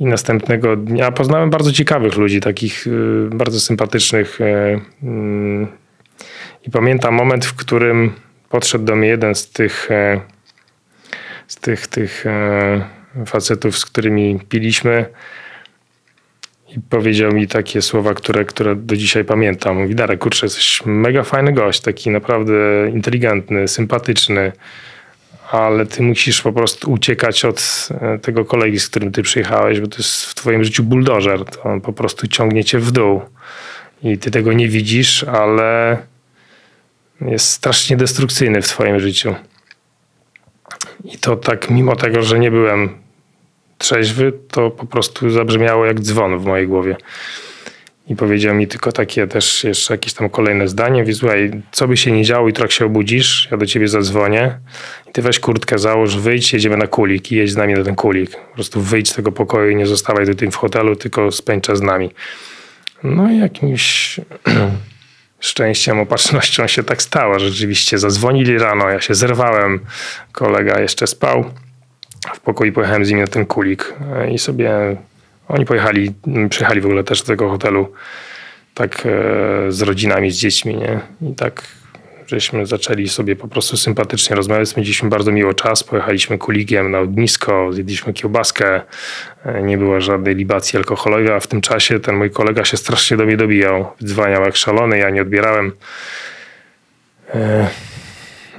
I 0.00 0.06
następnego 0.06 0.76
dnia 0.76 1.12
poznałem 1.12 1.50
bardzo 1.50 1.72
ciekawych 1.72 2.16
ludzi, 2.16 2.40
takich 2.40 2.86
e, 2.86 2.90
bardzo 3.36 3.60
sympatycznych. 3.60 4.40
E, 4.40 4.80
mm, 5.02 5.66
I 6.66 6.70
pamiętam 6.70 7.14
moment, 7.14 7.44
w 7.44 7.54
którym 7.54 8.12
podszedł 8.48 8.84
do 8.84 8.96
mnie 8.96 9.08
jeden 9.08 9.34
z 9.34 9.50
tych, 9.50 9.88
z 11.46 11.56
tych, 11.56 11.86
tych 11.86 12.24
facetów, 13.26 13.78
z 13.78 13.84
którymi 13.86 14.40
piliśmy 14.48 15.06
i 16.76 16.80
powiedział 16.80 17.32
mi 17.32 17.48
takie 17.48 17.82
słowa, 17.82 18.14
które, 18.14 18.44
które 18.44 18.76
do 18.76 18.96
dzisiaj 18.96 19.24
pamiętam. 19.24 19.76
Mówi, 19.76 19.94
Darek, 19.94 20.20
kurczę, 20.20 20.46
jesteś 20.46 20.82
mega 20.86 21.22
fajny 21.22 21.52
gość, 21.52 21.80
taki 21.80 22.10
naprawdę 22.10 22.52
inteligentny, 22.92 23.68
sympatyczny, 23.68 24.52
ale 25.50 25.86
ty 25.86 26.02
musisz 26.02 26.42
po 26.42 26.52
prostu 26.52 26.92
uciekać 26.92 27.44
od 27.44 27.88
e, 28.00 28.18
tego 28.18 28.44
kolegi, 28.44 28.80
z 28.80 28.88
którym 28.88 29.12
ty 29.12 29.22
przyjechałeś, 29.22 29.80
bo 29.80 29.86
to 29.86 29.96
jest 29.96 30.24
w 30.24 30.34
twoim 30.34 30.64
życiu 30.64 30.82
buldożer. 30.82 31.44
To 31.44 31.62
on 31.62 31.80
po 31.80 31.92
prostu 31.92 32.28
ciągnie 32.28 32.64
cię 32.64 32.78
w 32.78 32.90
dół. 32.90 33.22
I 34.02 34.18
ty 34.18 34.30
tego 34.30 34.52
nie 34.52 34.68
widzisz, 34.68 35.24
ale 35.24 35.98
jest 37.20 37.48
strasznie 37.48 37.96
destrukcyjny 37.96 38.62
w 38.62 38.68
twoim 38.68 39.00
życiu. 39.00 39.34
I 41.04 41.18
to 41.18 41.36
tak, 41.36 41.70
mimo 41.70 41.96
tego, 41.96 42.22
że 42.22 42.38
nie 42.38 42.50
byłem 42.50 43.03
trzeźwy, 43.84 44.32
to 44.50 44.70
po 44.70 44.86
prostu 44.86 45.30
zabrzmiało 45.30 45.86
jak 45.86 46.00
dzwon 46.00 46.38
w 46.38 46.44
mojej 46.44 46.68
głowie. 46.68 46.96
I 48.08 48.16
powiedział 48.16 48.54
mi 48.54 48.68
tylko 48.68 48.92
takie 48.92 49.26
też 49.26 49.64
jeszcze 49.64 49.94
jakieś 49.94 50.12
tam 50.12 50.30
kolejne 50.30 50.68
zdanie. 50.68 51.00
Mówi, 51.00 51.14
słuchaj, 51.14 51.62
co 51.72 51.88
by 51.88 51.96
się 51.96 52.12
nie 52.12 52.24
działo, 52.24 52.46
jutro 52.46 52.64
jak 52.64 52.72
się 52.72 52.86
obudzisz, 52.86 53.48
ja 53.50 53.56
do 53.56 53.66
ciebie 53.66 53.88
zadzwonię 53.88 54.58
i 55.08 55.12
ty 55.12 55.22
weź 55.22 55.40
kurtkę, 55.40 55.78
załóż, 55.78 56.16
wyjdź, 56.16 56.52
jedziemy 56.52 56.76
na 56.76 56.86
kulik 56.86 57.32
i 57.32 57.36
jedź 57.36 57.52
z 57.52 57.56
nami 57.56 57.74
na 57.74 57.84
ten 57.84 57.94
kulik. 57.94 58.30
Po 58.30 58.54
prostu 58.54 58.80
wyjdź 58.80 59.10
z 59.10 59.14
tego 59.14 59.32
pokoju 59.32 59.70
i 59.70 59.76
nie 59.76 59.86
zostawaj 59.86 60.36
tym 60.36 60.50
w 60.50 60.56
hotelu, 60.56 60.96
tylko 60.96 61.32
spędź 61.32 61.64
czas 61.64 61.78
z 61.78 61.82
nami. 61.82 62.10
No 63.02 63.30
i 63.30 63.38
jakimś 63.38 64.20
szczęściem, 65.40 65.98
opatrznością 65.98 66.66
się 66.66 66.82
tak 66.82 67.02
stało. 67.02 67.38
Rzeczywiście 67.38 67.98
zadzwonili 67.98 68.58
rano, 68.58 68.90
ja 68.90 69.00
się 69.00 69.14
zerwałem, 69.14 69.80
kolega 70.32 70.80
jeszcze 70.80 71.06
spał 71.06 71.44
w 72.34 72.40
pokoju 72.40 72.72
pojechałem 72.72 73.04
z 73.04 73.08
nimi 73.08 73.20
na 73.20 73.26
ten 73.26 73.46
kulik 73.46 73.94
e, 74.14 74.30
i 74.30 74.38
sobie 74.38 74.96
oni 75.48 75.64
pojechali, 75.64 76.14
przyjechali 76.50 76.80
w 76.80 76.86
ogóle 76.86 77.04
też 77.04 77.20
do 77.20 77.26
tego 77.26 77.50
hotelu 77.50 77.92
tak 78.74 79.06
e, 79.06 79.10
z 79.72 79.82
rodzinami, 79.82 80.30
z 80.30 80.36
dziećmi, 80.36 80.76
nie? 80.76 81.00
I 81.30 81.34
tak 81.34 81.62
żeśmy 82.26 82.66
zaczęli 82.66 83.08
sobie 83.08 83.36
po 83.36 83.48
prostu 83.48 83.76
sympatycznie 83.76 84.36
rozmawiać, 84.36 84.68
spędziliśmy 84.68 85.08
bardzo 85.08 85.32
miło 85.32 85.54
czas, 85.54 85.84
pojechaliśmy 85.84 86.38
kuligiem 86.38 86.90
na 86.90 86.98
ognisko, 86.98 87.72
zjedliśmy 87.72 88.12
kiełbaskę, 88.12 88.80
e, 89.44 89.62
nie 89.62 89.78
było 89.78 90.00
żadnej 90.00 90.34
libacji 90.34 90.76
alkoholowej, 90.76 91.32
a 91.32 91.40
w 91.40 91.46
tym 91.46 91.60
czasie 91.60 92.00
ten 92.00 92.16
mój 92.16 92.30
kolega 92.30 92.64
się 92.64 92.76
strasznie 92.76 93.16
do 93.16 93.26
mnie 93.26 93.36
dobijał, 93.36 93.86
dzwaniał 94.04 94.42
jak 94.42 94.56
szalony, 94.56 94.98
ja 94.98 95.10
nie 95.10 95.22
odbierałem. 95.22 95.72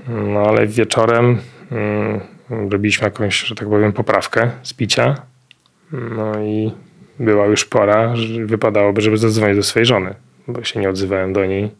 No 0.07 0.39
ale 0.39 0.67
wieczorem 0.67 1.37
mm, 1.71 2.34
robiliśmy 2.49 3.05
jakąś, 3.05 3.39
że 3.39 3.55
tak 3.55 3.69
powiem, 3.69 3.93
poprawkę 3.93 4.51
z 4.63 4.73
picia. 4.73 5.15
No 5.91 6.39
i 6.43 6.71
była 7.19 7.45
już 7.45 7.65
pora, 7.65 8.15
że 8.15 8.45
wypadałoby, 8.45 9.01
żeby 9.01 9.17
zadzwonić 9.17 9.57
do 9.57 9.63
swojej 9.63 9.85
żony, 9.85 10.15
bo 10.47 10.63
się 10.63 10.79
nie 10.79 10.89
odzywałem 10.89 11.33
do 11.33 11.45
niej 11.45 11.71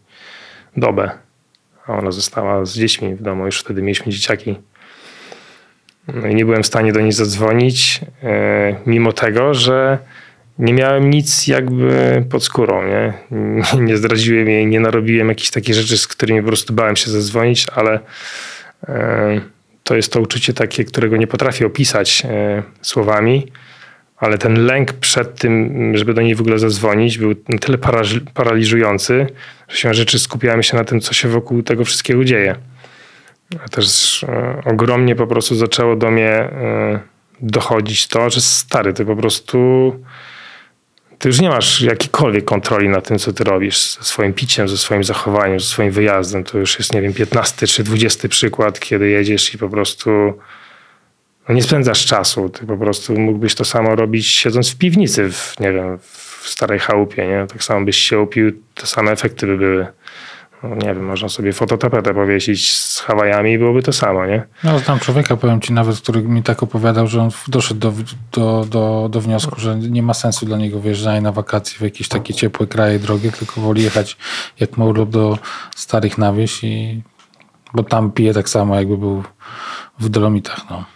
dobę. 0.77 1.11
A 1.87 1.97
ona 1.97 2.11
została 2.11 2.65
z 2.65 2.75
dziećmi 2.75 3.15
w 3.15 3.21
domu, 3.21 3.45
już 3.45 3.59
wtedy 3.59 3.81
mieliśmy 3.81 4.11
dzieciaki. 4.11 4.55
No 6.07 6.27
i 6.27 6.35
nie 6.35 6.45
byłem 6.45 6.63
w 6.63 6.67
stanie 6.67 6.93
do 6.93 7.01
niej 7.01 7.11
zadzwonić, 7.11 8.01
e, 8.23 8.75
mimo 8.85 9.13
tego, 9.13 9.53
że 9.53 9.97
nie 10.59 10.73
miałem 10.73 11.09
nic 11.09 11.47
jakby 11.47 12.23
pod 12.29 12.43
skórą, 12.43 12.87
nie? 12.87 13.13
Nie 13.87 13.97
zdradziłem 13.97 14.49
jej, 14.49 14.67
nie 14.67 14.79
narobiłem 14.79 15.29
jakichś 15.29 15.49
takich 15.49 15.75
rzeczy, 15.75 15.97
z 15.97 16.07
którymi 16.07 16.41
po 16.41 16.47
prostu 16.47 16.73
bałem 16.73 16.95
się 16.95 17.11
zadzwonić, 17.11 17.65
ale 17.75 17.99
e, 18.87 19.41
to 19.85 19.95
jest 19.95 20.13
to 20.13 20.21
uczucie 20.21 20.53
takie, 20.53 20.85
którego 20.85 21.17
nie 21.17 21.27
potrafię 21.27 21.65
opisać 21.65 22.23
e, 22.25 22.63
słowami, 22.81 23.51
ale 24.17 24.37
ten 24.37 24.65
lęk 24.65 24.93
przed 24.93 25.39
tym, 25.39 25.91
żeby 25.97 26.13
do 26.13 26.21
niej 26.21 26.35
w 26.35 26.41
ogóle 26.41 26.59
zadzwonić, 26.59 27.17
był 27.17 27.35
na 27.49 27.57
tyle 27.57 27.77
paraliżujący, 28.33 29.27
że 29.67 29.77
się 29.77 29.93
rzeczy 29.93 30.19
skupiałem 30.19 30.63
się 30.63 30.77
na 30.77 30.83
tym, 30.83 30.99
co 31.01 31.13
się 31.13 31.27
wokół 31.27 31.63
tego 31.63 31.85
wszystkiego 31.85 32.25
dzieje. 32.25 32.55
A 33.65 33.69
też 33.69 34.23
e, 34.23 34.61
ogromnie 34.65 35.15
po 35.15 35.27
prostu 35.27 35.55
zaczęło 35.55 35.95
do 35.95 36.11
mnie 36.11 36.49
dochodzić 37.41 38.07
to, 38.07 38.29
że 38.29 38.41
stary, 38.41 38.93
ty 38.93 39.05
po 39.05 39.15
prostu 39.15 39.59
ty 41.25 41.29
już 41.29 41.41
nie 41.41 41.49
masz 41.49 41.81
jakiejkolwiek 41.81 42.45
kontroli 42.45 42.89
na 42.89 43.01
tym, 43.01 43.19
co 43.19 43.33
ty 43.33 43.43
robisz 43.43 43.97
ze 43.97 44.03
swoim 44.03 44.33
piciem, 44.33 44.67
ze 44.67 44.77
swoim 44.77 45.03
zachowaniem, 45.03 45.59
ze 45.59 45.65
swoim 45.65 45.91
wyjazdem. 45.91 46.43
To 46.43 46.57
już 46.57 46.79
jest, 46.79 46.93
nie 46.93 47.01
wiem, 47.01 47.13
15 47.13 47.67
czy 47.67 47.83
20 47.83 48.29
przykład, 48.29 48.79
kiedy 48.79 49.09
jedziesz 49.09 49.53
i 49.53 49.57
po 49.57 49.69
prostu 49.69 50.09
no 51.49 51.55
nie 51.55 51.63
spędzasz 51.63 52.05
czasu. 52.05 52.49
Ty 52.49 52.65
po 52.65 52.77
prostu 52.77 53.19
mógłbyś 53.19 53.55
to 53.55 53.65
samo 53.65 53.95
robić 53.95 54.27
siedząc 54.27 54.69
w 54.69 54.77
piwnicy, 54.77 55.31
w, 55.31 55.59
nie 55.59 55.71
wiem, 55.71 55.97
w 56.41 56.49
starej 56.49 56.79
chałupie, 56.79 57.27
nie? 57.27 57.47
Tak 57.47 57.63
samo 57.63 57.85
byś 57.85 57.97
się 57.97 58.19
upił, 58.19 58.51
te 58.75 58.85
same 58.85 59.11
efekty 59.11 59.47
by 59.47 59.57
były 59.57 59.87
nie 60.69 60.93
wiem, 60.95 61.05
można 61.05 61.29
sobie 61.29 61.53
fototapetę 61.53 62.13
powiesić 62.13 62.71
z 62.71 62.99
Hawajami 62.99 63.51
i 63.51 63.57
byłoby 63.57 63.83
to 63.83 63.93
samo, 63.93 64.25
nie? 64.25 64.43
No 64.63 64.79
znam 64.79 64.99
człowieka, 64.99 65.37
powiem 65.37 65.61
ci 65.61 65.73
nawet, 65.73 65.97
który 65.97 66.21
mi 66.21 66.43
tak 66.43 66.63
opowiadał, 66.63 67.07
że 67.07 67.21
on 67.21 67.29
doszedł 67.47 67.79
do, 67.79 67.93
do, 68.31 68.65
do, 68.69 69.09
do 69.11 69.21
wniosku, 69.21 69.59
że 69.59 69.75
nie 69.75 70.03
ma 70.03 70.13
sensu 70.13 70.45
dla 70.45 70.57
niego 70.57 70.79
wyjeżdżanie 70.79 71.21
na 71.21 71.31
wakacje 71.31 71.77
w 71.77 71.81
jakieś 71.81 72.07
takie 72.07 72.33
ciepłe 72.33 72.67
kraje 72.67 72.99
drogie, 72.99 73.31
tylko 73.31 73.61
woli 73.61 73.83
jechać 73.83 74.17
jak 74.59 74.77
urlop 74.77 75.09
do 75.09 75.37
starych 75.75 76.17
na 76.17 76.33
wieś 76.33 76.63
i 76.63 77.01
bo 77.73 77.83
tam 77.83 78.11
pije 78.11 78.33
tak 78.33 78.49
samo, 78.49 78.75
jakby 78.75 78.97
był 78.97 79.23
w 79.99 80.09
Dolomitach, 80.09 80.69
no. 80.69 80.94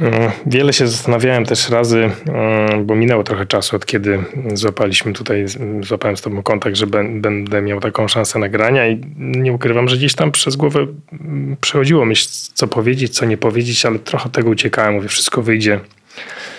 Mm, 0.00 0.30
wiele 0.46 0.72
się 0.72 0.86
zastanawiałem 0.86 1.44
też 1.44 1.70
razy, 1.70 2.10
mm, 2.26 2.86
bo 2.86 2.94
minęło 2.94 3.24
trochę 3.24 3.46
czasu 3.46 3.76
od 3.76 3.86
kiedy 3.86 4.24
złapaliśmy 4.54 5.12
tutaj, 5.12 5.44
złapałem 5.80 6.16
z 6.16 6.22
tobą 6.22 6.42
kontakt, 6.42 6.76
że 6.76 6.86
będę 6.86 7.62
miał 7.62 7.80
taką 7.80 8.08
szansę 8.08 8.38
nagrania 8.38 8.88
i 8.88 9.00
nie 9.16 9.52
ukrywam, 9.52 9.88
że 9.88 9.96
gdzieś 9.96 10.14
tam 10.14 10.32
przez 10.32 10.56
głowę 10.56 10.86
mm, 11.12 11.56
przechodziło 11.60 12.04
myśl, 12.04 12.28
co 12.54 12.68
powiedzieć, 12.68 13.14
co 13.14 13.26
nie 13.26 13.36
powiedzieć, 13.36 13.86
ale 13.86 13.98
trochę 13.98 14.30
tego 14.30 14.50
uciekałem. 14.50 14.94
Mówię, 14.94 15.08
wszystko 15.08 15.42
wyjdzie 15.42 15.80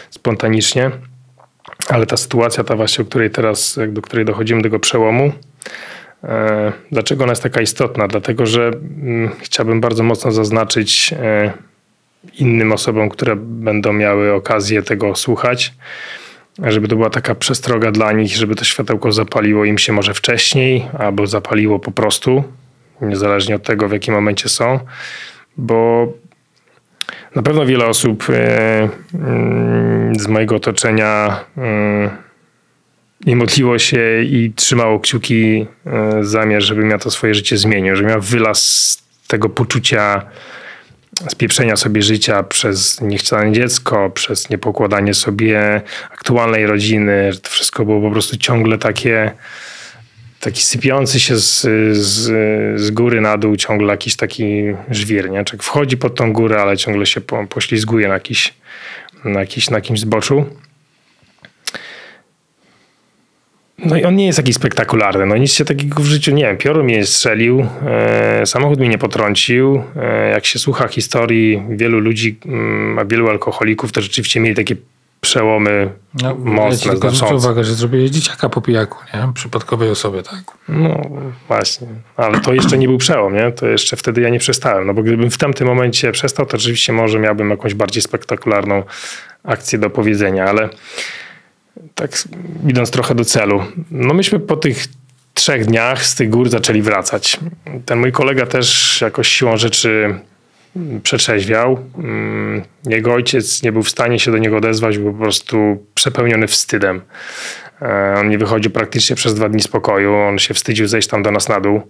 spontanicznie. 0.09 0.91
Ale 1.87 2.05
ta 2.05 2.17
sytuacja, 2.17 2.63
ta 2.63 2.75
właśnie, 2.75 3.01
o 3.01 3.07
której 3.07 3.29
teraz, 3.29 3.79
do 3.87 4.01
której 4.01 4.25
dochodzimy, 4.25 4.61
do 4.61 4.63
tego 4.63 4.79
przełomu, 4.79 5.31
e, 6.23 6.71
Dlaczego 6.91 7.23
ona 7.23 7.31
jest 7.31 7.43
taka 7.43 7.61
istotna? 7.61 8.07
Dlatego, 8.07 8.45
że 8.45 8.71
chciałbym 9.39 9.81
bardzo 9.81 10.03
mocno 10.03 10.31
zaznaczyć 10.31 11.13
e, 11.13 11.53
innym 12.39 12.71
osobom, 12.71 13.09
które 13.09 13.35
będą 13.35 13.93
miały 13.93 14.33
okazję 14.33 14.83
tego 14.83 15.15
słuchać, 15.15 15.73
żeby 16.67 16.87
to 16.87 16.95
była 16.95 17.09
taka 17.09 17.35
przestroga 17.35 17.91
dla 17.91 18.11
nich, 18.11 18.35
żeby 18.35 18.55
to 18.55 18.63
światełko 18.63 19.11
zapaliło 19.11 19.65
im 19.65 19.77
się 19.77 19.93
może 19.93 20.13
wcześniej, 20.13 20.85
albo 20.99 21.27
zapaliło 21.27 21.79
po 21.79 21.91
prostu, 21.91 22.43
niezależnie 23.01 23.55
od 23.55 23.63
tego, 23.63 23.87
w 23.87 23.91
jakim 23.91 24.13
momencie 24.13 24.49
są, 24.49 24.79
bo 25.57 26.07
na 27.35 27.41
pewno 27.41 27.65
wiele 27.65 27.85
osób 27.85 28.29
e, 28.29 28.89
mm, 29.13 30.19
z 30.19 30.27
mojego 30.27 30.55
otoczenia 30.55 31.39
mm, 31.57 32.09
nie 33.25 33.35
modliło 33.35 33.79
się 33.79 34.21
i 34.21 34.53
trzymało 34.55 34.99
kciuki 34.99 35.67
e, 35.85 36.23
zamiar, 36.23 36.61
żebym 36.61 36.89
ja 36.89 36.97
to 36.97 37.11
swoje 37.11 37.33
życie 37.33 37.57
zmienił, 37.57 37.95
żebym 37.95 38.11
ja 38.11 38.19
wylazł 38.19 38.61
z 38.61 39.03
tego 39.27 39.49
poczucia 39.49 40.25
spieprzenia 41.29 41.75
sobie 41.75 42.01
życia 42.01 42.43
przez 42.43 43.01
niechciane 43.01 43.51
dziecko, 43.51 44.09
przez 44.09 44.49
niepokładanie 44.49 45.13
sobie 45.13 45.81
aktualnej 46.11 46.65
rodziny, 46.65 47.31
to 47.43 47.49
wszystko 47.49 47.85
było 47.85 48.01
po 48.01 48.11
prostu 48.11 48.37
ciągle 48.37 48.77
takie 48.77 49.31
taki 50.39 50.63
sypiący 50.63 51.19
się 51.19 51.37
z, 51.37 51.61
z, 51.97 52.31
z 52.81 52.91
góry 52.91 53.21
na 53.21 53.37
dół, 53.37 53.55
ciągle 53.55 53.87
jakiś 53.87 54.15
taki 54.15 54.63
żwir, 54.91 55.29
nie? 55.29 55.43
Czek 55.45 55.63
wchodzi 55.63 55.97
pod 55.97 56.15
tą 56.15 56.33
górę, 56.33 56.61
ale 56.61 56.77
ciągle 56.77 57.05
się 57.05 57.21
po, 57.21 57.47
poślizguje 57.47 58.07
na, 58.07 58.13
jakiś, 58.13 58.53
na, 59.25 59.39
jakiś, 59.39 59.69
na 59.69 59.77
jakimś 59.77 59.99
zboczu. 59.99 60.45
No 63.85 63.97
i 63.97 64.03
on 64.03 64.15
nie 64.15 64.25
jest 64.25 64.37
jakiś 64.37 64.55
spektakularny. 64.55 65.25
No 65.25 65.37
nic 65.37 65.53
się 65.53 65.65
takiego 65.65 66.03
w 66.03 66.05
życiu, 66.05 66.31
nie 66.31 66.43
wiem, 66.43 66.57
piorun 66.57 66.85
mnie 66.85 67.05
strzelił, 67.05 67.65
e, 67.85 68.45
samochód 68.45 68.79
mnie 68.79 68.89
nie 68.89 68.97
potrącił. 68.97 69.83
E, 69.95 70.29
jak 70.29 70.45
się 70.45 70.59
słucha 70.59 70.87
historii 70.87 71.63
wielu 71.69 71.99
ludzi, 71.99 72.39
mm, 72.45 72.99
a 72.99 73.05
wielu 73.05 73.29
alkoholików, 73.29 73.91
to 73.91 74.01
rzeczywiście 74.01 74.39
mieli 74.39 74.55
takie 74.55 74.75
przełomy 75.21 75.91
no, 76.21 76.35
mocne, 76.35 76.91
ja 76.91 76.97
znaczące. 76.97 77.35
uwagę, 77.35 77.63
że 77.63 77.75
zrobiłeś 77.75 78.11
dzieciaka 78.11 78.49
po 78.49 78.61
pijaku, 78.61 78.97
nie? 79.13 79.33
Przypadkowej 79.33 79.89
osobie, 79.89 80.23
tak? 80.23 80.39
No 80.69 81.01
właśnie, 81.47 81.87
ale 82.17 82.39
to 82.39 82.53
jeszcze 82.53 82.77
nie 82.77 82.87
był 82.87 82.97
przełom, 82.97 83.35
nie? 83.35 83.51
To 83.51 83.67
jeszcze 83.67 83.97
wtedy 83.97 84.21
ja 84.21 84.29
nie 84.29 84.39
przestałem, 84.39 84.87
no 84.87 84.93
bo 84.93 85.03
gdybym 85.03 85.31
w 85.31 85.37
tamtym 85.37 85.67
momencie 85.67 86.11
przestał, 86.11 86.45
to 86.45 86.57
rzeczywiście 86.57 86.93
może 86.93 87.19
miałbym 87.19 87.49
jakąś 87.49 87.73
bardziej 87.73 88.01
spektakularną 88.01 88.83
akcję 89.43 89.79
do 89.79 89.89
powiedzenia, 89.89 90.45
ale 90.45 90.69
tak 91.95 92.11
idąc 92.67 92.91
trochę 92.91 93.15
do 93.15 93.25
celu. 93.25 93.63
No 93.91 94.13
myśmy 94.13 94.39
po 94.39 94.57
tych 94.57 94.85
trzech 95.33 95.65
dniach 95.65 96.05
z 96.05 96.15
tych 96.15 96.29
gór 96.29 96.49
zaczęli 96.49 96.81
wracać. 96.81 97.39
Ten 97.85 97.99
mój 97.99 98.11
kolega 98.11 98.45
też 98.45 98.97
jakoś 99.01 99.27
siłą 99.27 99.57
rzeczy 99.57 100.19
przetrzeźwiał. 101.03 101.79
Mm, 101.97 102.61
jego 102.85 103.13
ojciec 103.13 103.63
nie 103.63 103.71
był 103.71 103.83
w 103.83 103.89
stanie 103.89 104.19
się 104.19 104.31
do 104.31 104.37
niego 104.37 104.57
odezwać, 104.57 104.97
był 104.97 105.13
po 105.13 105.19
prostu 105.19 105.85
przepełniony 105.95 106.47
wstydem. 106.47 107.01
E, 107.81 108.15
on 108.19 108.29
nie 108.29 108.37
wychodził 108.37 108.71
praktycznie 108.71 109.15
przez 109.15 109.33
dwa 109.33 109.49
dni 109.49 109.61
spokoju. 109.61 110.15
On 110.15 110.39
się 110.39 110.53
wstydził 110.53 110.87
zejść 110.87 111.07
tam 111.07 111.23
do 111.23 111.31
nas 111.31 111.49
na 111.49 111.59
dół, 111.59 111.81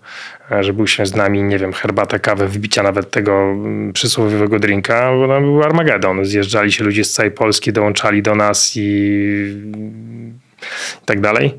e, 0.51 0.63
żeby 0.63 0.87
się 0.87 1.05
z 1.05 1.15
nami, 1.15 1.43
nie 1.43 1.57
wiem, 1.57 1.73
herbatę, 1.73 2.19
kawę, 2.19 2.47
wbicia 2.47 2.83
nawet 2.83 3.11
tego 3.11 3.33
mm, 3.33 3.93
przysłowiowego 3.93 4.59
drinka, 4.59 5.11
bo 5.15 5.27
tam 5.27 5.43
był 5.43 5.63
Armagedon. 5.63 6.25
Zjeżdżali 6.25 6.71
się 6.71 6.83
ludzie 6.83 7.03
z 7.03 7.13
całej 7.13 7.31
Polski, 7.31 7.73
dołączali 7.73 8.21
do 8.21 8.35
nas 8.35 8.71
i, 8.75 8.81
i 11.03 11.05
tak 11.05 11.21
dalej. 11.21 11.57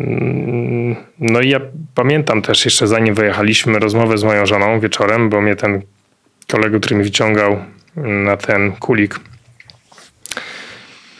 Mm, 0.00 0.96
no 1.18 1.40
i 1.40 1.48
ja 1.48 1.60
pamiętam 1.94 2.42
też 2.42 2.64
jeszcze 2.64 2.86
zanim 2.86 3.14
wyjechaliśmy 3.14 3.78
rozmowę 3.78 4.18
z 4.18 4.24
moją 4.24 4.46
żoną 4.46 4.80
wieczorem, 4.80 5.28
bo 5.28 5.40
mnie 5.40 5.56
ten 5.56 5.82
kolega, 6.48 6.78
który 6.78 6.96
mi 6.96 7.04
wyciągał 7.04 7.56
na 7.96 8.36
ten 8.36 8.72
kulik, 8.72 9.20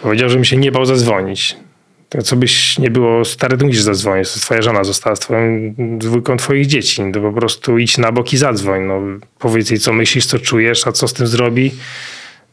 powiedział, 0.03 0.29
że 0.29 0.39
mi 0.39 0.47
się 0.47 0.57
nie 0.57 0.73
bał 0.73 0.85
zadzwonić. 0.85 1.66
To 2.09 2.23
co 2.23 2.37
byś 2.37 2.79
nie 2.79 2.91
było, 2.91 3.25
stary, 3.25 3.57
to 3.57 3.67
musisz 3.67 3.83
zadzwonić. 3.83 4.29
Twoja 4.29 4.63
żona 4.63 4.85
została 4.85 5.17
z 5.17 5.21
twoją 5.21 5.75
dwójką 5.79 6.37
twoich 6.37 6.67
dzieci. 6.67 7.03
To 7.13 7.21
po 7.21 7.33
prostu 7.33 7.79
idź 7.79 7.99
na 7.99 8.13
bok 8.13 8.33
i 8.33 8.37
zadzwoń. 8.37 8.83
No, 8.83 9.01
powiedz 9.39 9.71
jej, 9.71 9.81
co 9.81 9.93
myślisz, 9.93 10.27
co 10.27 10.39
czujesz, 10.39 10.87
a 10.87 10.93
co 10.93 11.09
z 11.09 11.13
tym 11.13 11.27
zrobi. 11.27 11.71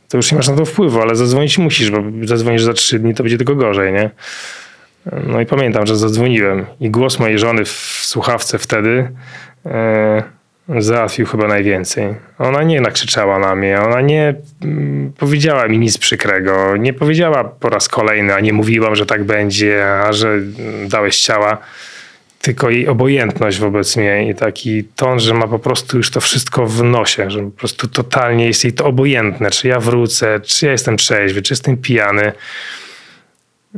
To 0.09 0.17
już 0.17 0.31
nie 0.31 0.37
masz 0.37 0.47
na 0.47 0.55
to 0.55 0.65
wpływu, 0.65 1.01
ale 1.01 1.15
zadzwonić 1.15 1.57
musisz, 1.57 1.91
bo 1.91 2.03
zadzwonisz 2.23 2.63
za 2.63 2.73
trzy 2.73 2.99
dni, 2.99 3.13
to 3.13 3.23
będzie 3.23 3.37
tylko 3.37 3.55
gorzej, 3.55 3.93
nie? 3.93 4.09
No 5.27 5.41
i 5.41 5.45
pamiętam, 5.45 5.87
że 5.87 5.95
zadzwoniłem 5.95 6.65
i 6.79 6.89
głos 6.89 7.19
mojej 7.19 7.39
żony 7.39 7.65
w 7.65 7.99
słuchawce 8.03 8.59
wtedy 8.59 9.11
e, 9.65 10.23
załatwił 10.69 11.25
chyba 11.25 11.47
najwięcej. 11.47 12.15
Ona 12.39 12.63
nie 12.63 12.81
nakrzyczała 12.81 13.39
na 13.39 13.55
mnie, 13.55 13.81
ona 13.81 14.01
nie 14.01 14.35
mm, 14.63 15.13
powiedziała 15.17 15.67
mi 15.67 15.79
nic 15.79 15.97
przykrego, 15.97 16.77
nie 16.77 16.93
powiedziała 16.93 17.43
po 17.43 17.69
raz 17.69 17.89
kolejny, 17.89 18.35
a 18.35 18.39
nie 18.39 18.53
mówiłam, 18.53 18.95
że 18.95 19.05
tak 19.05 19.23
będzie, 19.23 19.99
a 19.99 20.13
że 20.13 20.39
dałeś 20.87 21.21
ciała, 21.21 21.57
tylko 22.41 22.69
jej 22.69 22.87
obojętność 22.87 23.59
wobec 23.59 23.97
mnie 23.97 24.29
i 24.29 24.35
taki 24.35 24.83
ton, 24.83 25.19
że 25.19 25.33
ma 25.33 25.47
po 25.47 25.59
prostu 25.59 25.97
już 25.97 26.11
to 26.11 26.21
wszystko 26.21 26.65
w 26.65 26.83
nosie, 26.83 27.31
że 27.31 27.43
po 27.43 27.51
prostu 27.51 27.87
totalnie 27.87 28.47
jest 28.47 28.63
jej 28.63 28.73
to 28.73 28.85
obojętne, 28.85 29.51
czy 29.51 29.67
ja 29.67 29.79
wrócę, 29.79 30.39
czy 30.43 30.65
ja 30.65 30.71
jestem 30.71 30.97
trzeźwy, 30.97 31.41
czy 31.41 31.53
jestem 31.53 31.77
pijany. 31.77 32.31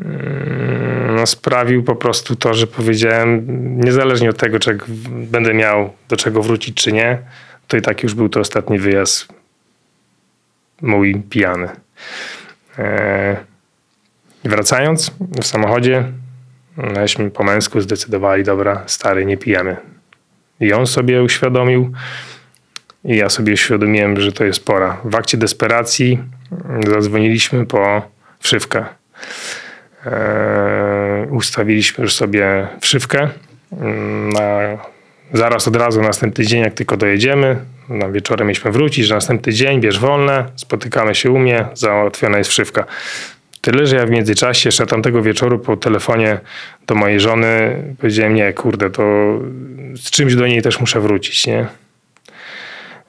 Mm, 0.01 1.15
no, 1.15 1.25
sprawił 1.25 1.83
po 1.83 1.95
prostu 1.95 2.35
to, 2.35 2.53
że 2.53 2.67
powiedziałem, 2.67 3.45
niezależnie 3.81 4.29
od 4.29 4.37
tego, 4.37 4.59
czy 4.59 4.77
będę 5.07 5.53
miał 5.53 5.93
do 6.09 6.17
czego 6.17 6.43
wrócić, 6.43 6.83
czy 6.83 6.91
nie, 6.91 7.17
to 7.67 7.77
i 7.77 7.81
tak 7.81 8.03
już 8.03 8.13
był 8.13 8.29
to 8.29 8.39
ostatni 8.39 8.79
wyjazd 8.79 9.27
mój 10.81 11.15
pijany. 11.29 11.69
E, 12.79 13.37
wracając 14.43 15.11
w 15.41 15.43
samochodzie, 15.43 16.03
myśmy 16.77 17.31
po 17.31 17.43
męsku 17.43 17.81
zdecydowali, 17.81 18.43
dobra, 18.43 18.83
stary, 18.87 19.25
nie 19.25 19.37
pijemy. 19.37 19.77
I 20.59 20.73
on 20.73 20.87
sobie 20.87 21.23
uświadomił, 21.23 21.93
i 23.05 23.17
ja 23.17 23.29
sobie 23.29 23.53
uświadomiłem, 23.53 24.19
że 24.19 24.31
to 24.31 24.45
jest 24.45 24.65
pora. 24.65 25.01
W 25.03 25.15
akcie 25.15 25.37
desperacji 25.37 26.19
zadzwoniliśmy 26.87 27.65
po 27.65 28.01
wszywkę. 28.39 28.85
Eee, 30.05 31.27
ustawiliśmy 31.29 32.01
już 32.01 32.13
sobie 32.13 32.67
wszywkę. 32.81 33.29
Na, 34.33 34.59
zaraz 35.33 35.67
od 35.67 35.75
razu 35.75 36.01
następny 36.01 36.45
dzień, 36.45 36.61
jak 36.61 36.73
tylko 36.73 36.97
dojedziemy, 36.97 37.57
na 37.89 38.09
wieczorem 38.09 38.47
mieliśmy 38.47 38.71
wrócić, 38.71 39.05
że 39.05 39.15
następny 39.15 39.53
dzień, 39.53 39.81
bierz 39.81 39.99
wolne, 39.99 40.45
spotykamy 40.55 41.15
się 41.15 41.31
u 41.31 41.39
mnie, 41.39 41.65
załatwiona 41.73 42.37
jest 42.37 42.49
wszywka. 42.49 42.85
Tyle, 43.61 43.87
że 43.87 43.95
ja 43.95 44.05
w 44.05 44.09
międzyczasie, 44.09 44.67
jeszcze 44.67 44.85
tamtego 44.85 45.21
wieczoru 45.21 45.59
po 45.59 45.77
telefonie 45.77 46.39
do 46.87 46.95
mojej 46.95 47.19
żony 47.19 47.83
powiedziałem, 47.99 48.33
nie, 48.33 48.53
kurde, 48.53 48.89
to 48.89 49.03
z 49.95 50.11
czymś 50.11 50.35
do 50.35 50.47
niej 50.47 50.61
też 50.61 50.79
muszę 50.79 50.99
wrócić, 50.99 51.47
nie? 51.47 51.65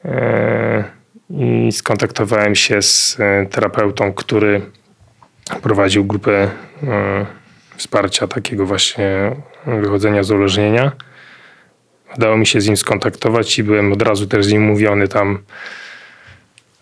E, 0.04 0.84
I 1.30 1.72
skontaktowałem 1.72 2.54
się 2.54 2.82
z 2.82 3.16
e, 3.20 3.46
terapeutą, 3.46 4.12
który 4.12 4.60
prowadził 5.62 6.04
grupę 6.04 6.50
e, 6.82 7.26
wsparcia 7.76 8.26
takiego 8.26 8.66
właśnie 8.66 9.32
wychodzenia 9.66 10.22
z 10.22 10.30
uleżnienia. 10.30 10.92
Udało 12.16 12.36
mi 12.36 12.46
się 12.46 12.60
z 12.60 12.66
nim 12.66 12.76
skontaktować 12.76 13.58
i 13.58 13.62
byłem 13.62 13.92
od 13.92 14.02
razu 14.02 14.26
też 14.26 14.46
z 14.46 14.52
nim 14.52 14.62
mówiony 14.62 15.08
tam. 15.08 15.38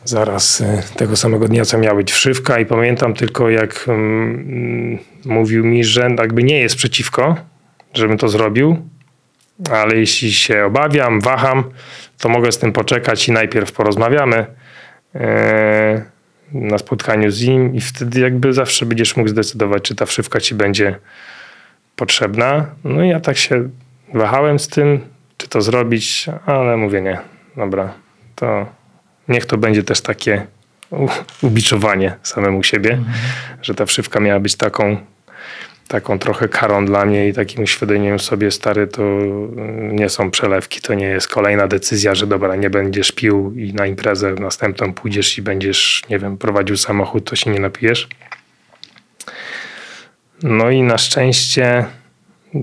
Zaraz 0.04 0.62
tego 0.96 1.16
samego 1.16 1.48
dnia, 1.48 1.64
co 1.64 1.78
miała 1.78 1.94
być 1.94 2.12
wszywka. 2.12 2.58
I 2.58 2.66
pamiętam 2.66 3.14
tylko 3.14 3.50
jak 3.50 3.84
um, 3.88 4.98
mówił 5.24 5.64
mi, 5.64 5.84
że 5.84 6.10
jakby 6.18 6.42
nie 6.42 6.60
jest 6.60 6.76
przeciwko, 6.76 7.36
żebym 7.94 8.18
to 8.18 8.28
zrobił, 8.28 8.88
ale 9.70 9.96
jeśli 9.96 10.32
się 10.32 10.64
obawiam, 10.64 11.20
waham, 11.20 11.64
to 12.18 12.28
mogę 12.28 12.52
z 12.52 12.58
tym 12.58 12.72
poczekać 12.72 13.28
i 13.28 13.32
najpierw 13.32 13.72
porozmawiamy. 13.72 14.46
E, 15.14 16.13
na 16.52 16.78
spotkaniu 16.78 17.30
z 17.30 17.46
nim 17.46 17.74
i 17.74 17.80
wtedy 17.80 18.20
jakby 18.20 18.52
zawsze 18.52 18.86
będziesz 18.86 19.16
mógł 19.16 19.28
zdecydować, 19.28 19.82
czy 19.82 19.94
ta 19.94 20.06
wszywka 20.06 20.40
ci 20.40 20.54
będzie 20.54 20.98
potrzebna. 21.96 22.66
No 22.84 23.04
i 23.04 23.08
ja 23.08 23.20
tak 23.20 23.36
się 23.36 23.68
wahałem 24.14 24.58
z 24.58 24.68
tym, 24.68 25.00
czy 25.36 25.48
to 25.48 25.62
zrobić, 25.62 26.26
ale 26.46 26.76
mówię 26.76 27.00
nie, 27.00 27.18
dobra, 27.56 27.94
to 28.34 28.66
niech 29.28 29.46
to 29.46 29.58
będzie 29.58 29.82
też 29.82 30.00
takie 30.00 30.46
ubiczowanie 31.42 32.16
samemu 32.22 32.62
siebie, 32.62 32.90
mhm. 32.90 33.14
że 33.62 33.74
ta 33.74 33.86
wszywka 33.86 34.20
miała 34.20 34.40
być 34.40 34.56
taką 34.56 34.96
taką 35.88 36.18
trochę 36.18 36.48
karą 36.48 36.86
dla 36.86 37.04
mnie 37.04 37.28
i 37.28 37.32
takim 37.32 37.62
uświadomieniem 37.62 38.18
sobie, 38.18 38.50
stary, 38.50 38.86
to 38.86 39.02
nie 39.92 40.08
są 40.08 40.30
przelewki, 40.30 40.80
to 40.80 40.94
nie 40.94 41.06
jest 41.06 41.28
kolejna 41.28 41.66
decyzja, 41.66 42.14
że 42.14 42.26
dobra, 42.26 42.56
nie 42.56 42.70
będziesz 42.70 43.12
pił 43.12 43.54
i 43.56 43.74
na 43.74 43.86
imprezę 43.86 44.34
następną 44.34 44.94
pójdziesz 44.94 45.38
i 45.38 45.42
będziesz, 45.42 46.02
nie 46.10 46.18
wiem, 46.18 46.38
prowadził 46.38 46.76
samochód, 46.76 47.30
to 47.30 47.36
się 47.36 47.50
nie 47.50 47.60
napijesz. 47.60 48.08
No 50.42 50.70
i 50.70 50.82
na 50.82 50.98
szczęście 50.98 51.84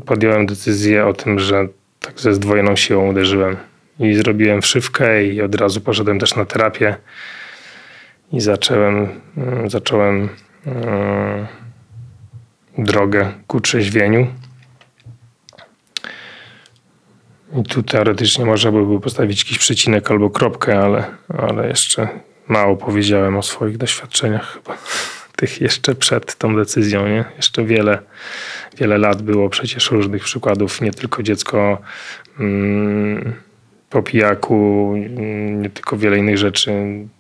podjąłem 0.06 0.46
decyzję 0.46 1.06
o 1.06 1.14
tym, 1.14 1.40
że 1.40 1.68
tak 2.00 2.20
ze 2.20 2.34
zdwojoną 2.34 2.76
siłą 2.76 3.10
uderzyłem 3.10 3.58
i 4.00 4.14
zrobiłem 4.14 4.62
wszywkę 4.62 5.26
i 5.26 5.42
od 5.42 5.56
razu 5.56 5.82
poszedłem 5.82 6.20
też 6.20 6.36
na 6.36 6.46
terapię 6.46 6.96
i 8.34 8.42
zacząłem, 8.42 9.22
zacząłem 9.68 10.30
yy, 10.66 10.72
drogę 12.78 13.32
ku 13.48 13.62
trzeźwieniu. 13.62 14.28
I 17.60 17.64
tu 17.64 17.84
teoretycznie 17.84 18.46
można 18.46 18.72
by 18.72 18.86
było 18.86 19.00
postawić 19.00 19.44
jakiś 19.44 19.58
przecinek 19.58 20.12
albo 20.12 20.30
kropkę, 20.30 20.80
ale, 20.80 21.06
ale 21.38 21.68
jeszcze 21.68 22.08
mało 22.48 22.78
powiedziałem 22.78 23.38
o 23.38 23.42
swoich 23.42 23.78
doświadczeniach 23.78 24.54
chyba. 24.54 24.78
Tych 25.42 25.62
jeszcze 25.62 25.96
przed 25.96 26.36
tą 26.36 26.56
decyzją, 26.56 27.08
nie? 27.08 27.26
Jeszcze 27.38 27.66
wiele, 27.66 28.00
wiele 28.78 28.98
lat 28.98 29.22
było 29.22 29.50
przecież 29.50 29.92
różnych 29.92 30.24
przykładów, 30.24 30.82
nie 30.82 30.92
tylko 30.92 31.24
dziecko 31.24 31.78
mm, 32.40 33.34
po 33.90 34.04
pijaku, 34.04 34.94
nie 35.52 35.70
tylko 35.70 35.98
wiele 35.98 36.18
innych 36.18 36.38
rzeczy. 36.38 36.72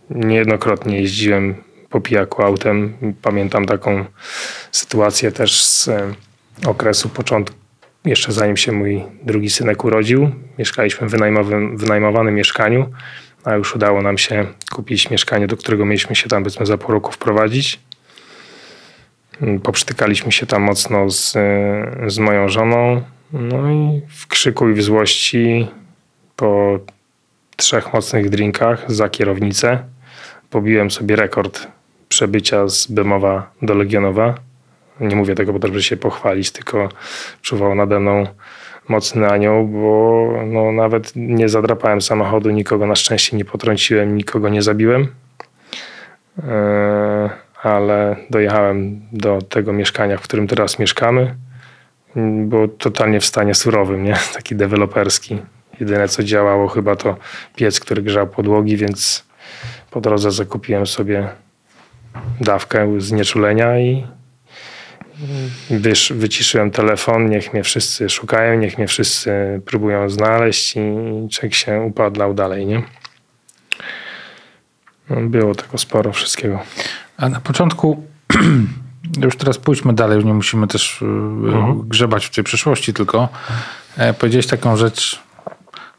Niejednokrotnie 0.10 1.02
jeździłem 1.02 1.56
po 1.92 2.02
pijaku 2.02 2.44
autem. 2.44 2.94
Pamiętam 3.22 3.66
taką 3.66 4.06
sytuację 4.72 5.32
też 5.32 5.64
z 5.64 5.88
e, 5.88 6.14
okresu 6.66 7.10
początku, 7.10 7.56
jeszcze 8.06 8.32
zanim 8.32 8.58
się 8.58 8.72
mój 8.72 9.04
drugi 9.24 9.50
synek 9.50 9.86
urodził. 9.86 10.32
Mieszkaliśmy 10.60 11.08
w 11.08 11.12
wynajmowanym 11.76 12.36
mieszkaniu, 12.36 12.92
a 13.44 13.56
już 13.56 13.76
udało 13.76 14.02
nam 14.02 14.18
się 14.18 14.46
kupić 14.72 15.10
mieszkanie, 15.10 15.48
do 15.48 15.58
którego 15.58 15.86
mieliśmy 15.86 16.16
się 16.16 16.30
tam 16.30 16.44
powiedzmy 16.44 16.66
za 16.66 16.78
pół 16.78 16.92
roku 16.92 17.12
wprowadzić. 17.12 17.80
Poprztykaliśmy 19.64 20.32
się 20.32 20.46
tam 20.46 20.62
mocno 20.62 21.10
z, 21.10 21.36
e, 21.36 22.10
z 22.10 22.20
moją 22.20 22.50
żoną. 22.50 23.02
No 23.34 23.72
i 23.72 24.02
w 24.10 24.28
krzyku 24.28 24.70
i 24.70 24.74
w 24.74 24.84
złości 24.84 25.68
po 26.36 26.80
trzech 27.56 27.94
mocnych 27.94 28.30
drinkach 28.30 28.92
za 28.92 29.10
kierownicę 29.10 29.84
pobiłem 30.50 30.92
sobie 30.92 31.16
rekord 31.16 31.68
przebycia 32.12 32.68
z 32.68 32.88
Bemowa 32.88 33.52
do 33.62 33.74
Legionowa. 33.74 34.36
Nie 35.00 35.16
mówię 35.16 35.36
tego 35.36 35.54
po 35.54 35.60
to, 35.60 35.82
się 35.82 35.98
pochwalić, 35.98 36.52
tylko 36.52 36.90
czuwał 37.42 37.76
nade 37.76 38.00
mną 38.00 38.28
mocny 38.90 39.30
anioł, 39.30 39.68
bo 39.68 40.34
no, 40.46 40.72
nawet 40.72 41.12
nie 41.16 41.50
zadrapałem 41.50 42.02
samochodu, 42.02 42.50
nikogo 42.50 42.86
na 42.88 42.96
szczęście 42.96 43.38
nie 43.38 43.46
potrąciłem, 43.46 44.16
nikogo 44.16 44.50
nie 44.50 44.62
zabiłem. 44.62 45.08
E, 46.44 47.30
ale 47.64 48.16
dojechałem 48.30 49.02
do 49.12 49.42
tego 49.42 49.74
mieszkania, 49.74 50.18
w 50.18 50.22
którym 50.22 50.48
teraz 50.48 50.80
mieszkamy. 50.80 51.36
Było 52.46 52.68
totalnie 52.68 53.20
w 53.20 53.26
stanie 53.26 53.56
surowym, 53.56 54.04
nie? 54.04 54.16
taki 54.38 54.56
deweloperski. 54.56 55.42
Jedyne 55.80 56.08
co 56.08 56.24
działało 56.24 56.68
chyba 56.68 56.96
to 56.96 57.16
piec, 57.56 57.80
który 57.80 58.02
grzał 58.02 58.28
podłogi, 58.28 58.78
więc 58.78 59.26
po 59.92 60.02
drodze 60.02 60.32
zakupiłem 60.32 60.86
sobie 60.88 61.30
dawkę 62.42 63.02
znieczulenia 63.02 63.80
i 63.80 64.06
wysz, 65.70 66.14
wyciszyłem 66.14 66.72
telefon, 66.72 67.30
niech 67.30 67.54
mnie 67.54 67.64
wszyscy 67.64 68.10
szukają, 68.10 68.60
niech 68.60 68.78
mnie 68.78 68.88
wszyscy 68.88 69.62
próbują 69.66 70.10
znaleźć 70.10 70.76
i 70.76 70.80
czek 71.30 71.54
się 71.54 71.82
upadlał 71.82 72.34
dalej, 72.34 72.66
nie? 72.66 72.84
No, 75.10 75.22
było 75.22 75.56
tego 75.56 75.78
sporo 75.78 76.14
wszystkiego. 76.14 76.60
A 77.18 77.30
na 77.30 77.40
początku, 77.40 78.04
już 79.24 79.38
teraz 79.38 79.58
pójdźmy 79.58 79.94
dalej, 79.94 80.16
już 80.16 80.26
nie 80.26 80.34
musimy 80.34 80.68
też 80.68 81.02
y, 81.02 81.06
mhm. 81.06 81.82
grzebać 81.88 82.26
w 82.26 82.36
tej 82.36 82.44
przeszłości, 82.44 82.94
tylko 82.94 83.30
e, 83.98 84.14
powiedziałeś 84.14 84.48
taką 84.48 84.78
rzecz 84.78 85.20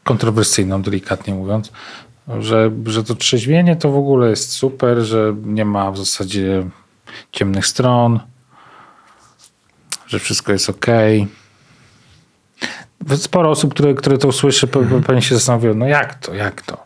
kontrowersyjną, 0.03 0.81
delikatnie 0.81 1.33
mówiąc, 1.33 1.71
że, 2.27 2.71
że 2.85 3.03
to 3.03 3.15
trzeźwienie 3.15 3.75
to 3.75 3.91
w 3.91 3.97
ogóle 3.97 4.29
jest 4.29 4.51
super, 4.51 4.99
że 4.99 5.35
nie 5.43 5.65
ma 5.65 5.91
w 5.91 5.97
zasadzie 5.97 6.69
ciemnych 7.31 7.67
stron, 7.67 8.19
że 10.07 10.19
wszystko 10.19 10.51
jest 10.51 10.69
ok. 10.69 10.85
Sporo 13.15 13.49
osób, 13.49 13.73
które, 13.73 13.93
które 13.93 14.17
to 14.17 14.27
usłyszy, 14.27 14.67
mhm. 14.75 15.03
pewnie 15.03 15.21
się 15.21 15.35
zastanowią, 15.35 15.73
no 15.73 15.87
jak 15.87 16.15
to, 16.15 16.33
jak 16.33 16.61
to? 16.61 16.83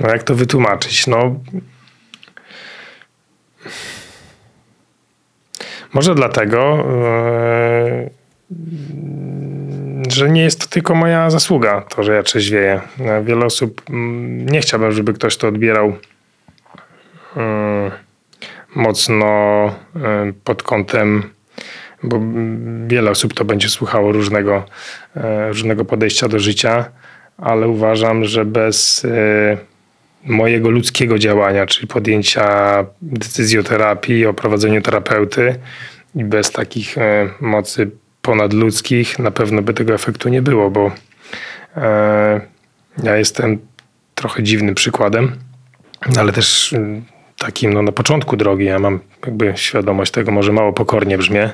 No 0.00 0.08
jak 0.08 0.22
to 0.22 0.34
wytłumaczyć? 0.34 1.06
No 1.06 1.40
może 5.92 6.14
dlatego, 6.14 6.84
yy 8.50 9.63
że 10.08 10.30
nie 10.30 10.42
jest 10.42 10.60
to 10.60 10.66
tylko 10.66 10.94
moja 10.94 11.30
zasługa, 11.30 11.80
to, 11.80 12.02
że 12.02 12.14
ja 12.14 12.22
trzeźwieję. 12.22 12.80
Wiele 13.24 13.46
osób, 13.46 13.82
mm, 13.90 14.48
nie 14.48 14.60
chciałbym, 14.60 14.92
żeby 14.92 15.12
ktoś 15.12 15.36
to 15.36 15.48
odbierał 15.48 15.96
mm, 17.36 17.90
mocno 18.74 19.66
y, 20.28 20.32
pod 20.44 20.62
kątem, 20.62 21.30
bo 22.02 22.20
wiele 22.86 23.10
osób 23.10 23.34
to 23.34 23.44
będzie 23.44 23.68
słuchało 23.68 24.12
różnego, 24.12 24.64
y, 25.16 25.20
różnego 25.48 25.84
podejścia 25.84 26.28
do 26.28 26.38
życia, 26.38 26.90
ale 27.38 27.68
uważam, 27.68 28.24
że 28.24 28.44
bez 28.44 29.04
y, 29.04 29.58
mojego 30.24 30.70
ludzkiego 30.70 31.18
działania, 31.18 31.66
czyli 31.66 31.86
podjęcia 31.86 32.86
decyzji 33.02 33.58
o 33.58 33.62
terapii, 33.62 34.26
o 34.26 34.34
prowadzeniu 34.34 34.82
terapeuty 34.82 35.54
i 36.14 36.24
bez 36.24 36.50
takich 36.50 36.96
mocy 37.40 37.90
ponadludzkich, 38.24 39.18
na 39.18 39.30
pewno 39.30 39.62
by 39.62 39.74
tego 39.74 39.94
efektu 39.94 40.28
nie 40.28 40.42
było, 40.42 40.70
bo 40.70 40.92
e, 41.76 42.40
ja 43.02 43.16
jestem 43.16 43.58
trochę 44.14 44.42
dziwnym 44.42 44.74
przykładem, 44.74 45.32
ale 46.18 46.32
też 46.32 46.74
takim 47.38 47.72
no, 47.72 47.82
na 47.82 47.92
początku 47.92 48.36
drogi. 48.36 48.64
Ja 48.64 48.78
mam 48.78 49.00
jakby 49.26 49.52
świadomość 49.56 50.12
tego, 50.12 50.32
może 50.32 50.52
mało 50.52 50.72
pokornie 50.72 51.18
brzmię, 51.18 51.50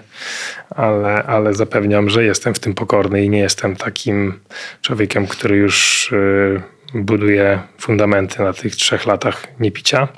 ale, 0.71 1.23
ale 1.23 1.55
zapewniam, 1.55 2.11
że 2.11 2.25
jestem 2.25 2.55
w 2.55 2.59
tym 2.59 2.75
pokorny 2.75 3.25
i 3.25 3.31
nie 3.31 3.39
jestem 3.39 3.77
takim 3.77 4.41
człowiekiem, 4.83 5.27
który 5.27 5.57
już 5.57 6.09
y, 6.13 6.63
buduje 6.95 7.61
fundamenty 7.79 8.43
na 8.43 8.53
tych 8.53 8.77
trzech 8.77 9.07
latach 9.07 9.47
niepicia. 9.61 10.09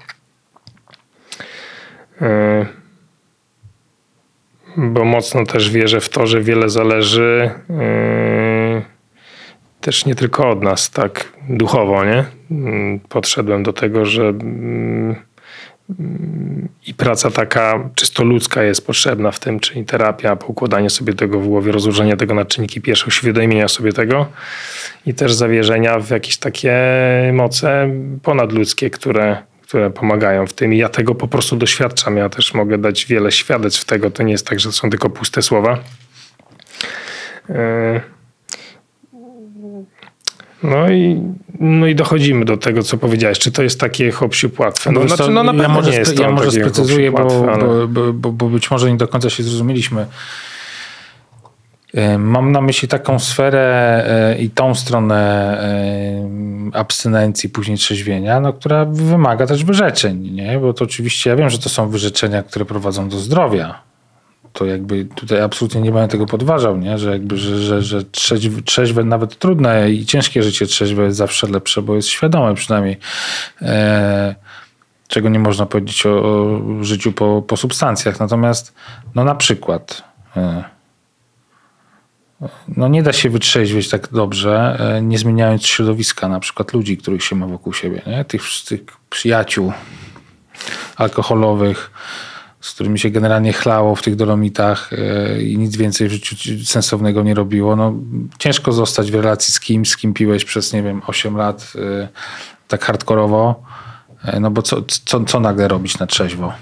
Y, 2.23 2.82
bo 4.77 5.05
mocno 5.05 5.47
też 5.47 5.71
wierzę 5.71 6.01
w 6.01 6.09
to, 6.09 6.27
że 6.27 6.41
wiele 6.41 6.71
zależy 6.71 7.51
y, 7.71 8.83
też 9.81 10.07
nie 10.07 10.15
tylko 10.15 10.51
od 10.51 10.63
nas, 10.63 10.91
tak 10.91 11.33
duchowo, 11.49 12.05
nie? 12.05 12.25
Mm, 12.51 13.01
podszedłem 13.01 13.63
do 13.63 13.73
tego, 13.73 14.05
że 14.05 14.23
mm, 14.29 15.17
i 16.87 16.95
praca 16.95 17.31
taka 17.31 17.91
czysto 17.95 18.25
ludzka 18.25 18.63
jest 18.63 18.87
potrzebna 18.87 19.31
w 19.31 19.41
tym, 19.41 19.61
czyli 19.61 19.85
terapia, 19.85 20.37
poukładanie 20.37 20.91
sobie 20.91 21.15
tego 21.15 21.41
w 21.41 21.47
głowie, 21.47 21.73
rozłożenie 21.73 22.17
tego 22.17 22.35
na 22.35 22.45
czynniki 22.45 22.81
pierwsze, 22.81 23.07
uświadomienia 23.07 23.69
sobie 23.69 23.93
tego 23.93 24.27
i 25.07 25.15
też 25.15 25.35
zawierzenia 25.35 25.99
w 25.99 26.11
jakieś 26.11 26.37
takie 26.37 26.75
moce 27.33 27.91
ponadludzkie, 28.23 28.91
które, 28.91 29.37
które 29.73 29.91
pomagają 29.91 30.47
w 30.47 30.53
tym. 30.53 30.75
I 30.75 30.79
ja 30.79 30.89
tego 30.89 31.15
po 31.15 31.29
prostu 31.29 31.57
doświadczam. 31.57 32.17
Ja 32.17 32.29
też 32.29 32.55
mogę 32.55 32.79
dać 32.79 33.07
wiele 33.07 33.33
świadectw 33.33 33.85
tego. 33.85 34.11
To 34.11 34.23
nie 34.23 34.33
jest 34.33 34.47
tak, 34.47 34.61
że 34.61 34.69
to 34.69 34.73
są 34.73 34.91
tylko 34.91 35.11
puste 35.11 35.43
słowa. 35.43 35.79
Yy 37.49 38.01
no 40.63 40.91
i, 40.91 41.23
no 41.61 41.87
i 41.87 41.95
dochodzimy 41.95 42.45
do 42.45 42.57
tego, 42.57 42.83
co 42.83 42.99
powiedziałeś. 42.99 43.39
Czy 43.39 43.53
to 43.53 43.63
jest 43.63 43.81
takie 43.81 44.11
hop 44.11 44.35
łatwe? 44.59 44.93
No, 44.93 45.09
znaczy, 45.09 45.31
no 45.31 45.43
na 45.43 45.53
pewno 45.53 45.63
ja 45.63 45.69
może, 45.69 45.91
nie 45.91 45.99
jest 45.99 46.17
to 46.17 46.23
Ja 46.23 46.31
może 46.31 46.51
sprecyzuję, 46.51 47.13
bo, 47.13 47.53
ale... 47.53 47.87
bo, 47.87 48.13
bo, 48.13 48.33
bo, 48.33 48.49
być 48.49 48.71
może 48.71 48.91
nie 48.91 48.97
do 48.97 49.09
końca 49.09 49.31
się 49.31 49.43
zrozumieliśmy. 49.43 50.07
E, 51.95 52.19
mam 52.19 52.53
na 52.53 52.61
myśli 52.61 52.89
taką 52.89 53.19
sferę 53.19 54.05
e, 54.07 54.39
i 54.39 54.51
tą 54.51 54.75
stronę 54.75 55.19
e, 55.63 56.79
abstynencji, 56.79 57.49
później 57.49 57.79
trzeźwienia, 57.79 58.41
no, 58.41 58.53
która 58.53 58.85
wymaga 58.85 59.47
też 59.47 59.65
wyrzeczeń, 59.65 60.31
nie? 60.31 60.59
Bo 60.59 60.73
to 60.73 60.85
oczywiście 60.85 61.31
ja 61.31 61.37
wiem, 61.37 61.51
że 61.51 61.59
to 61.59 61.69
są 61.69 61.89
wyrzeczenia, 61.89 62.43
które 62.43 62.65
prowadzą 62.65 63.09
do 63.09 63.19
zdrowia, 63.19 63.83
to 64.53 64.67
jakby 64.67 65.05
tutaj 65.05 65.41
absolutnie 65.41 65.81
nie 65.81 65.93
będę 65.93 66.09
tego 66.09 66.27
podważał, 66.27 66.77
nie? 66.77 66.99
że 66.99 67.11
jakby, 67.11 67.37
że, 67.37 67.59
że, 67.59 67.83
że 67.83 68.05
trzeźwe, 68.05 68.63
trzeźwe, 68.63 69.05
nawet 69.05 69.39
trudne 69.39 69.91
i 69.91 70.07
ciężkie 70.07 70.43
życie 70.43 70.67
trzeźwe 70.67 71.05
jest 71.05 71.17
zawsze 71.17 71.47
lepsze, 71.47 71.83
bo 71.83 71.95
jest 71.95 72.09
świadome 72.09 72.55
przynajmniej. 72.55 72.97
E, 73.63 74.35
czego 75.09 75.29
nie 75.29 75.39
można 75.39 75.67
powiedzieć 75.67 76.07
o, 76.07 76.11
o, 76.11 76.61
życiu 76.85 77.13
po, 77.13 77.43
po 77.43 77.57
substancjach. 77.57 78.21
Natomiast 78.21 78.75
no 79.15 79.25
na 79.25 79.35
przykład 79.35 80.05
no 82.69 82.89
nie 82.89 83.03
da 83.03 83.13
się 83.13 83.31
wytrzeźwieć 83.31 83.89
tak 83.89 84.09
dobrze, 84.13 84.77
e, 84.97 85.03
nie 85.03 85.19
zmieniając 85.19 85.67
środowiska, 85.67 86.29
na 86.29 86.41
przykład 86.41 86.73
ludzi, 86.73 86.97
których 86.97 87.25
się 87.25 87.37
ma 87.37 87.47
wokół 87.47 87.73
siebie, 87.73 88.03
nie? 88.07 88.25
Tych, 88.25 88.43
tych 88.69 88.81
przyjaciół 89.11 89.73
alkoholowych, 90.97 91.91
z 92.61 92.75
którymi 92.75 92.99
się 92.99 93.11
generalnie 93.11 93.53
chlało 93.53 93.95
w 93.95 94.03
tych 94.03 94.17
dolomitach 94.17 94.91
e, 94.93 95.43
i 95.43 95.59
nic 95.59 95.77
więcej 95.77 96.09
w 96.09 96.13
życiu 96.13 96.37
sensownego 96.65 97.23
nie 97.23 97.35
robiło. 97.35 97.77
No, 97.77 97.95
ciężko 98.39 98.73
zostać 98.73 99.11
w 99.11 99.15
relacji 99.15 99.55
z 99.55 99.61
kimś, 99.61 99.91
z 99.91 99.97
kim 99.97 100.15
piłeś 100.15 100.45
przez, 100.45 100.73
nie 100.73 100.83
wiem, 100.83 101.03
8 101.07 101.37
lat 101.37 101.73
e, 101.77 102.09
tak 102.69 102.85
hardkorowo, 102.85 103.63
no 104.41 104.51
bo 104.51 104.63
co, 104.63 104.83
co, 105.05 105.25
co 105.25 105.41
nagle 105.41 105.69
robić 105.69 105.99
na 105.99 106.07
trzeźwo? 106.07 106.53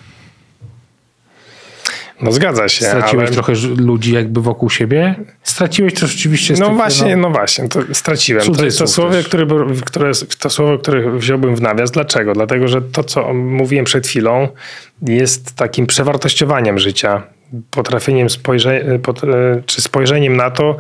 No 2.23 2.33
zgadza 2.33 2.69
się. 2.69 2.85
Straciłeś 2.85 3.27
ale... 3.27 3.35
trochę 3.35 3.53
ludzi 3.77 4.13
jakby 4.13 4.41
wokół 4.41 4.71
siebie? 4.71 5.15
Straciłeś 5.43 5.95
to 5.95 6.07
rzeczywiście. 6.07 6.55
No 6.59 6.71
właśnie, 6.71 7.17
no... 7.17 7.29
no 7.29 7.35
właśnie, 7.35 7.69
to 7.69 7.81
straciłem. 7.93 8.45
To, 8.45 8.53
to, 8.79 8.87
słowo, 8.87 9.15
które, 9.25 9.47
które, 9.85 10.13
to 10.39 10.51
słowo, 10.51 10.79
które 10.79 11.19
wziąłbym 11.19 11.57
w 11.57 11.61
nawias. 11.61 11.91
Dlaczego? 11.91 12.33
Dlatego, 12.33 12.69
że 12.69 12.83
to, 12.83 13.05
co 13.05 13.35
mówiłem 13.35 13.85
przed 13.85 14.07
chwilą, 14.07 14.49
jest 15.03 15.57
takim 15.57 15.87
przewartościowaniem 15.87 16.79
życia. 16.79 17.23
Potrafieniem 17.71 18.31
spojrzeć, 18.31 18.85
czy 19.67 19.83
spojrzeniem 19.83 20.37
na 20.37 20.51
to, 20.51 20.77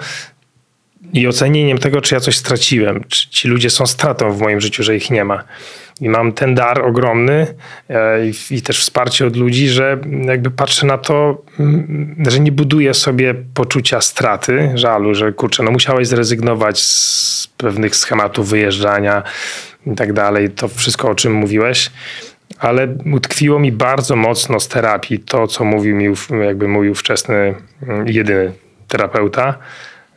i 1.13 1.27
ocenieniem 1.27 1.79
tego, 1.79 2.01
czy 2.01 2.15
ja 2.15 2.21
coś 2.21 2.37
straciłem, 2.37 3.05
czy 3.09 3.29
ci 3.29 3.49
ludzie 3.49 3.71
są 3.71 3.87
stratą 3.87 4.33
w 4.33 4.41
moim 4.41 4.61
życiu, 4.61 4.83
że 4.83 4.97
ich 4.97 5.11
nie 5.11 5.25
ma. 5.25 5.45
I 6.01 6.09
mam 6.09 6.33
ten 6.33 6.55
dar 6.55 6.83
ogromny 6.83 7.47
e, 7.89 8.19
i, 8.51 8.63
też 8.63 8.81
wsparcie 8.81 9.27
od 9.27 9.37
ludzi, 9.37 9.69
że 9.69 9.99
jakby 10.25 10.51
patrzę 10.51 10.87
na 10.87 10.99
to, 10.99 11.43
mm, 11.61 12.17
że 12.29 12.41
nie 12.41 12.53
buduję 12.53 12.95
sobie 12.95 13.35
poczucia 13.55 14.01
straty, 14.01 14.73
żalu, 14.75 15.15
że 15.15 15.33
kurczę, 15.33 15.63
no 15.63 15.71
musiałeś 15.71 16.09
zrezygnować 16.09 16.79
z 16.83 17.49
pewnych 17.57 17.97
schematów 17.97 18.49
wyjeżdżania 18.49 19.23
i 19.87 19.95
tak 19.95 20.13
dalej. 20.13 20.51
To 20.51 20.69
wszystko, 20.69 21.11
o 21.11 21.15
czym 21.15 21.33
mówiłeś. 21.33 21.91
Ale 22.59 22.89
utkwiło 23.15 23.59
mi 23.59 23.73
bardzo 23.73 24.17
mocno 24.17 24.61
z 24.61 24.69
terapii 24.69 25.19
to, 25.19 25.47
co 25.47 25.65
mówił 25.65 25.97
mi 25.97 26.07
jakby 26.47 26.69
mój 26.69 26.89
ówczesny 26.89 27.55
mm, 27.83 28.09
jedyny 28.09 28.53
terapeuta, 28.89 29.59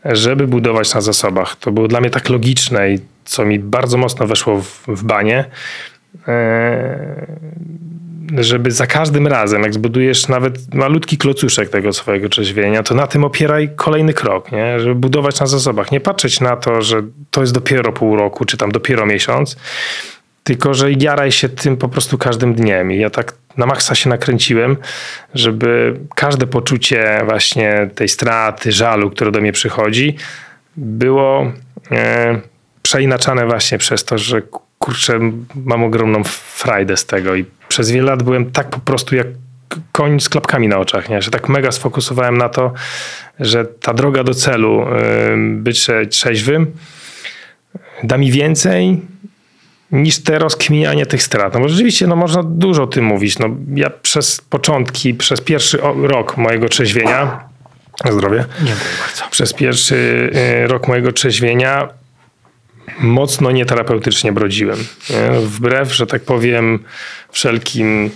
żeby 0.05 0.47
budować 0.47 0.93
na 0.93 1.01
zasobach. 1.01 1.55
To 1.55 1.71
było 1.71 1.87
dla 1.87 2.01
mnie 2.01 2.09
tak 2.09 2.29
logiczne 2.29 2.91
i 2.91 2.99
co 3.25 3.45
mi 3.45 3.59
bardzo 3.59 3.97
mocno 3.97 4.27
weszło 4.27 4.61
w, 4.61 4.83
w 4.87 5.03
banie, 5.03 5.45
e, 6.27 7.27
żeby 8.37 8.71
za 8.71 8.87
każdym 8.87 9.27
razem, 9.27 9.63
jak 9.63 9.73
zbudujesz 9.73 10.27
nawet 10.27 10.75
malutki 10.75 11.17
klocuszek 11.17 11.69
tego 11.69 11.93
swojego 11.93 12.29
trzeźwienia, 12.29 12.83
to 12.83 12.95
na 12.95 13.07
tym 13.07 13.23
opieraj 13.23 13.69
kolejny 13.75 14.13
krok, 14.13 14.51
nie? 14.51 14.79
żeby 14.79 14.95
budować 14.95 15.39
na 15.39 15.45
zasobach. 15.45 15.91
Nie 15.91 15.99
patrzeć 15.99 16.41
na 16.41 16.55
to, 16.55 16.81
że 16.81 17.03
to 17.31 17.41
jest 17.41 17.53
dopiero 17.53 17.91
pół 17.93 18.15
roku, 18.15 18.45
czy 18.45 18.57
tam 18.57 18.71
dopiero 18.71 19.05
miesiąc, 19.05 19.57
tylko 20.43 20.73
że 20.73 20.91
jaraj 20.91 21.31
się 21.31 21.49
tym 21.49 21.77
po 21.77 21.89
prostu 21.89 22.17
każdym 22.17 22.53
dniem. 22.53 22.91
I 22.91 22.97
ja 22.97 23.09
tak 23.09 23.33
na 23.57 23.65
maksa 23.65 23.95
się 23.95 24.09
nakręciłem, 24.09 24.77
żeby 25.33 25.99
każde 26.15 26.47
poczucie 26.47 27.21
właśnie 27.25 27.89
tej 27.95 28.09
straty, 28.09 28.71
żalu, 28.71 29.09
które 29.09 29.31
do 29.31 29.41
mnie 29.41 29.51
przychodzi, 29.51 30.15
było 30.77 31.51
e, 31.91 32.39
przeinaczane 32.81 33.45
właśnie 33.45 33.77
przez 33.77 34.03
to, 34.03 34.17
że 34.17 34.41
kurczę, 34.79 35.19
mam 35.55 35.83
ogromną 35.83 36.23
frajdę 36.23 36.97
z 36.97 37.05
tego 37.05 37.35
i 37.35 37.45
przez 37.67 37.91
wiele 37.91 38.11
lat 38.11 38.23
byłem 38.23 38.51
tak 38.51 38.69
po 38.69 38.79
prostu 38.79 39.15
jak 39.15 39.27
koń 39.91 40.19
z 40.19 40.29
klapkami 40.29 40.67
na 40.67 40.77
oczach, 40.77 41.09
nie? 41.09 41.21
że 41.21 41.31
tak 41.31 41.49
mega 41.49 41.71
sfokusowałem 41.71 42.37
na 42.37 42.49
to, 42.49 42.73
że 43.39 43.65
ta 43.65 43.93
droga 43.93 44.23
do 44.23 44.33
celu, 44.33 44.81
e, 44.81 44.87
być 45.37 45.87
trzeźwym, 46.09 46.71
da 48.03 48.17
mi 48.17 48.31
więcej 48.31 49.01
niż 49.93 50.23
te 50.23 50.39
rozkminianie 50.39 51.05
tych 51.05 51.23
strat. 51.23 51.53
No 51.53 51.59
bo 51.59 51.69
rzeczywiście 51.69 52.07
no, 52.07 52.15
można 52.15 52.43
dużo 52.43 52.83
o 52.83 52.87
tym 52.87 53.05
mówić. 53.05 53.39
No, 53.39 53.49
ja 53.75 53.89
przez 53.89 54.41
początki, 54.41 55.13
przez 55.13 55.41
pierwszy 55.41 55.79
rok 56.01 56.37
mojego 56.37 56.69
trzeźwienia, 56.69 57.49
zdrowie, 58.11 58.45
przez 59.31 59.53
pierwszy 59.53 59.95
y, 60.63 60.67
rok 60.67 60.87
mojego 60.87 61.11
trzeźwienia 61.11 61.89
mocno 62.99 63.51
nieterapeutycznie 63.51 64.31
brodziłem. 64.31 64.77
Nie? 65.09 65.39
Wbrew, 65.39 65.93
że 65.93 66.07
tak 66.07 66.21
powiem, 66.21 66.79
wszelkim 67.31 68.09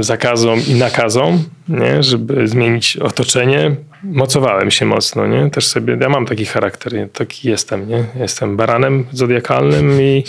zakazom 0.00 0.60
i 0.68 0.74
nakazom, 0.74 1.44
nie? 1.68 2.02
żeby 2.02 2.48
zmienić 2.48 2.96
otoczenie, 2.96 3.76
mocowałem 4.02 4.70
się 4.70 4.86
mocno, 4.86 5.26
nie? 5.26 5.50
Też 5.50 5.66
sobie, 5.66 5.96
ja 6.00 6.08
mam 6.08 6.26
taki 6.26 6.46
charakter, 6.46 6.92
taki 7.12 7.48
jestem, 7.48 7.88
nie? 7.88 8.04
Jestem 8.20 8.56
baranem 8.56 9.04
zodiakalnym 9.12 10.02
i, 10.02 10.24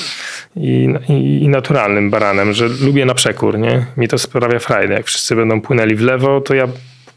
i, 0.55 0.89
i, 1.41 1.49
naturalnym 1.49 2.09
baranem, 2.09 2.53
że 2.53 2.67
lubię 2.67 3.05
na 3.05 3.13
przekór, 3.13 3.59
nie? 3.59 3.85
Mi 3.97 4.07
to 4.07 4.17
sprawia 4.17 4.59
frajdę. 4.59 4.93
Jak 4.93 5.05
wszyscy 5.05 5.35
będą 5.35 5.61
płynęli 5.61 5.95
w 5.95 6.01
lewo, 6.01 6.41
to 6.41 6.53
ja 6.53 6.67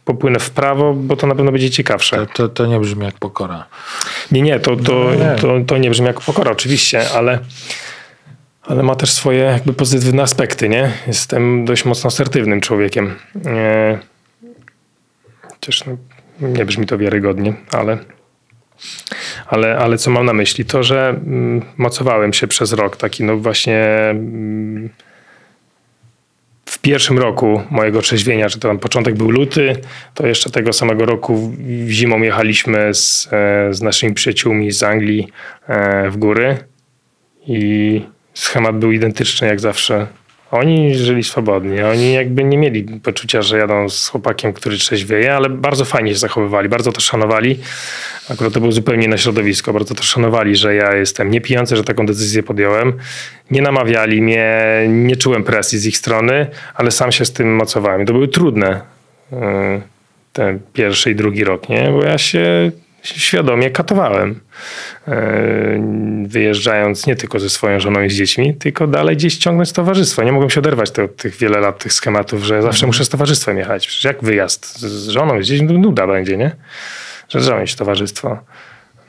popłynę 0.04 0.38
w 0.38 0.50
prawo, 0.50 0.94
bo 0.94 1.16
to 1.16 1.26
na 1.26 1.34
pewno 1.34 1.52
będzie 1.52 1.70
ciekawsze. 1.70 2.16
To, 2.16 2.26
to, 2.26 2.48
to 2.48 2.66
nie 2.66 2.80
brzmi 2.80 3.04
jak 3.04 3.14
pokora. 3.14 3.64
Nie, 4.32 4.42
nie, 4.42 4.60
to, 4.60 4.76
to, 4.76 4.92
no, 4.92 5.14
nie. 5.14 5.38
To, 5.40 5.60
to 5.66 5.78
nie 5.78 5.90
brzmi 5.90 6.06
jak 6.06 6.20
pokora, 6.20 6.50
oczywiście, 6.50 7.10
ale 7.10 7.38
ale 8.66 8.82
ma 8.82 8.94
też 8.94 9.12
swoje 9.12 9.38
jakby 9.38 9.72
pozytywne 9.72 10.22
aspekty, 10.22 10.68
nie? 10.68 10.92
Jestem 11.06 11.64
dość 11.64 11.84
mocno 11.84 12.08
asertywnym 12.08 12.60
człowiekiem. 12.60 13.14
Chociaż 15.42 15.84
no, 15.86 15.96
nie 16.48 16.64
brzmi 16.64 16.86
to 16.86 16.98
wiarygodnie, 16.98 17.54
ale, 17.72 17.98
ale, 19.46 19.78
ale 19.78 19.98
co 19.98 20.10
mam 20.10 20.26
na 20.26 20.32
myśli? 20.32 20.64
To, 20.64 20.82
że 20.82 21.08
mm, 21.08 21.62
mocowałem 21.76 22.32
się 22.32 22.46
przez 22.46 22.72
rok, 22.72 22.96
taki 22.96 23.24
no 23.24 23.36
właśnie 23.36 23.84
mm, 24.10 24.90
w 26.66 26.78
pierwszym 26.78 27.18
roku 27.18 27.62
mojego 27.70 28.02
trzeźwienia, 28.02 28.48
że 28.48 28.58
to 28.58 28.68
tam 28.68 28.78
początek 28.78 29.14
był 29.14 29.30
luty, 29.30 29.76
to 30.14 30.26
jeszcze 30.26 30.50
tego 30.50 30.72
samego 30.72 31.06
roku 31.06 31.52
zimą 31.86 32.22
jechaliśmy 32.22 32.94
z, 32.94 33.28
e, 33.32 33.74
z 33.74 33.82
naszymi 33.82 34.14
przyjaciółmi 34.14 34.72
z 34.72 34.82
Anglii 34.82 35.28
e, 35.68 36.10
w 36.10 36.16
góry 36.16 36.58
i 37.46 38.13
schemat 38.34 38.78
był 38.78 38.92
identyczny 38.92 39.48
jak 39.48 39.60
zawsze 39.60 40.06
Oni 40.54 40.94
żyli 40.94 41.24
swobodnie. 41.24 41.86
Oni 41.86 42.12
jakby 42.12 42.44
nie 42.44 42.58
mieli 42.58 42.84
poczucia, 42.84 43.42
że 43.42 43.58
jadą 43.58 43.88
z 43.88 44.08
chłopakiem, 44.08 44.52
który 44.52 44.76
trzeźwieje, 44.76 45.34
ale 45.34 45.48
bardzo 45.48 45.84
fajnie 45.84 46.12
się 46.12 46.18
zachowywali, 46.18 46.68
bardzo 46.68 46.92
to 46.92 47.00
szanowali. 47.00 47.58
Akurat 48.30 48.52
to 48.52 48.60
było 48.60 48.72
zupełnie 48.72 49.08
na 49.08 49.16
środowisko. 49.16 49.72
Bardzo 49.72 49.94
to 49.94 50.02
szanowali, 50.02 50.56
że 50.56 50.74
ja 50.74 50.94
jestem 50.94 51.30
niepijący, 51.30 51.76
że 51.76 51.84
taką 51.84 52.06
decyzję 52.06 52.42
podjąłem. 52.42 52.92
Nie 53.50 53.62
namawiali 53.62 54.22
mnie, 54.22 54.60
nie 54.88 55.16
czułem 55.16 55.44
presji 55.44 55.78
z 55.78 55.86
ich 55.86 55.96
strony, 55.96 56.46
ale 56.74 56.90
sam 56.90 57.12
się 57.12 57.24
z 57.24 57.32
tym 57.32 57.56
mocowałem. 57.56 58.02
I 58.02 58.06
to 58.06 58.12
były 58.12 58.28
trudne 58.28 58.80
y, 59.32 59.36
ten 60.32 60.60
pierwszy 60.72 61.10
i 61.10 61.14
drugi 61.14 61.44
rok, 61.44 61.68
nie? 61.68 61.90
Bo 61.90 62.04
ja 62.04 62.18
się 62.18 62.70
świadomie 63.04 63.70
katowałem. 63.70 64.40
E, 65.08 66.24
wyjeżdżając 66.26 67.06
nie 67.06 67.16
tylko 67.16 67.40
ze 67.40 67.50
swoją 67.50 67.80
żoną 67.80 68.02
i 68.02 68.10
z 68.10 68.14
dziećmi, 68.14 68.54
tylko 68.54 68.86
dalej 68.86 69.16
gdzieś 69.16 69.36
ciągnąć 69.36 69.72
towarzystwo. 69.72 70.22
Nie 70.22 70.32
mogłem 70.32 70.50
się 70.50 70.60
oderwać 70.60 70.98
od 70.98 71.16
tych 71.16 71.36
wiele 71.36 71.60
lat 71.60 71.78
tych 71.78 71.92
schematów, 71.92 72.44
że 72.44 72.62
zawsze 72.62 72.86
muszę 72.86 73.04
z 73.04 73.08
towarzystwem 73.08 73.58
jechać. 73.58 73.86
Przecież 73.86 74.04
jak 74.04 74.24
wyjazd 74.24 74.78
z 74.78 75.08
żoną 75.08 75.38
i 75.38 75.44
z 75.44 75.46
dziećmi, 75.46 75.68
to 75.68 75.74
nuda 75.74 76.06
będzie, 76.06 76.36
nie? 76.36 76.56
Że 77.28 77.40
trzeba 77.40 77.60
mieć 77.60 77.74
towarzystwo. 77.74 78.38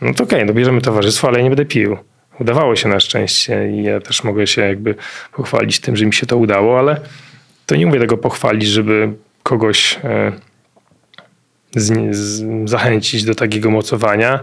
No 0.01 0.13
to 0.13 0.23
okej, 0.23 0.39
okay, 0.39 0.47
dobierzemy 0.47 0.81
towarzystwo, 0.81 1.27
ale 1.27 1.37
ja 1.37 1.43
nie 1.43 1.49
będę 1.49 1.65
pił. 1.65 1.97
Udawało 2.39 2.75
się 2.75 2.89
na 2.89 2.99
szczęście 2.99 3.69
i 3.69 3.83
ja 3.83 3.99
też 3.99 4.23
mogę 4.23 4.47
się 4.47 4.61
jakby 4.61 4.95
pochwalić 5.33 5.79
tym, 5.79 5.95
że 5.95 6.05
mi 6.05 6.13
się 6.13 6.25
to 6.25 6.37
udało, 6.37 6.79
ale 6.79 7.01
to 7.65 7.75
nie 7.75 7.85
mówię 7.85 7.99
tego 7.99 8.17
pochwalić, 8.17 8.67
żeby 8.67 9.13
kogoś 9.43 9.99
e, 10.03 10.31
z, 11.75 12.15
z, 12.15 12.43
zachęcić 12.69 13.23
do 13.23 13.35
takiego 13.35 13.69
mocowania, 13.69 14.39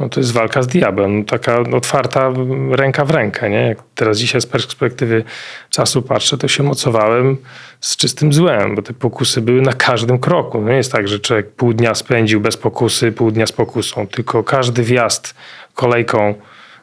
no 0.00 0.08
to 0.08 0.20
jest 0.20 0.32
walka 0.32 0.62
z 0.62 0.66
diabłem. 0.66 1.18
No 1.18 1.24
taka 1.24 1.58
otwarta 1.60 2.32
ręka 2.70 3.04
w 3.04 3.10
rękę. 3.10 3.50
Nie? 3.50 3.56
Jak 3.68 3.78
teraz 3.94 4.18
dzisiaj 4.18 4.40
z 4.40 4.46
perspektywy 4.46 5.24
czasu 5.70 6.02
patrzę, 6.02 6.38
to 6.38 6.48
się 6.48 6.62
mocowałem 6.62 7.36
z 7.80 7.96
czystym 7.96 8.32
złem, 8.32 8.74
bo 8.74 8.82
te 8.82 8.92
pokusy 8.92 9.40
były 9.40 9.60
na 9.62 9.72
każdym 9.72 10.18
kroku. 10.18 10.60
No 10.60 10.70
nie 10.70 10.76
jest 10.76 10.92
tak, 10.92 11.08
że 11.08 11.18
człowiek 11.18 11.50
pół 11.50 11.72
dnia 11.72 11.94
spędził 11.94 12.40
bez 12.40 12.56
pokusy, 12.56 13.12
pół 13.12 13.30
dnia 13.30 13.46
z 13.46 13.52
pokusą, 13.52 14.06
tylko 14.06 14.44
każdy 14.44 14.82
wjazd 14.82 15.34
kolejką 15.74 16.34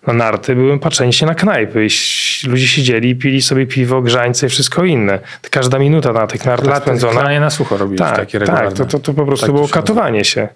na 0.07 0.13
narty 0.13 0.55
byłem 0.55 0.79
patrzeni 0.79 1.13
się 1.13 1.25
na 1.25 1.35
knajpy. 1.35 1.85
I 1.85 1.89
ludzie 2.47 2.67
siedzieli, 2.67 3.15
pili 3.15 3.41
sobie 3.41 3.67
piwo, 3.67 4.01
grzańce 4.01 4.45
i 4.45 4.49
wszystko 4.49 4.85
inne. 4.85 5.19
Każda 5.51 5.79
minuta 5.79 6.13
na 6.13 6.27
tych 6.27 6.45
nartach 6.45 6.69
Lat, 6.69 6.83
spędzona. 6.83 7.39
na 7.39 7.49
sucho 7.49 7.77
robić 7.77 7.99
tak, 7.99 8.15
takie 8.15 8.39
regularne. 8.39 8.71
Tak, 8.71 8.77
to, 8.77 8.85
to, 8.85 8.99
to 8.99 9.13
po 9.13 9.25
prostu 9.25 9.45
tak 9.45 9.55
było 9.55 9.67
katowanie 9.67 10.25
się. 10.25 10.47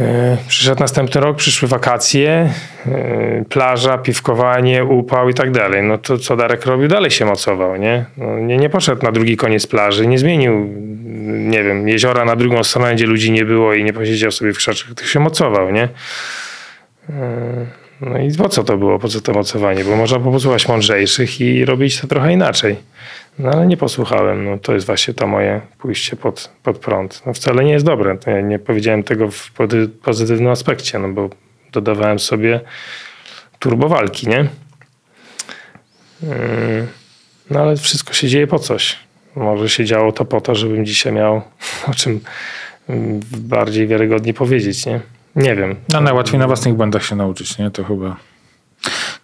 E, 0.00 0.36
przyszedł 0.48 0.80
następny 0.80 1.20
rok, 1.20 1.36
przyszły 1.36 1.68
wakacje, 1.68 2.50
e, 2.86 3.44
plaża, 3.48 3.98
piwkowanie, 3.98 4.84
upał 4.84 5.28
i 5.28 5.34
tak 5.34 5.50
dalej. 5.50 5.82
No 5.82 5.98
to 5.98 6.18
co 6.18 6.36
Darek 6.36 6.66
robił? 6.66 6.88
Dalej 6.88 7.10
się 7.10 7.24
mocował, 7.24 7.76
nie? 7.76 8.04
No 8.16 8.38
nie, 8.38 8.56
nie 8.56 8.70
poszedł 8.70 9.02
na 9.02 9.12
drugi 9.12 9.36
koniec 9.36 9.66
plaży, 9.66 10.06
nie 10.06 10.18
zmienił, 10.18 10.68
nie 11.26 11.62
wiem, 11.62 11.88
jeziora 11.88 12.24
na 12.24 12.36
drugą 12.36 12.64
stronę, 12.64 12.94
gdzie 12.94 13.06
ludzi 13.06 13.32
nie 13.32 13.44
było 13.44 13.74
i 13.74 13.84
nie 13.84 13.92
posiedział 13.92 14.30
sobie 14.30 14.52
w 14.52 14.56
krzaczach, 14.56 14.86
tylko 14.86 15.04
się 15.04 15.20
mocował, 15.20 15.70
nie? 15.70 15.88
No 18.00 18.18
i 18.18 18.34
po 18.34 18.48
co 18.48 18.64
to 18.64 18.76
było, 18.76 18.98
po 18.98 19.08
co 19.08 19.20
to 19.20 19.32
mocowanie? 19.32 19.84
Bo 19.84 19.96
można 19.96 20.18
posłuchać 20.18 20.68
mądrzejszych 20.68 21.40
i 21.40 21.64
robić 21.64 22.00
to 22.00 22.06
trochę 22.06 22.32
inaczej. 22.32 22.76
No 23.38 23.50
ale 23.50 23.66
nie 23.66 23.76
posłuchałem. 23.76 24.44
No, 24.44 24.58
to 24.58 24.74
jest 24.74 24.86
właśnie 24.86 25.14
to 25.14 25.26
moje 25.26 25.60
pójście 25.78 26.16
pod, 26.16 26.50
pod 26.62 26.78
prąd. 26.78 27.22
No, 27.26 27.32
wcale 27.32 27.64
nie 27.64 27.72
jest 27.72 27.86
dobre. 27.86 28.18
Ja 28.26 28.40
nie 28.40 28.58
powiedziałem 28.58 29.02
tego 29.02 29.30
w 29.30 29.52
pozytywnym 30.02 30.50
aspekcie, 30.50 30.98
no 30.98 31.08
bo 31.08 31.30
dodawałem 31.72 32.18
sobie 32.18 32.60
turbowalki, 33.58 34.28
nie? 34.28 34.48
Yy, 36.22 36.86
no 37.50 37.60
ale 37.60 37.76
wszystko 37.76 38.12
się 38.12 38.28
dzieje 38.28 38.46
po 38.46 38.58
coś. 38.58 38.96
Może 39.36 39.68
się 39.68 39.84
działo 39.84 40.12
to 40.12 40.24
po 40.24 40.40
to, 40.40 40.54
żebym 40.54 40.86
dzisiaj 40.86 41.12
miał 41.12 41.42
o 41.90 41.94
czym 41.94 42.20
bardziej 43.38 43.86
wiarygodnie 43.86 44.34
powiedzieć, 44.34 44.86
nie? 44.86 45.00
Nie 45.36 45.56
wiem. 45.56 45.76
No 45.92 46.00
najłatwiej 46.00 46.38
na 46.38 46.46
własnych 46.46 46.74
błędach 46.74 47.04
się 47.04 47.16
nauczyć, 47.16 47.58
nie? 47.58 47.70
To 47.70 47.84
chyba... 47.84 48.16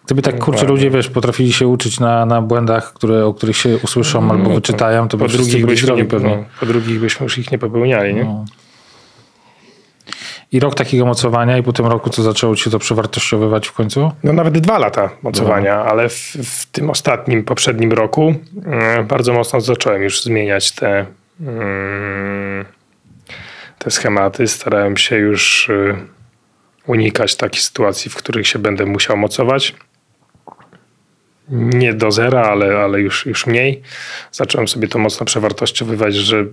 Gdyby 0.05 0.21
tak 0.21 0.39
kurczę 0.39 0.65
ludzie, 0.65 0.89
wiesz, 0.89 1.09
potrafili 1.09 1.53
się 1.53 1.67
uczyć 1.67 1.99
na, 1.99 2.25
na 2.25 2.41
błędach, 2.41 2.93
które, 2.93 3.25
o 3.25 3.33
których 3.33 3.57
się 3.57 3.77
usłyszą 3.77 4.21
no, 4.21 4.33
albo 4.33 4.49
wyczytają, 4.49 5.07
to 5.07 5.17
po 5.17 5.25
by 5.25 5.31
drugich 5.31 5.65
byśmy 5.65 5.95
nie, 5.95 6.05
pewnie. 6.05 6.35
No, 6.35 6.43
po 6.59 6.65
drugich 6.65 6.99
byśmy 6.99 7.23
już 7.23 7.37
ich 7.37 7.51
nie 7.51 7.57
popełniali, 7.57 8.13
nie? 8.13 8.23
No. 8.23 8.45
I 10.51 10.59
rok 10.59 10.75
takiego 10.75 11.05
mocowania 11.05 11.57
i 11.57 11.63
po 11.63 11.73
tym 11.73 11.85
roku 11.85 12.09
co 12.09 12.23
zaczęło 12.23 12.55
ci 12.55 12.71
to 12.71 12.79
przewartościowywać 12.79 13.67
w 13.67 13.71
końcu? 13.71 14.11
No 14.23 14.33
nawet 14.33 14.57
dwa 14.57 14.77
lata 14.77 15.09
mocowania, 15.21 15.75
ale 15.75 16.09
w, 16.09 16.13
w, 16.43 16.65
tym 16.65 16.89
ostatnim, 16.89 17.43
poprzednim 17.43 17.91
roku 17.91 18.33
yy, 18.97 19.03
bardzo 19.03 19.33
mocno 19.33 19.61
zacząłem 19.61 20.01
już 20.01 20.23
zmieniać 20.23 20.71
te, 20.71 21.05
yy, 21.39 21.45
te 23.87 23.91
schematy. 23.91 24.47
Starałem 24.47 24.97
się 24.97 25.15
już 25.15 25.67
yy, 25.69 25.95
unikać 26.87 27.35
takich 27.35 27.61
sytuacji, 27.61 28.11
w 28.11 28.15
których 28.15 28.47
się 28.47 28.59
będę 28.59 28.85
musiał 28.85 29.17
mocować 29.17 29.75
nie 31.49 31.93
do 31.93 32.11
zera, 32.11 32.41
ale, 32.41 32.77
ale 32.77 33.01
już, 33.01 33.25
już 33.25 33.47
mniej. 33.47 33.81
Zacząłem 34.31 34.67
sobie 34.67 34.87
to 34.87 34.99
mocno 34.99 35.25
przewartościowywać, 35.25 36.15
że 36.15 36.45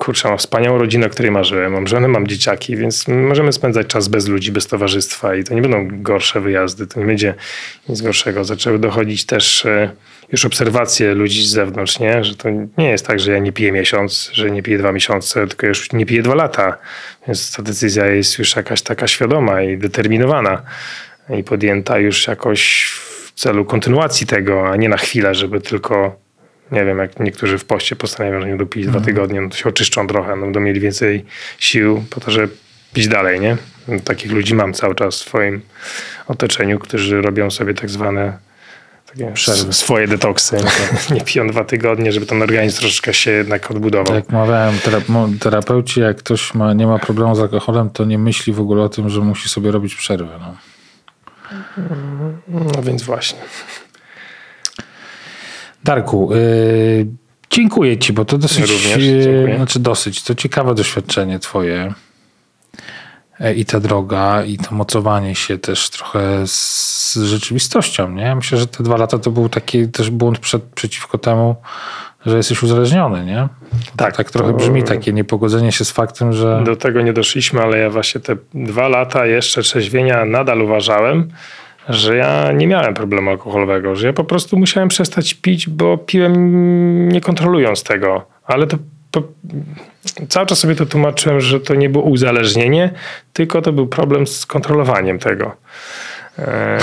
kurczę, 0.00 0.28
mam 0.28 0.38
wspaniałą 0.38 0.78
rodzinę, 0.78 1.06
o 1.06 1.10
której 1.10 1.30
marzyłem. 1.30 1.72
Mam 1.72 1.86
żonę, 1.86 2.08
mam 2.08 2.26
dzieciaki, 2.26 2.76
więc 2.76 3.08
możemy 3.08 3.52
spędzać 3.52 3.86
czas 3.86 4.08
bez 4.08 4.28
ludzi, 4.28 4.52
bez 4.52 4.66
towarzystwa 4.66 5.34
i 5.34 5.44
to 5.44 5.54
nie 5.54 5.62
będą 5.62 6.02
gorsze 6.02 6.40
wyjazdy, 6.40 6.86
to 6.86 7.00
nie 7.00 7.06
będzie 7.06 7.34
nic 7.88 8.02
gorszego. 8.02 8.44
Zaczęły 8.44 8.78
dochodzić 8.78 9.26
też 9.26 9.66
e, 9.66 9.90
już 10.32 10.44
obserwacje 10.44 11.14
ludzi 11.14 11.46
z 11.46 11.50
zewnątrz, 11.50 11.98
nie? 11.98 12.24
że 12.24 12.36
to 12.36 12.48
nie 12.78 12.90
jest 12.90 13.06
tak, 13.06 13.20
że 13.20 13.32
ja 13.32 13.38
nie 13.38 13.52
piję 13.52 13.72
miesiąc, 13.72 14.30
że 14.32 14.50
nie 14.50 14.62
piję 14.62 14.78
dwa 14.78 14.92
miesiące, 14.92 15.46
tylko 15.46 15.66
już 15.66 15.92
nie 15.92 16.06
piję 16.06 16.22
dwa 16.22 16.34
lata. 16.34 16.78
Więc 17.26 17.56
ta 17.56 17.62
decyzja 17.62 18.06
jest 18.06 18.38
już 18.38 18.56
jakaś 18.56 18.82
taka 18.82 19.06
świadoma 19.06 19.62
i 19.62 19.78
determinowana 19.78 20.62
i 21.38 21.44
podjęta 21.44 21.98
już 21.98 22.26
jakoś 22.26 22.92
celu 23.34 23.64
kontynuacji 23.64 24.26
tego, 24.26 24.68
a 24.68 24.76
nie 24.76 24.88
na 24.88 24.96
chwilę, 24.96 25.34
żeby 25.34 25.60
tylko, 25.60 26.16
nie 26.72 26.84
wiem, 26.84 26.98
jak 26.98 27.20
niektórzy 27.20 27.58
w 27.58 27.64
poście 27.64 27.96
postanawiają, 27.96 28.40
że 28.40 28.48
nie 28.48 28.56
dopić 28.56 28.86
mhm. 28.86 29.02
dwa 29.02 29.06
tygodnie, 29.06 29.40
no 29.40 29.48
to 29.48 29.56
się 29.56 29.68
oczyszczą 29.68 30.06
trochę, 30.06 30.36
no 30.36 30.42
będą 30.42 30.60
mieli 30.60 30.80
więcej 30.80 31.24
sił 31.58 32.04
po 32.10 32.20
to, 32.20 32.30
żeby 32.30 32.48
pić 32.92 33.08
dalej, 33.08 33.40
nie? 33.40 33.56
Takich 34.04 34.32
ludzi 34.32 34.54
mam 34.54 34.72
cały 34.72 34.94
czas 34.94 35.14
w 35.14 35.18
swoim 35.18 35.60
otoczeniu, 36.26 36.78
którzy 36.78 37.22
robią 37.22 37.50
sobie 37.50 37.74
tak 37.74 37.90
zwane 37.90 38.38
takie 39.06 39.32
Przerwy. 39.32 39.72
swoje 39.72 40.08
detoksy. 40.08 40.56
nie 41.14 41.20
piją 41.20 41.46
dwa 41.46 41.64
tygodnie, 41.64 42.12
żeby 42.12 42.26
ten 42.26 42.42
organizm 42.42 42.78
troszeczkę 42.78 43.14
się 43.14 43.30
jednak 43.30 43.70
odbudował. 43.70 44.14
Jak 44.14 44.28
mawiałem 44.28 44.74
terapeuci, 45.40 46.00
jak 46.00 46.16
ktoś 46.16 46.54
ma, 46.54 46.72
nie 46.72 46.86
ma 46.86 46.98
problemu 46.98 47.34
z 47.34 47.40
alkoholem, 47.40 47.90
to 47.90 48.04
nie 48.04 48.18
myśli 48.18 48.52
w 48.52 48.60
ogóle 48.60 48.82
o 48.82 48.88
tym, 48.88 49.08
że 49.08 49.20
musi 49.20 49.48
sobie 49.48 49.70
robić 49.70 49.94
przerwę. 49.94 50.38
No. 50.40 50.54
No 52.48 52.82
więc 52.82 53.02
właśnie. 53.02 53.38
Darku, 55.84 56.30
yy, 56.34 57.06
dziękuję 57.50 57.98
Ci, 57.98 58.12
bo 58.12 58.24
to 58.24 58.38
dosyć, 58.38 58.70
yy, 58.96 59.56
znaczy 59.56 59.80
dosyć, 59.80 60.22
to 60.22 60.34
ciekawe 60.34 60.74
doświadczenie 60.74 61.38
Twoje 61.38 61.94
e, 63.40 63.54
i 63.54 63.64
ta 63.64 63.80
droga, 63.80 64.44
i 64.44 64.58
to 64.58 64.74
mocowanie 64.74 65.34
się 65.34 65.58
też 65.58 65.90
trochę 65.90 66.46
z 66.46 67.16
rzeczywistością. 67.16 68.10
Nie? 68.10 68.34
Myślę, 68.34 68.58
że 68.58 68.66
te 68.66 68.82
dwa 68.82 68.96
lata 68.96 69.18
to 69.18 69.30
był 69.30 69.48
taki 69.48 69.88
też 69.88 70.10
błąd 70.10 70.38
przed, 70.38 70.62
przeciwko 70.62 71.18
temu, 71.18 71.56
że 72.26 72.36
jesteś 72.36 72.62
uzależniony, 72.62 73.24
nie? 73.24 73.48
Tak. 73.96 74.16
Tak 74.16 74.30
trochę 74.30 74.52
brzmi 74.52 74.82
takie 74.82 75.12
niepogodzenie 75.12 75.72
się 75.72 75.84
z 75.84 75.90
faktem, 75.90 76.32
że... 76.32 76.62
Do 76.64 76.76
tego 76.76 77.02
nie 77.02 77.12
doszliśmy, 77.12 77.62
ale 77.62 77.78
ja 77.78 77.90
właśnie 77.90 78.20
te 78.20 78.36
dwa 78.54 78.88
lata 78.88 79.26
jeszcze 79.26 79.62
trzeźwienia 79.62 80.24
nadal 80.24 80.62
uważałem, 80.62 81.30
że 81.88 82.16
ja 82.16 82.52
nie 82.52 82.66
miałem 82.66 82.94
problemu 82.94 83.30
alkoholowego, 83.30 83.96
że 83.96 84.06
ja 84.06 84.12
po 84.12 84.24
prostu 84.24 84.58
musiałem 84.58 84.88
przestać 84.88 85.34
pić, 85.34 85.68
bo 85.68 85.98
piłem 85.98 87.08
nie 87.08 87.20
kontrolując 87.20 87.82
tego. 87.82 88.26
Ale 88.44 88.66
to 88.66 88.78
po, 89.10 89.22
cały 90.28 90.46
czas 90.46 90.58
sobie 90.58 90.74
to 90.74 90.86
tłumaczyłem, 90.86 91.40
że 91.40 91.60
to 91.60 91.74
nie 91.74 91.88
było 91.88 92.04
uzależnienie, 92.04 92.90
tylko 93.32 93.62
to 93.62 93.72
był 93.72 93.86
problem 93.86 94.26
z 94.26 94.46
kontrolowaniem 94.46 95.18
tego. 95.18 95.56
E, 96.38 96.78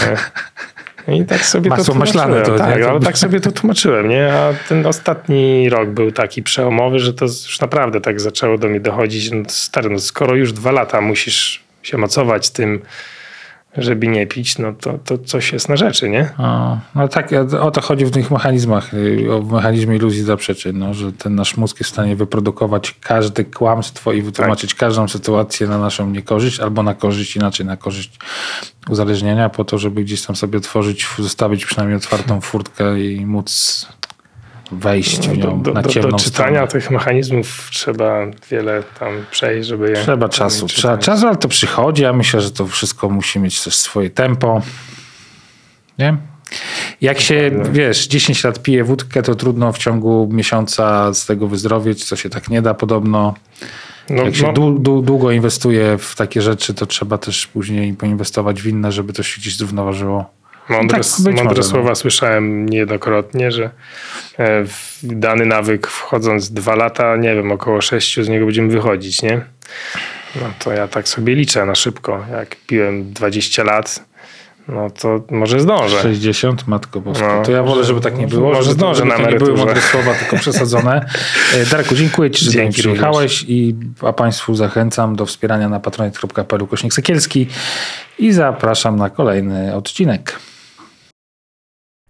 i 1.08 1.26
tak 1.26 1.46
sobie 1.46 1.70
Masło 1.70 1.86
to 1.86 1.92
tłumaczyłem. 1.92 2.44
To, 2.44 2.58
tak, 2.58 2.82
ale 2.82 3.00
tak 3.00 3.18
sobie 3.18 3.40
to 3.40 3.52
tłumaczyłem, 3.52 4.10
nie? 4.10 4.34
A 4.34 4.54
ten 4.70 4.86
ostatni 4.86 5.70
rok 5.70 5.90
był 5.90 6.12
taki 6.12 6.44
przełomowy, 6.44 7.00
że 7.00 7.14
to 7.14 7.26
już 7.26 7.60
naprawdę 7.60 8.02
tak 8.02 8.22
zaczęło 8.22 8.58
do 8.58 8.68
mnie 8.68 8.80
dochodzić. 8.80 9.32
No 9.32 9.44
stary, 9.48 9.90
no 9.90 10.00
skoro 10.00 10.36
już 10.36 10.54
dwa 10.54 10.72
lata 10.72 11.02
musisz 11.02 11.64
się 11.84 11.98
mocować 11.98 12.50
tym 12.50 12.82
żeby 13.78 14.08
nie 14.08 14.28
pić, 14.28 14.58
no 14.58 14.74
to, 14.74 14.98
to 14.98 15.18
coś 15.18 15.54
jest 15.54 15.70
na 15.70 15.76
rzeczy, 15.76 16.10
nie? 16.10 16.30
O, 16.38 16.78
no 16.96 17.08
tak, 17.08 17.30
o 17.60 17.72
to 17.72 17.82
chodzi 17.82 18.06
w 18.06 18.12
tych 18.12 18.32
mechanizmach, 18.32 18.94
y, 18.94 19.34
o 19.34 19.42
mechanizmie 19.42 19.96
iluzji 19.96 20.24
zaprzeczeń, 20.24 20.78
no, 20.78 20.94
że 20.94 21.14
ten 21.14 21.36
nasz 21.36 21.58
mózg 21.58 21.80
jest 21.80 21.90
w 21.90 21.94
stanie 21.94 22.16
wyprodukować 22.16 22.96
każde 23.02 23.44
kłamstwo 23.44 24.14
i 24.14 24.22
wytłumaczyć 24.22 24.76
każdą 24.76 25.08
sytuację 25.08 25.68
na 25.68 25.78
naszą 25.78 26.10
niekorzyść 26.10 26.60
albo 26.60 26.84
na 26.84 26.94
korzyść, 26.94 27.36
inaczej 27.36 27.66
na 27.66 27.78
korzyść 27.78 28.20
uzależnienia 28.90 29.50
po 29.50 29.66
to, 29.66 29.78
żeby 29.78 30.04
gdzieś 30.04 30.22
tam 30.26 30.36
sobie 30.36 30.58
otworzyć, 30.58 31.08
zostawić 31.20 31.66
przynajmniej 31.66 31.98
otwartą 31.98 32.42
furtkę 32.42 33.00
i 33.00 33.26
móc 33.26 33.88
wejść 34.72 35.28
w 35.30 35.38
No, 35.38 35.46
nią 35.50 35.62
do, 35.62 35.72
na 35.74 35.82
do, 35.82 35.90
ciemną 35.90 36.10
do 36.10 36.18
czytania 36.18 36.50
stronę. 36.50 36.68
tych 36.68 36.92
mechanizmów 36.92 37.70
trzeba 37.72 38.20
wiele 38.52 38.84
tam 39.00 39.10
przejść, 39.32 39.68
żeby 39.68 39.90
je... 39.90 39.96
Trzeba 39.96 40.30
czasu, 40.30 40.68
czytać. 40.68 40.76
trzeba 40.82 40.98
czasu, 40.98 41.28
ale 41.28 41.36
to 41.38 41.48
przychodzi. 41.48 42.04
Ja 42.04 42.14
myślę, 42.14 42.42
że 42.42 42.52
to 42.52 42.68
wszystko 42.68 43.10
musi 43.10 43.40
mieć 43.40 43.62
też 43.64 43.76
swoje 43.76 44.10
tempo. 44.10 44.62
Nie? 46.00 46.18
Jak 47.02 47.20
się, 47.20 47.52
wiesz, 47.72 48.08
10 48.08 48.44
lat 48.44 48.62
pije 48.62 48.84
wódkę, 48.84 49.24
to 49.24 49.36
trudno 49.36 49.74
w 49.74 49.78
ciągu 49.78 50.30
miesiąca 50.32 51.14
z 51.14 51.26
tego 51.26 51.48
wyzdrowieć, 51.48 52.06
co 52.06 52.16
się 52.16 52.30
tak 52.30 52.50
nie 52.50 52.62
da 52.62 52.74
podobno. 52.74 53.34
No, 54.10 54.24
Jak 54.24 54.36
się 54.36 54.44
no, 54.44 54.54
dłu- 54.54 54.78
dłu- 54.80 55.04
długo 55.04 55.32
inwestuje 55.32 55.98
w 55.98 56.16
takie 56.16 56.42
rzeczy, 56.42 56.74
to 56.74 56.86
trzeba 56.86 57.18
też 57.18 57.48
później 57.48 57.94
poinwestować 57.94 58.62
w 58.62 58.68
inne, 58.68 58.92
żeby 58.92 59.14
to 59.14 59.24
się 59.24 59.42
gdzieś 59.42 59.58
zrównoważyło. 59.58 60.26
Mądre, 60.70 61.00
Tak, 61.00 61.08
mądre 61.26 61.44
może, 61.44 61.64
słowa 61.64 61.90
no. 61.90 61.96
słyszałem 61.96 62.70
niejednokrotnie, 62.70 63.52
że 63.52 63.64
e, 64.38 64.64
w 64.66 65.00
dany 65.04 65.46
nawyk 65.46 65.88
wchodząc 65.88 66.52
dwa 66.52 66.76
lata, 66.76 67.16
nie 67.16 67.36
wiem, 67.36 67.52
około 67.52 67.82
sześciu 67.82 68.24
z 68.24 68.30
niego 68.30 68.46
będziemy 68.46 68.70
wychodzić, 68.70 69.22
nie? 69.22 69.42
No 70.36 70.52
to 70.60 70.72
ja 70.72 70.88
tak 70.88 71.08
sobie 71.08 71.36
liczę 71.36 71.66
na 71.66 71.76
szybko. 71.76 72.26
Jak 72.32 72.56
piłem 72.56 73.14
20 73.14 73.64
lat, 73.64 74.04
no 74.68 74.90
to 74.90 75.24
może 75.32 75.60
zdążę. 75.60 76.02
60, 76.02 76.68
matko 76.68 77.02
boska. 77.02 77.36
No, 77.38 77.44
to 77.44 77.52
ja 77.52 77.64
wolę, 77.64 77.84
żeby 77.84 78.02
tak 78.02 78.18
nie 78.18 78.28
było. 78.28 78.54
może 78.54 78.72
zdążę 78.74 79.06
na 79.06 79.16
to 79.16 79.22
nie 79.22 79.24
były 79.26 79.36
emeryturze. 79.36 79.66
mądre 79.66 79.82
słowa, 79.82 80.14
tylko 80.14 80.38
przesadzone. 80.44 81.06
E, 81.56 81.66
Darku, 81.66 81.96
dziękuję 81.96 82.32
Ci, 82.32 82.46
że 82.46 82.52
do 82.52 82.58
mnie 82.58 82.64
Dzięki 82.64 82.80
przyjechałeś 82.82 83.46
i 83.48 83.76
a 84.02 84.14
Państwu 84.14 84.56
zachęcam 84.56 85.16
do 85.16 85.26
wspierania 85.26 85.70
na 85.70 85.80
patronite.pl 85.80 86.68
kośnik 86.68 86.94
Sekielski 86.94 87.48
i 88.20 88.32
zapraszam 88.32 88.96
na 88.96 89.10
kolejny 89.10 89.76
odcinek. 89.76 90.40